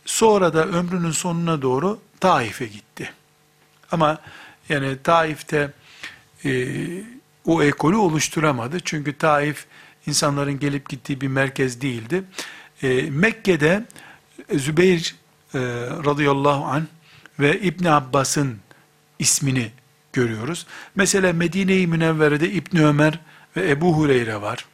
sonra 0.05 0.53
da 0.53 0.65
ömrünün 0.65 1.11
sonuna 1.11 1.61
doğru 1.61 1.99
Taif'e 2.19 2.65
gitti. 2.65 3.13
Ama 3.91 4.17
yani 4.69 4.97
Taif'te 5.03 5.71
e, 6.45 6.67
o 7.45 7.63
ekolü 7.63 7.95
oluşturamadı. 7.95 8.79
Çünkü 8.79 9.17
Taif 9.17 9.65
insanların 10.07 10.59
gelip 10.59 10.89
gittiği 10.89 11.21
bir 11.21 11.27
merkez 11.27 11.81
değildi. 11.81 12.23
E, 12.83 13.01
Mekke'de 13.01 13.85
Zübeyir 14.53 15.15
e, 15.53 15.59
radıyallahu 16.05 16.65
an 16.65 16.87
ve 17.39 17.59
İbn 17.59 17.85
Abbas'ın 17.85 18.57
ismini 19.19 19.71
görüyoruz. 20.13 20.67
Mesela 20.95 21.33
Medine-i 21.33 21.87
Münevvere'de 21.87 22.51
İbn 22.51 22.77
Ömer 22.77 23.19
ve 23.57 23.69
Ebu 23.69 23.97
Hureyre 23.97 24.41
var. 24.41 24.65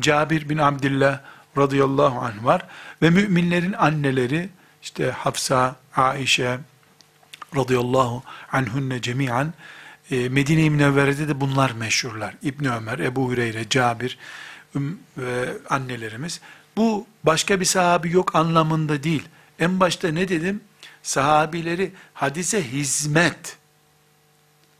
Cabir 0.00 0.48
bin 0.48 0.58
Abdullah 0.58 1.20
radıyallahu 1.58 2.20
anh 2.20 2.44
var. 2.44 2.66
Ve 3.02 3.10
müminlerin 3.10 3.72
anneleri 3.72 4.48
işte 4.82 5.10
Hafsa, 5.10 5.76
Aişe 5.96 6.58
radıyallahu 7.56 8.22
anhunne 8.52 9.02
cemiyan 9.02 9.52
e, 10.10 10.28
Medine-i 10.28 10.70
Münevvere'de 10.70 11.28
de 11.28 11.40
bunlar 11.40 11.70
meşhurlar. 11.70 12.34
İbn 12.42 12.64
Ömer, 12.64 12.98
Ebu 12.98 13.28
Hureyre, 13.28 13.68
Cabir 13.68 14.18
ve 15.18 15.48
annelerimiz. 15.70 16.40
Bu 16.76 17.06
başka 17.24 17.60
bir 17.60 17.64
sahabi 17.64 18.12
yok 18.12 18.34
anlamında 18.34 19.02
değil. 19.02 19.28
En 19.58 19.80
başta 19.80 20.08
ne 20.08 20.28
dedim? 20.28 20.60
sahabileri 21.02 21.92
hadise 22.14 22.72
hizmet 22.72 23.56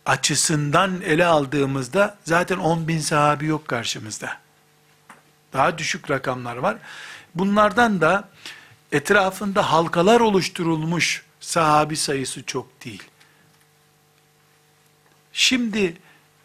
açısından 0.07 1.01
ele 1.03 1.27
aldığımızda 1.27 2.18
zaten 2.25 2.59
10 2.59 2.89
bin 2.89 2.99
sahabi 2.99 3.47
yok 3.47 3.68
karşımızda. 3.68 4.39
Daha 5.53 5.79
düşük 5.79 6.11
rakamlar 6.11 6.57
var. 6.57 6.77
Bunlardan 7.35 8.01
da 8.01 8.29
etrafında 8.93 9.73
halkalar 9.73 10.20
oluşturulmuş 10.20 11.25
sahabi 11.43 11.97
sayısı 11.97 12.43
çok 12.43 12.84
değil. 12.84 13.03
Şimdi 15.32 15.97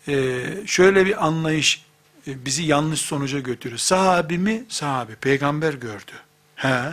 e, 0.07 0.43
şöyle 0.65 1.05
bir 1.05 1.25
anlayış 1.25 1.85
e, 2.27 2.45
bizi 2.45 2.63
yanlış 2.63 3.01
sonuca 3.01 3.39
götürür. 3.39 3.77
Sahabi 3.77 4.37
mi? 4.37 4.63
Sahabi. 4.69 5.15
Peygamber 5.15 5.73
gördü. 5.73 6.11
He. 6.55 6.83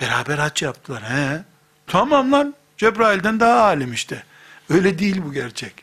Beraber 0.00 0.38
haç 0.38 0.62
yaptılar. 0.62 1.02
He. 1.02 1.44
Tamam 1.86 2.32
lan. 2.32 2.54
Cebrail'den 2.76 3.40
daha 3.40 3.62
alim 3.62 3.92
işte. 3.92 4.22
Öyle 4.70 4.98
değil 4.98 5.22
bu 5.24 5.32
gerçek. 5.32 5.74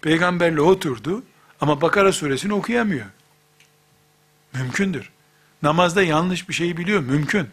Peygamberle 0.00 0.60
oturdu 0.60 1.22
ama 1.60 1.80
Bakara 1.80 2.12
suresini 2.12 2.52
okuyamıyor. 2.54 3.06
Mümkündür. 4.52 5.10
Namazda 5.62 6.02
yanlış 6.02 6.48
bir 6.48 6.54
şey 6.54 6.76
biliyor. 6.76 7.00
Mümkün. 7.00 7.48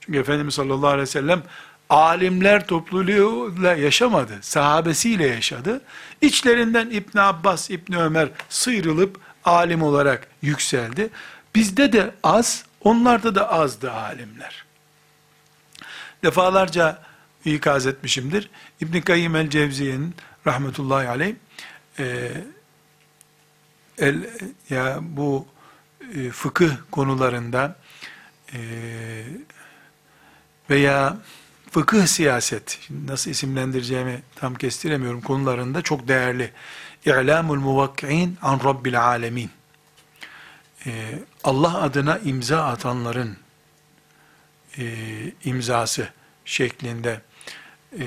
Çünkü 0.00 0.18
Efendimiz 0.18 0.54
sallallahu 0.54 0.86
aleyhi 0.86 1.02
ve 1.02 1.06
sellem 1.06 1.42
alimler 1.90 2.66
topluluğuyla 2.66 3.74
yaşamadı. 3.74 4.38
Sahabesiyle 4.40 5.26
yaşadı. 5.26 5.80
İçlerinden 6.20 6.90
İbn 6.90 7.18
Abbas, 7.18 7.70
İbn 7.70 7.92
Ömer 7.92 8.28
sıyrılıp 8.48 9.20
alim 9.44 9.82
olarak 9.82 10.28
yükseldi. 10.42 11.10
Bizde 11.54 11.92
de 11.92 12.14
az, 12.22 12.64
onlarda 12.80 13.34
da 13.34 13.52
azdı 13.52 13.92
alimler. 13.92 14.64
Defalarca 16.24 17.02
ikaz 17.44 17.86
etmişimdir. 17.86 18.50
İbn 18.80 19.00
Kayyim 19.00 19.36
el 19.36 19.50
Cevziye'nin 19.50 20.14
rahmetullahi 20.46 21.08
aleyh 21.08 21.34
e, 21.98 22.30
el, 23.98 24.30
ya 24.70 24.98
bu 25.02 25.46
e, 26.14 26.30
fıkıh 26.30 26.70
konularında 26.90 27.76
e, 28.52 28.58
veya 30.70 31.16
fıkıh 31.70 32.06
siyaset, 32.06 32.78
şimdi 32.86 33.12
nasıl 33.12 33.30
isimlendireceğimi 33.30 34.22
tam 34.36 34.54
kestiremiyorum 34.54 35.20
konularında 35.20 35.82
çok 35.82 36.08
değerli. 36.08 36.52
İ'lamul 37.06 37.58
muvakki'in 37.58 38.38
an 38.42 38.60
Rabbil 38.64 39.02
alemin. 39.02 39.50
Ee, 40.86 41.18
Allah 41.44 41.82
adına 41.82 42.18
imza 42.18 42.64
atanların 42.64 43.36
e, 44.78 44.94
imzası 45.44 46.08
şeklinde 46.44 47.20
e, 47.98 48.04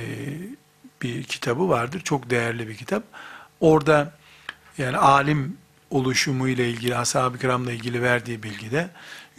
bir 1.01 1.24
kitabı 1.24 1.70
vardır. 1.70 2.01
Çok 2.01 2.30
değerli 2.30 2.68
bir 2.68 2.76
kitap. 2.76 3.03
Orada 3.59 4.14
yani 4.78 4.97
alim 4.97 5.57
oluşumu 5.89 6.47
ile 6.47 6.70
ilgili, 6.70 6.97
ashab-ı 6.97 7.39
kiramla 7.39 7.72
ilgili 7.72 8.01
verdiği 8.01 8.43
bilgide 8.43 8.89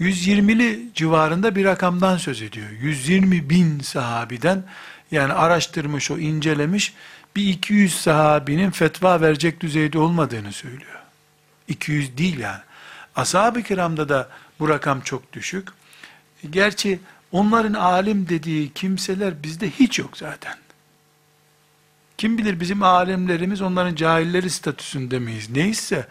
120'li 0.00 0.88
civarında 0.94 1.54
bir 1.54 1.64
rakamdan 1.64 2.16
söz 2.16 2.42
ediyor. 2.42 2.70
120 2.70 3.50
bin 3.50 3.80
sahabiden 3.80 4.64
yani 5.10 5.32
araştırmış 5.32 6.10
o 6.10 6.18
incelemiş 6.18 6.94
bir 7.36 7.48
200 7.48 8.00
sahabinin 8.00 8.70
fetva 8.70 9.20
verecek 9.20 9.60
düzeyde 9.60 9.98
olmadığını 9.98 10.52
söylüyor. 10.52 11.00
200 11.68 12.18
değil 12.18 12.38
yani. 12.38 12.60
Ashab-ı 13.16 13.62
kiramda 13.62 14.08
da 14.08 14.28
bu 14.60 14.68
rakam 14.68 15.00
çok 15.00 15.32
düşük. 15.32 15.68
Gerçi 16.50 17.00
onların 17.32 17.74
alim 17.74 18.28
dediği 18.28 18.72
kimseler 18.72 19.42
bizde 19.42 19.70
hiç 19.70 19.98
yok 19.98 20.16
zaten. 20.16 20.54
Kim 22.18 22.38
bilir 22.38 22.60
bizim 22.60 22.82
alimlerimiz 22.82 23.62
onların 23.62 23.94
cahilleri 23.94 24.50
statüsünde 24.50 25.18
miyiz? 25.18 25.50
Neyse 25.50 26.06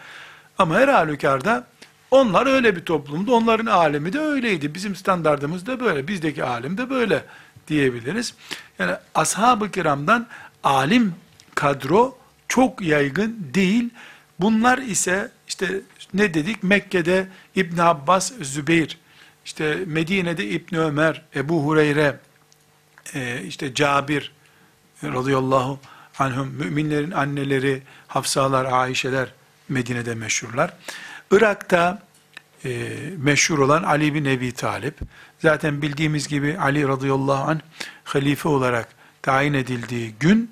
ama 0.58 0.76
her 0.76 0.88
halükarda 0.88 1.68
onlar 2.14 2.46
öyle 2.46 2.76
bir 2.76 2.86
toplumdu. 2.86 3.36
Onların 3.36 3.66
alemi 3.66 4.14
de 4.14 4.20
öyleydi. 4.20 4.74
Bizim 4.74 4.96
standartımız 4.96 5.66
da 5.66 5.80
böyle. 5.80 6.08
Bizdeki 6.08 6.44
alim 6.44 6.78
de 6.78 6.90
böyle 6.90 7.26
diyebiliriz. 7.68 8.34
Yani 8.80 8.92
ashab-ı 9.16 9.72
kiramdan 9.72 10.28
alim 10.64 11.16
kadro 11.56 12.18
çok 12.48 12.82
yaygın 12.82 13.48
değil. 13.54 13.90
Bunlar 14.40 14.78
ise 14.78 15.32
işte 15.48 15.82
ne 16.14 16.34
dedik? 16.34 16.64
Mekke'de 16.64 17.28
İbn 17.56 17.80
Abbas, 17.80 18.32
Zübeyir, 18.42 18.98
işte 19.46 19.78
Medine'de 19.86 20.46
İbn 20.46 20.76
Ömer, 20.76 21.22
Ebu 21.36 21.66
Hureyre, 21.66 22.20
e, 23.14 23.44
işte 23.44 23.74
Cabir 23.74 24.32
radıyallahu 25.04 25.80
anhum, 26.20 26.48
müminlerin 26.48 27.12
anneleri, 27.12 27.82
Hafsalar, 28.08 28.66
Ayşeler 28.66 29.28
Medine'de 29.70 30.16
meşhurlar. 30.16 30.74
Irak'ta 31.34 32.02
e, 32.66 32.90
meşhur 33.18 33.60
olan 33.60 33.84
Ali 33.84 34.14
bin 34.14 34.26
Ebi 34.26 34.52
Talip, 34.52 35.00
zaten 35.40 35.82
bildiğimiz 35.82 36.28
gibi 36.28 36.58
Ali 36.60 36.88
radıyallahu 36.88 37.50
anh 37.50 37.60
halife 38.04 38.50
olarak 38.50 38.88
tayin 39.22 39.54
edildiği 39.54 40.14
gün, 40.20 40.52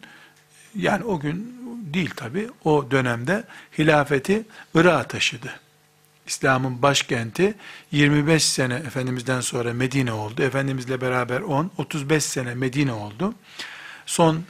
yani 0.75 1.03
o 1.03 1.19
gün 1.19 1.61
değil 1.93 2.09
tabi, 2.15 2.49
o 2.63 2.91
dönemde 2.91 3.43
hilafeti 3.77 4.43
Irak'a 4.75 5.03
taşıdı. 5.03 5.59
İslam'ın 6.27 6.81
başkenti 6.81 7.53
25 7.91 8.45
sene 8.45 8.73
Efendimiz'den 8.73 9.41
sonra 9.41 9.73
Medine 9.73 10.13
oldu. 10.13 10.41
Efendimizle 10.41 11.01
beraber 11.01 11.41
10, 11.41 11.71
35 11.77 12.23
sene 12.23 12.55
Medine 12.55 12.93
oldu. 12.93 13.33
Son 14.05 14.43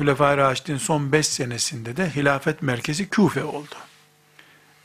Hülefai 0.00 0.36
Raşid'in 0.36 0.76
son 0.76 1.12
5 1.12 1.26
senesinde 1.26 1.96
de 1.96 2.10
hilafet 2.10 2.62
merkezi 2.62 3.08
Küfe 3.08 3.44
oldu. 3.44 3.74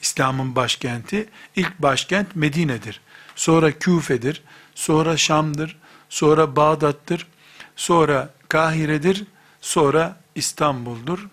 İslam'ın 0.04 0.56
başkenti, 0.56 1.30
ilk 1.56 1.80
başkent 1.80 2.36
Medine'dir. 2.36 3.01
Sonra 3.36 3.72
Küfe'dir, 3.72 4.43
sonra 4.76 5.18
Şam'dır, 5.18 5.78
sonra 6.10 6.56
Bağdat'tır, 6.56 7.28
sonra 7.76 8.34
Kahire'dir, 8.49 9.24
sonra 9.62 10.20
İstanbul'dur. 10.36 11.28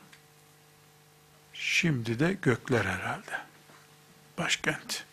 Şimdi 1.54 2.18
de 2.18 2.36
gökler 2.42 2.84
herhalde. 2.84 3.32
Başkent. 4.38 5.04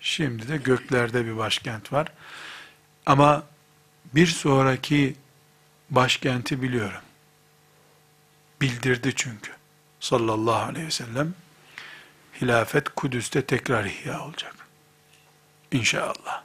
Şimdi 0.00 0.48
de 0.48 0.56
göklerde 0.56 1.26
bir 1.26 1.36
başkent 1.36 1.92
var. 1.92 2.12
Ama 3.06 3.44
bir 4.14 4.26
sonraki 4.26 5.16
başkenti 5.90 6.62
biliyorum. 6.62 7.02
Bildirdi 8.60 9.12
çünkü. 9.16 9.52
Sallallahu 10.00 10.64
aleyhi 10.64 10.86
ve 10.86 10.90
sellem 10.90 11.34
hilafet 12.42 12.88
Kudüs'te 12.88 13.42
tekrar 13.42 13.84
ihya 13.84 14.24
olacak. 14.24 14.54
İnşallah. 15.72 16.42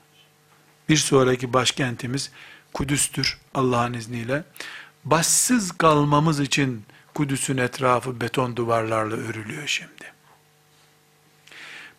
Bir 0.89 0.97
sonraki 0.97 1.53
başkentimiz 1.53 2.31
Kudüs'tür 2.73 3.37
Allah'ın 3.53 3.93
izniyle. 3.93 4.43
Başsız 5.05 5.71
kalmamız 5.71 6.39
için 6.39 6.85
Kudüs'ün 7.13 7.57
etrafı 7.57 8.21
beton 8.21 8.55
duvarlarla 8.55 9.15
örülüyor 9.15 9.67
şimdi. 9.67 10.13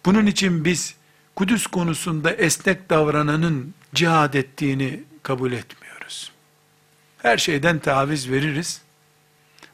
Bunun 0.06 0.26
için 0.26 0.64
biz 0.64 0.94
Kudüs 1.36 1.66
konusunda 1.66 2.32
esnek 2.32 2.90
davrananın 2.90 3.74
cihad 3.94 4.34
ettiğini 4.34 5.02
kabul 5.22 5.52
etmiyoruz. 5.52 6.32
Her 7.22 7.38
şeyden 7.38 7.78
taviz 7.78 8.30
veririz 8.30 8.82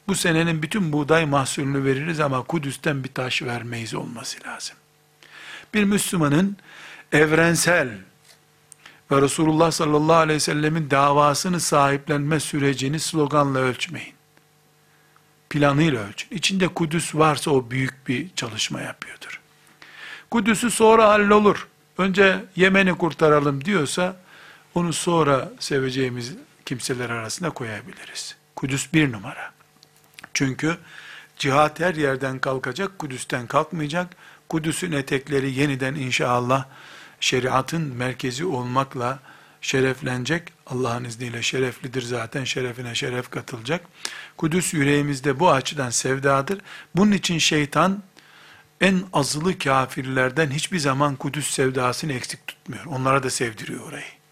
bu 0.08 0.14
senenin 0.14 0.62
bütün 0.62 0.92
buğday 0.92 1.26
mahsulünü 1.26 1.84
veririz 1.84 2.20
ama 2.20 2.42
Kudüs'ten 2.42 3.04
bir 3.04 3.12
taş 3.12 3.42
vermeyiz 3.42 3.94
olması 3.94 4.44
lazım. 4.46 4.76
Bir 5.74 5.84
Müslümanın 5.84 6.56
evrensel 7.12 7.88
ve 9.10 9.22
Resulullah 9.22 9.70
sallallahu 9.70 10.16
aleyhi 10.16 10.36
ve 10.36 10.40
sellemin 10.40 10.90
davasını 10.90 11.60
sahiplenme 11.60 12.40
sürecini 12.40 13.00
sloganla 13.00 13.58
ölçmeyin. 13.58 14.14
Planıyla 15.50 16.08
ölçün. 16.08 16.28
İçinde 16.30 16.68
Kudüs 16.68 17.14
varsa 17.14 17.50
o 17.50 17.70
büyük 17.70 18.08
bir 18.08 18.28
çalışma 18.36 18.80
yapıyordur. 18.80 19.40
Kudüs'ü 20.30 20.70
sonra 20.70 21.08
hallolur. 21.08 21.68
Önce 21.98 22.44
Yemen'i 22.56 22.94
kurtaralım 22.94 23.64
diyorsa 23.64 24.16
onu 24.74 24.92
sonra 24.92 25.52
seveceğimiz 25.58 26.34
kimseler 26.66 27.10
arasında 27.10 27.50
koyabiliriz. 27.50 28.36
Kudüs 28.56 28.92
bir 28.92 29.12
numara. 29.12 29.52
Çünkü 30.34 30.76
cihat 31.36 31.80
her 31.80 31.94
yerden 31.94 32.38
kalkacak, 32.38 32.98
Kudüs'ten 32.98 33.46
kalkmayacak. 33.46 34.16
Kudüs'ün 34.48 34.92
etekleri 34.92 35.54
yeniden 35.54 35.94
inşallah 35.94 36.64
şeriatın 37.20 37.82
merkezi 37.82 38.44
olmakla 38.44 39.18
şereflenecek. 39.60 40.42
Allah'ın 40.66 41.04
izniyle 41.04 41.42
şereflidir 41.42 42.02
zaten, 42.02 42.44
şerefine 42.44 42.94
şeref 42.94 43.30
katılacak. 43.30 43.84
Kudüs 44.36 44.74
yüreğimizde 44.74 45.40
bu 45.40 45.50
açıdan 45.50 45.90
sevdadır. 45.90 46.60
Bunun 46.96 47.12
için 47.12 47.38
şeytan 47.38 48.02
en 48.80 49.02
azılı 49.12 49.58
kafirlerden 49.58 50.50
hiçbir 50.50 50.78
zaman 50.78 51.16
Kudüs 51.16 51.50
sevdasını 51.50 52.12
eksik 52.12 52.46
tutmuyor. 52.46 52.84
Onlara 52.84 53.22
da 53.22 53.30
sevdiriyor 53.30 53.88
orayı. 53.88 54.23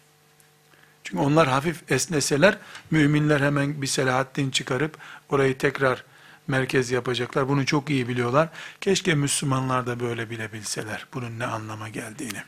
Çünkü 1.03 1.23
onlar 1.23 1.47
hafif 1.47 1.91
esneseler, 1.91 2.57
müminler 2.91 3.41
hemen 3.41 3.81
bir 3.81 3.87
Selahaddin 3.87 4.51
çıkarıp 4.51 4.97
orayı 5.29 5.57
tekrar 5.57 6.03
merkez 6.47 6.91
yapacaklar. 6.91 7.49
Bunu 7.49 7.65
çok 7.65 7.89
iyi 7.89 8.07
biliyorlar. 8.07 8.49
Keşke 8.81 9.15
Müslümanlar 9.15 9.87
da 9.87 9.99
böyle 9.99 10.29
bilebilseler 10.29 11.05
bunun 11.13 11.39
ne 11.39 11.45
anlama 11.45 11.89
geldiğini. 11.89 12.43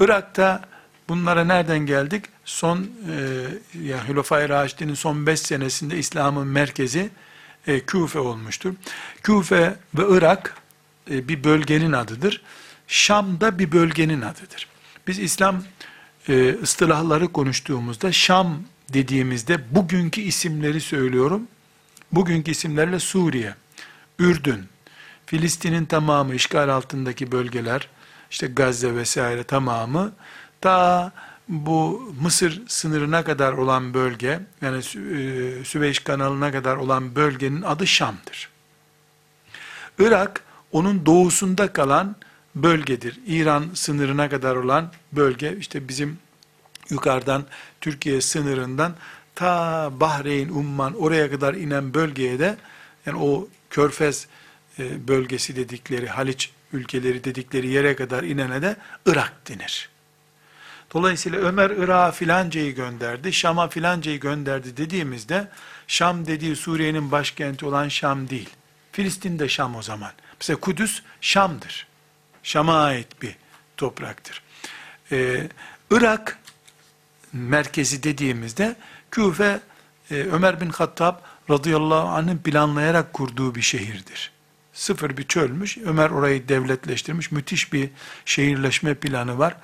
Irak'ta 0.00 0.62
bunlara 1.08 1.44
nereden 1.44 1.78
geldik? 1.78 2.24
Son 2.44 2.78
e, 2.78 3.44
ya 3.82 4.08
Hülefai 4.08 4.48
Raşid'in 4.48 4.94
son 4.94 5.26
5 5.26 5.40
senesinde 5.40 5.98
İslam'ın 5.98 6.46
merkezi 6.46 7.10
e, 7.66 7.80
Küfe 7.80 8.18
olmuştur. 8.18 8.74
Küfe 9.22 9.76
ve 9.94 10.16
Irak 10.16 10.56
e, 11.10 11.28
bir 11.28 11.44
bölgenin 11.44 11.92
adıdır. 11.92 12.42
Şam 12.88 13.40
da 13.40 13.58
bir 13.58 13.72
bölgenin 13.72 14.22
adıdır. 14.22 14.68
Biz 15.06 15.18
İslam 15.18 15.62
e, 16.28 16.54
ıstılahları 16.62 17.28
konuştuğumuzda 17.32 18.12
Şam 18.12 18.62
dediğimizde 18.92 19.74
bugünkü 19.74 20.20
isimleri 20.20 20.80
söylüyorum. 20.80 21.42
Bugünkü 22.12 22.50
isimlerle 22.50 22.98
Suriye, 22.98 23.54
Ürdün, 24.18 24.64
Filistin'in 25.26 25.84
tamamı 25.84 26.34
işgal 26.34 26.68
altındaki 26.68 27.32
bölgeler, 27.32 27.88
işte 28.30 28.46
Gazze 28.46 28.94
vesaire 28.94 29.44
tamamı 29.44 30.12
ta 30.60 31.12
bu 31.48 32.12
Mısır 32.20 32.62
sınırına 32.68 33.24
kadar 33.24 33.52
olan 33.52 33.94
bölge, 33.94 34.40
yani 34.62 34.78
e, 34.78 35.64
Süveyş 35.64 35.98
kanalına 35.98 36.52
kadar 36.52 36.76
olan 36.76 37.14
bölgenin 37.16 37.62
adı 37.62 37.86
Şam'dır. 37.86 38.48
Irak 39.98 40.40
onun 40.72 41.06
doğusunda 41.06 41.72
kalan 41.72 42.16
bölgedir. 42.56 43.20
İran 43.26 43.66
sınırına 43.74 44.28
kadar 44.28 44.56
olan 44.56 44.92
bölge 45.12 45.56
işte 45.56 45.88
bizim 45.88 46.18
yukarıdan 46.90 47.44
Türkiye 47.80 48.20
sınırından 48.20 48.94
ta 49.34 49.90
Bahreyn, 50.00 50.48
Umman 50.48 50.94
oraya 50.94 51.30
kadar 51.30 51.54
inen 51.54 51.94
bölgeye 51.94 52.38
de 52.38 52.56
yani 53.06 53.18
o 53.18 53.48
Körfez 53.70 54.26
e, 54.78 55.08
bölgesi 55.08 55.56
dedikleri 55.56 56.06
Haliç 56.08 56.50
ülkeleri 56.72 57.24
dedikleri 57.24 57.68
yere 57.68 57.96
kadar 57.96 58.22
inene 58.22 58.62
de 58.62 58.76
Irak 59.06 59.48
denir. 59.48 59.88
Dolayısıyla 60.94 61.38
Ömer 61.38 61.70
Irak'a 61.70 62.12
filancayı 62.12 62.74
gönderdi, 62.74 63.32
Şam'a 63.32 63.68
filancayı 63.68 64.20
gönderdi 64.20 64.76
dediğimizde 64.76 65.48
Şam 65.86 66.26
dediği 66.26 66.56
Suriye'nin 66.56 67.10
başkenti 67.10 67.66
olan 67.66 67.88
Şam 67.88 68.30
değil. 68.30 68.50
Filistin 68.92 69.38
de 69.38 69.48
Şam 69.48 69.76
o 69.76 69.82
zaman. 69.82 70.12
Mesela 70.40 70.60
Kudüs 70.60 71.02
Şam'dır. 71.20 71.86
Şam'a 72.46 72.82
ait 72.82 73.22
bir 73.22 73.36
topraktır. 73.76 74.42
Ee, 75.12 75.48
Irak 75.90 76.38
merkezi 77.32 78.02
dediğimizde 78.02 78.76
Küfe 79.10 79.60
e, 80.10 80.14
Ömer 80.14 80.60
bin 80.60 80.70
Hattab 80.70 81.16
radıyallahu 81.50 82.08
anh'ın 82.08 82.38
planlayarak 82.38 83.12
kurduğu 83.12 83.54
bir 83.54 83.62
şehirdir. 83.62 84.32
Sıfır 84.72 85.16
bir 85.16 85.22
çölmüş. 85.22 85.78
Ömer 85.78 86.10
orayı 86.10 86.48
devletleştirmiş. 86.48 87.30
Müthiş 87.30 87.72
bir 87.72 87.90
şehirleşme 88.24 88.94
planı 88.94 89.38
var. 89.38 89.56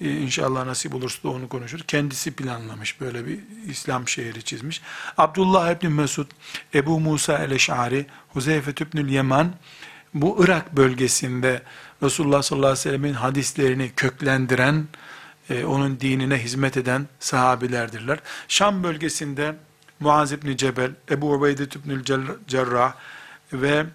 Ee, 0.00 0.10
İnşallah 0.10 0.64
nasip 0.64 0.94
olursa 0.94 1.22
da 1.22 1.28
onu 1.28 1.48
konuşur. 1.48 1.80
Kendisi 1.80 2.30
planlamış. 2.30 3.00
Böyle 3.00 3.26
bir 3.26 3.38
İslam 3.68 4.08
şehri 4.08 4.42
çizmiş. 4.42 4.82
Abdullah 5.16 5.70
ibn 5.70 5.86
Mesud, 5.86 6.30
Ebu 6.74 7.00
Musa 7.00 7.38
el-Eş'ari, 7.38 8.06
Huzeyfe 8.28 8.70
ibnül 8.70 9.08
Yeman 9.08 9.54
bu 10.14 10.44
Irak 10.44 10.76
bölgesinde 10.76 11.62
Resulullah 12.02 12.42
sallallahu 12.42 12.66
aleyhi 12.66 12.78
ve 12.78 12.82
sellemin 12.82 13.12
hadislerini 13.12 13.92
köklendiren, 13.96 14.86
e, 15.50 15.64
onun 15.64 16.00
dinine 16.00 16.38
hizmet 16.38 16.76
eden 16.76 17.06
sahabilerdirler. 17.20 18.18
Şam 18.48 18.82
bölgesinde 18.82 19.54
Muaz 20.00 20.32
ibn 20.32 20.56
Cebel, 20.56 20.90
Ebu 21.10 21.32
Ubeyde 21.32 21.64
ibnül 21.64 22.04
Cer- 22.04 22.36
Cerrah 22.48 22.94
ve 23.52 23.86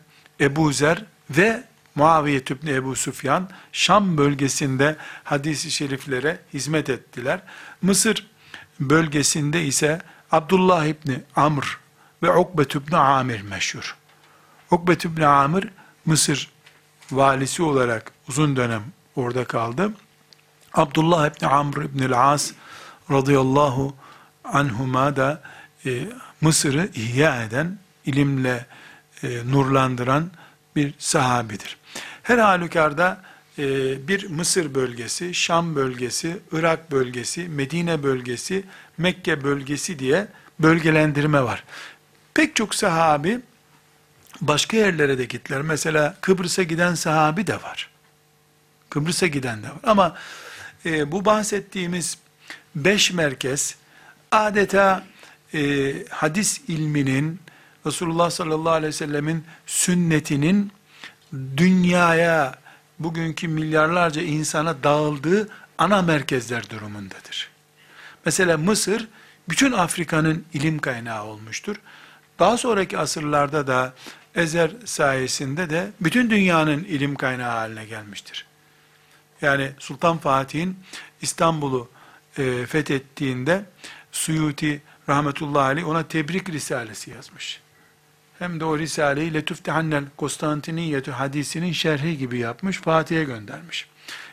Ebu 0.41 0.73
Zer 0.73 1.03
ve 1.29 1.63
Muaviye 1.95 2.39
ibn 2.39 2.67
Ebu 2.67 2.95
Süfyan 2.95 3.49
Şam 3.71 4.17
bölgesinde 4.17 4.95
hadis-i 5.23 5.71
şeriflere 5.71 6.39
hizmet 6.53 6.89
ettiler. 6.89 7.39
Mısır 7.81 8.27
bölgesinde 8.79 9.65
ise 9.65 10.01
Abdullah 10.31 10.85
ibn 10.85 11.13
Amr 11.35 11.79
ve 12.23 12.31
Ukbet 12.31 12.75
ibn 12.75 12.95
Amir 12.95 13.41
meşhur. 13.41 13.95
Ukbet 14.71 15.05
ibn 15.05 15.21
Amir 15.21 15.69
Mısır 16.05 16.52
valisi 17.15 17.63
olarak 17.63 18.11
uzun 18.29 18.55
dönem 18.55 18.83
orada 19.15 19.45
kaldı. 19.45 19.91
Abdullah 20.73 21.27
ibn 21.27 21.45
Amr 21.45 21.83
ibn 21.83 22.13
al-As 22.13 22.51
radıyallahu 23.11 23.95
anhuma 24.43 25.15
da 25.15 25.41
e, 25.85 25.99
Mısır'ı 26.41 26.89
ihya 26.95 27.43
eden, 27.43 27.77
ilimle 28.05 28.65
e, 29.23 29.27
nurlandıran 29.51 30.31
bir 30.75 30.93
sahabidir. 30.97 31.77
Her 32.23 32.37
halükarda 32.37 33.21
e, 33.57 33.63
bir 34.07 34.29
Mısır 34.29 34.75
bölgesi, 34.75 35.33
Şam 35.33 35.75
bölgesi, 35.75 36.37
Irak 36.51 36.91
bölgesi, 36.91 37.47
Medine 37.47 38.03
bölgesi, 38.03 38.63
Mekke 38.97 39.43
bölgesi 39.43 39.99
diye 39.99 40.27
bölgelendirme 40.59 41.43
var. 41.43 41.63
Pek 42.33 42.55
çok 42.55 42.75
sahabi 42.75 43.39
başka 44.41 44.77
yerlere 44.77 45.17
de 45.17 45.25
gittiler. 45.25 45.61
Mesela 45.61 46.15
Kıbrıs'a 46.21 46.63
giden 46.63 46.95
sahabi 46.95 47.47
de 47.47 47.55
var. 47.55 47.89
Kıbrıs'a 48.89 49.27
giden 49.27 49.63
de 49.63 49.67
var. 49.67 49.79
Ama 49.83 50.15
e, 50.85 51.11
bu 51.11 51.25
bahsettiğimiz 51.25 52.17
beş 52.75 53.11
merkez 53.11 53.75
adeta 54.31 55.03
e, 55.53 55.93
hadis 56.09 56.61
ilminin 56.67 57.39
Resulullah 57.85 58.29
sallallahu 58.29 58.73
aleyhi 58.73 58.87
ve 58.87 58.97
sellemin 58.97 59.45
sünnetinin 59.65 60.71
dünyaya 61.57 62.55
bugünkü 62.99 63.47
milyarlarca 63.47 64.21
insana 64.21 64.83
dağıldığı 64.83 65.49
ana 65.77 66.01
merkezler 66.01 66.69
durumundadır. 66.69 67.49
Mesela 68.25 68.57
Mısır 68.57 69.07
bütün 69.49 69.71
Afrika'nın 69.71 70.45
ilim 70.53 70.79
kaynağı 70.79 71.23
olmuştur. 71.23 71.75
Daha 72.39 72.57
sonraki 72.57 72.97
asırlarda 72.97 73.67
da 73.67 73.93
Ezer 74.35 74.71
sayesinde 74.85 75.69
de 75.69 75.91
bütün 76.01 76.29
dünyanın 76.29 76.83
ilim 76.83 77.15
kaynağı 77.15 77.51
haline 77.51 77.85
gelmiştir. 77.85 78.45
Yani 79.41 79.71
Sultan 79.79 80.17
Fatih'in 80.17 80.79
İstanbul'u 81.21 81.89
e, 82.37 82.65
fethettiğinde 82.65 83.65
Suyuti 84.11 84.81
rahmetullahi 85.09 85.63
aleyh 85.63 85.87
ona 85.87 86.07
tebrik 86.07 86.49
risalesi 86.49 87.11
yazmış. 87.11 87.61
Hem 88.39 88.59
de 88.59 88.65
o 88.65 88.79
risaleyi 88.79 89.33
Letüftehannel 89.33 90.03
Konstantiniyetü 90.17 91.11
hadisinin 91.11 91.71
şerhi 91.71 92.17
gibi 92.17 92.37
yapmış, 92.37 92.77
Fatih'e 92.77 93.23
göndermiş. 93.23 93.87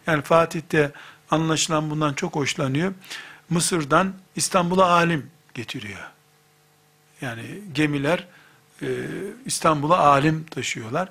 Yani 0.06 0.22
Fatih 0.22 0.60
de 0.72 0.92
anlaşılan 1.30 1.90
bundan 1.90 2.14
çok 2.14 2.36
hoşlanıyor. 2.36 2.92
Mısır'dan 3.50 4.14
İstanbul'a 4.36 4.86
alim 4.86 5.30
getiriyor. 5.54 6.10
Yani 7.20 7.42
gemiler 7.72 8.26
e, 8.82 8.86
İstanbul'a 9.44 9.98
alim 9.98 10.44
taşıyorlar. 10.44 11.08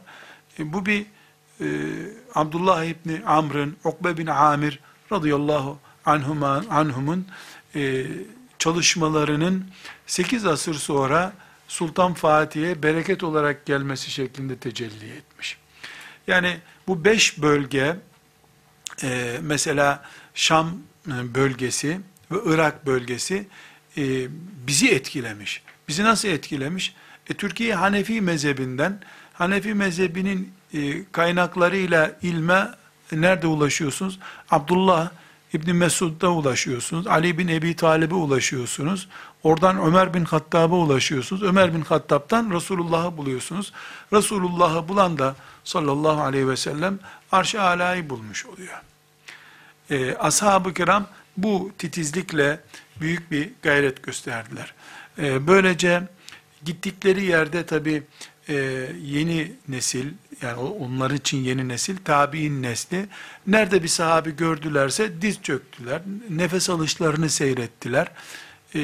E, 0.59 0.73
bu 0.73 0.85
bir 0.85 1.05
e, 1.61 1.67
Abdullah 2.35 2.83
İbni 2.83 3.21
Amr'ın, 3.25 3.77
Ukbe 3.83 4.17
bin 4.17 4.27
Amir 4.27 4.79
radıyallahu 5.11 5.79
anhuma, 6.05 6.63
anhumun 6.69 7.27
e, 7.75 8.05
çalışmalarının 8.59 9.65
8 10.07 10.45
asır 10.45 10.75
sonra 10.75 11.33
Sultan 11.67 12.13
Fatih'e 12.13 12.83
bereket 12.83 13.23
olarak 13.23 13.65
gelmesi 13.65 14.11
şeklinde 14.11 14.55
tecelli 14.55 15.11
etmiş. 15.11 15.57
Yani 16.27 16.57
bu 16.87 17.05
beş 17.05 17.41
bölge, 17.41 17.95
e, 19.03 19.37
mesela 19.41 20.03
Şam 20.33 20.77
e, 21.07 21.35
bölgesi 21.35 21.99
ve 22.31 22.37
Irak 22.45 22.85
bölgesi 22.85 23.47
e, 23.97 24.27
bizi 24.67 24.89
etkilemiş. 24.89 25.63
Bizi 25.87 26.03
nasıl 26.03 26.27
etkilemiş? 26.27 26.95
E, 27.29 27.33
Türkiye 27.33 27.75
Hanefi 27.75 28.21
mezhebinden, 28.21 28.99
Hanefi 29.33 29.73
mezhebinin 29.73 30.53
e, 30.73 31.03
kaynaklarıyla 31.11 32.11
ilme 32.21 32.67
nerede 33.11 33.47
ulaşıyorsunuz? 33.47 34.19
Abdullah 34.51 35.09
İbni 35.53 35.73
Mesud'da 35.73 36.31
ulaşıyorsunuz. 36.31 37.07
Ali 37.07 37.37
bin 37.37 37.47
Ebi 37.47 37.75
Talib'e 37.75 38.15
ulaşıyorsunuz. 38.15 39.09
Oradan 39.43 39.79
Ömer 39.81 40.13
bin 40.13 40.25
Hattab'a 40.25 40.75
ulaşıyorsunuz. 40.75 41.43
Ömer 41.43 41.73
bin 41.73 41.81
Hattab'dan 41.81 42.51
Resulullah'ı 42.51 43.17
buluyorsunuz. 43.17 43.73
Resulullah'ı 44.13 44.87
bulan 44.87 45.17
da 45.17 45.35
sallallahu 45.63 46.21
aleyhi 46.21 46.47
ve 46.47 46.57
sellem 46.57 46.99
arş-ı 47.31 47.61
alayı 47.61 48.09
bulmuş 48.09 48.45
oluyor. 48.45 48.81
Ee, 49.91 50.15
Ashab-ı 50.15 50.73
kiram 50.73 51.07
bu 51.37 51.71
titizlikle 51.77 52.59
büyük 53.01 53.31
bir 53.31 53.49
gayret 53.61 54.03
gösterdiler. 54.03 54.73
Ee, 55.17 55.47
böylece 55.47 56.03
gittikleri 56.65 57.25
yerde 57.25 57.65
tabi 57.65 58.03
e, 58.49 58.55
yeni 59.03 59.51
nesil, 59.67 60.07
yani 60.41 60.59
onlar 60.59 61.11
için 61.11 61.37
yeni 61.37 61.67
nesil, 61.67 61.97
tabi'in 62.05 62.63
nesli, 62.63 63.05
nerede 63.47 63.83
bir 63.83 63.87
sahabi 63.87 64.35
gördülerse 64.35 65.21
diz 65.21 65.41
çöktüler, 65.41 66.01
nefes 66.29 66.69
alışlarını 66.69 67.29
seyrettiler. 67.29 68.11
E, 68.73 68.79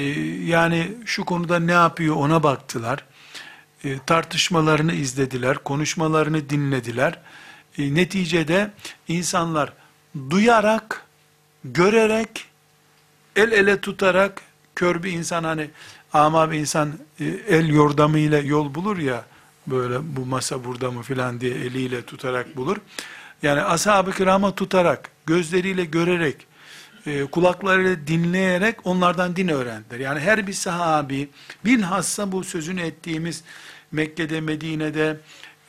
yani 0.46 0.92
şu 1.06 1.26
konuda 1.26 1.60
ne 1.60 1.72
yapıyor 1.72 2.16
ona 2.16 2.44
baktılar. 2.44 3.06
E, 3.84 4.00
tartışmalarını 4.06 4.94
izlediler, 4.94 5.58
konuşmalarını 5.58 6.50
dinlediler. 6.50 7.20
E, 7.78 7.96
neticede 7.96 8.72
insanlar 9.08 9.74
duyarak, 10.30 11.06
görerek, 11.64 12.46
el 13.36 13.52
ele 13.52 13.82
tutarak, 13.82 14.42
kör 14.76 15.04
bir 15.04 15.12
insan 15.12 15.44
hani 15.44 15.70
ama 16.22 16.52
bir 16.52 16.58
insan 16.58 16.94
e, 17.20 17.26
el 17.26 17.70
yordamıyla 17.70 18.40
yol 18.40 18.76
bulur 18.76 18.98
ya, 18.98 19.26
böyle 19.68 20.16
bu 20.16 20.26
masa 20.26 20.64
burada 20.64 20.92
mı 20.92 21.02
filan 21.02 21.42
diye 21.42 21.54
eliyle 21.56 22.02
tutarak 22.02 22.56
bulur. 22.56 22.78
Yani 23.44 23.62
ashab-ı 23.62 24.12
kirama 24.12 24.56
tutarak, 24.56 25.10
gözleriyle 25.26 25.86
görerek, 25.86 26.48
e, 27.06 27.26
kulaklarıyla 27.26 28.08
dinleyerek 28.08 28.76
onlardan 28.84 29.36
din 29.36 29.48
öğrendiler. 29.48 30.00
Yani 30.00 30.20
her 30.20 30.48
bir 30.48 30.54
sahabi, 30.54 31.30
bilhassa 31.66 32.32
bu 32.32 32.44
sözünü 32.44 32.82
ettiğimiz 32.82 33.44
Mekke'de, 33.92 34.42
Medine'de, 34.42 35.18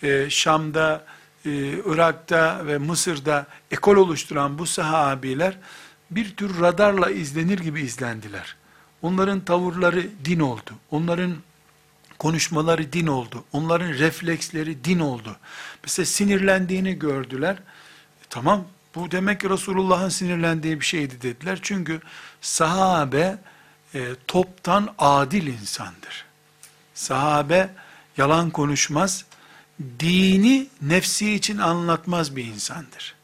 e, 0.03 0.31
Şam'da, 0.31 1.05
e, 1.47 1.51
Irak'ta 1.87 2.67
ve 2.67 2.79
Mısır'da 2.79 3.47
ekol 3.71 3.97
oluşturan 3.97 4.59
bu 4.59 4.67
sahabiler 4.67 5.59
bir 6.11 6.37
tür 6.37 6.61
radarla 6.61 7.11
izlenir 7.11 7.59
gibi 7.59 7.81
izlendiler. 7.81 8.57
Onların 9.07 9.41
tavırları 9.41 10.09
din 10.25 10.41
oldu. 10.41 10.71
Onların 10.91 11.37
konuşmaları 12.19 12.93
din 12.93 13.07
oldu. 13.07 13.45
Onların 13.53 13.89
refleksleri 13.89 14.85
din 14.85 14.99
oldu. 14.99 15.37
Mesela 15.83 16.07
sinirlendiğini 16.07 16.99
gördüler. 16.99 17.55
E, 17.55 18.25
Tamam 18.31 18.65
bu 18.95 19.11
demek 19.11 19.41
ki 19.41 19.51
Resulullah'ın 19.51 20.09
sinirlendiği 20.09 20.81
bir 20.81 20.85
şeydi 20.85 21.23
dediler. 21.23 21.59
Çünkü 21.63 22.01
sahabe 22.41 23.39
e, 23.95 24.01
toptan 24.27 24.95
adil 24.99 25.47
insandır. 25.47 26.25
Sahabe 26.95 27.71
yalan 28.17 28.51
konuşmaz. 28.51 29.25
Dini 30.01 30.67
nefsi 30.83 31.33
için 31.33 31.59
anlatmaz 31.59 32.37
bir 32.37 32.45
insandır. 32.45 33.15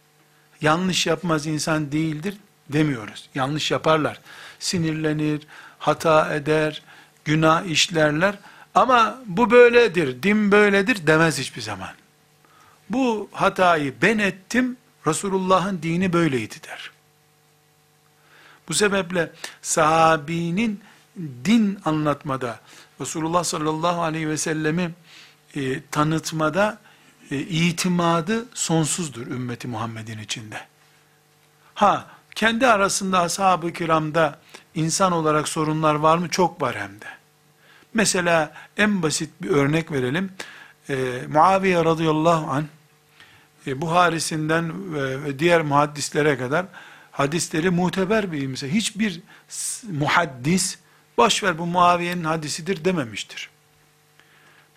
Yanlış 0.61 1.07
yapmaz 1.07 1.47
insan 1.47 1.93
değildir 1.93 2.37
demiyoruz. 2.69 3.29
Yanlış 3.35 3.71
yaparlar. 3.71 4.21
Sinirlenir, 4.59 5.47
hata 5.83 6.35
eder, 6.35 6.83
günah 7.25 7.65
işlerler. 7.65 8.35
Ama 8.75 9.19
bu 9.27 9.51
böyledir, 9.51 10.23
din 10.23 10.53
böyledir 10.53 11.07
demez 11.07 11.39
hiçbir 11.39 11.61
zaman. 11.61 11.91
Bu 12.91 13.29
hatayı 13.33 13.95
ben 14.03 14.19
ettim, 14.19 14.77
Resulullah'ın 15.07 15.83
dini 15.83 16.13
böyleydi 16.13 16.55
der. 16.69 16.91
Bu 18.69 18.75
sebeple 18.75 19.33
sahabinin 19.63 20.81
din 21.45 21.79
anlatmada, 21.85 22.61
Resulullah 23.01 23.45
sallallahu 23.45 24.03
aleyhi 24.03 24.29
ve 24.29 24.37
sellemi 24.37 24.95
e, 25.57 25.83
tanıtmada 25.91 26.79
e, 27.31 27.39
itimadı 27.39 28.45
sonsuzdur 28.55 29.27
ümmeti 29.27 29.69
Muhammed'in 29.69 30.19
içinde. 30.19 30.61
Ha, 31.75 32.07
kendi 32.35 32.67
arasında 32.67 33.21
ashab-ı 33.21 33.73
kiramda 33.73 34.39
insan 34.75 35.13
olarak 35.13 35.49
sorunlar 35.49 35.95
var 35.95 36.19
mı? 36.19 36.29
Çok 36.29 36.63
var 36.63 36.77
hem 36.77 37.01
de. 37.01 37.07
Mesela 37.95 38.53
en 38.77 39.03
basit 39.03 39.31
bir 39.43 39.51
örnek 39.51 39.93
verelim. 39.93 40.33
E, 40.89 41.23
Muaviye 41.29 41.85
radıyallahu 41.85 42.51
anh, 42.51 42.65
e, 43.67 43.81
Buharisinden 43.81 44.95
ve, 44.95 45.25
ve 45.25 45.39
diğer 45.39 45.63
muhaddislere 45.63 46.39
kadar 46.39 46.67
hadisleri 47.13 47.71
muteber 47.71 48.33
bir 48.33 48.43
imse. 48.43 48.75
Hiçbir 48.75 49.21
muhaddis, 49.91 50.79
boş 51.17 51.43
ver 51.43 51.59
bu 51.59 51.67
Muaviye'nin 51.67 52.25
hadisidir 52.25 52.85
dememiştir. 52.85 53.51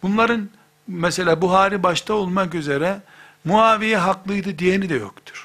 Bunların 0.02 0.50
mesela 0.88 1.42
Buhari 1.42 1.84
başta 1.84 2.14
olmak 2.14 2.56
üzere 2.56 3.02
Muaviye 3.46 3.98
haklıydı 3.98 4.60
diyeni 4.60 4.90
de 4.90 4.96
yoktur. 4.96 5.45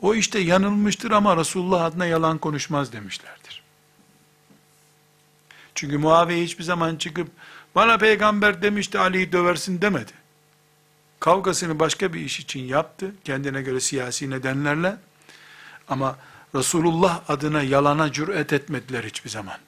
O 0.00 0.14
işte 0.14 0.38
yanılmıştır 0.38 1.10
ama 1.10 1.36
Resulullah 1.36 1.84
adına 1.84 2.06
yalan 2.06 2.38
konuşmaz 2.38 2.92
demişlerdir. 2.92 3.62
Çünkü 5.74 5.98
Muaviye 5.98 6.44
hiçbir 6.44 6.64
zaman 6.64 6.96
çıkıp 6.96 7.28
bana 7.74 7.98
peygamber 7.98 8.62
demişti 8.62 8.98
Ali'yi 8.98 9.32
döversin 9.32 9.82
demedi. 9.82 10.12
Kavgasını 11.20 11.78
başka 11.78 12.12
bir 12.12 12.20
iş 12.20 12.40
için 12.40 12.60
yaptı. 12.60 13.14
Kendine 13.24 13.62
göre 13.62 13.80
siyasi 13.80 14.30
nedenlerle. 14.30 14.96
Ama 15.88 16.16
Resulullah 16.54 17.20
adına 17.28 17.62
yalana 17.62 18.12
cüret 18.12 18.52
etmediler 18.52 19.04
hiçbir 19.04 19.30
zaman. 19.30 19.58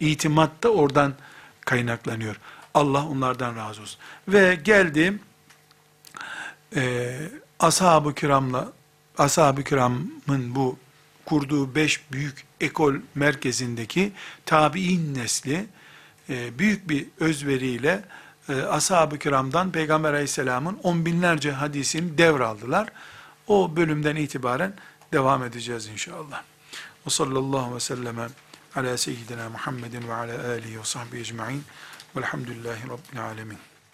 İtimat 0.00 0.62
da 0.62 0.68
oradan 0.68 1.14
kaynaklanıyor. 1.60 2.36
Allah 2.74 3.06
onlardan 3.06 3.56
razı 3.56 3.82
olsun. 3.82 4.00
Ve 4.28 4.54
geldi 4.54 5.18
e, 6.76 7.18
ashab-ı 7.58 8.14
kiramla 8.14 8.72
ashab-ı 9.22 9.64
kiramın 9.64 10.54
bu 10.54 10.78
kurduğu 11.26 11.74
beş 11.74 12.12
büyük 12.12 12.44
ekol 12.60 12.94
merkezindeki 13.14 14.12
tabi'in 14.46 15.14
nesli 15.14 15.66
e, 16.28 16.58
büyük 16.58 16.88
bir 16.88 17.06
özveriyle 17.20 18.04
e, 18.48 18.62
ashab-ı 18.62 19.18
kiramdan 19.18 19.72
Peygamber 19.72 20.12
aleyhisselamın 20.12 20.78
on 20.82 21.06
binlerce 21.06 21.52
hadisini 21.52 22.18
devraldılar. 22.18 22.88
O 23.46 23.76
bölümden 23.76 24.16
itibaren 24.16 24.74
devam 25.12 25.44
edeceğiz 25.44 25.86
inşallah. 25.86 26.42
Ve 27.06 27.10
sallallahu 27.10 27.74
ve 27.74 27.80
selleme 27.80 28.28
ala 28.76 28.98
seyyidina 28.98 29.48
Muhammedin 29.48 30.08
ve 30.08 30.14
ala 30.14 30.48
alihi 30.48 30.80
ve 30.80 30.84
sahbihi 30.84 31.20
ecma'in 31.20 31.64
velhamdülillahi 32.16 32.82
rabbil 32.88 33.24
alemin. 33.24 33.58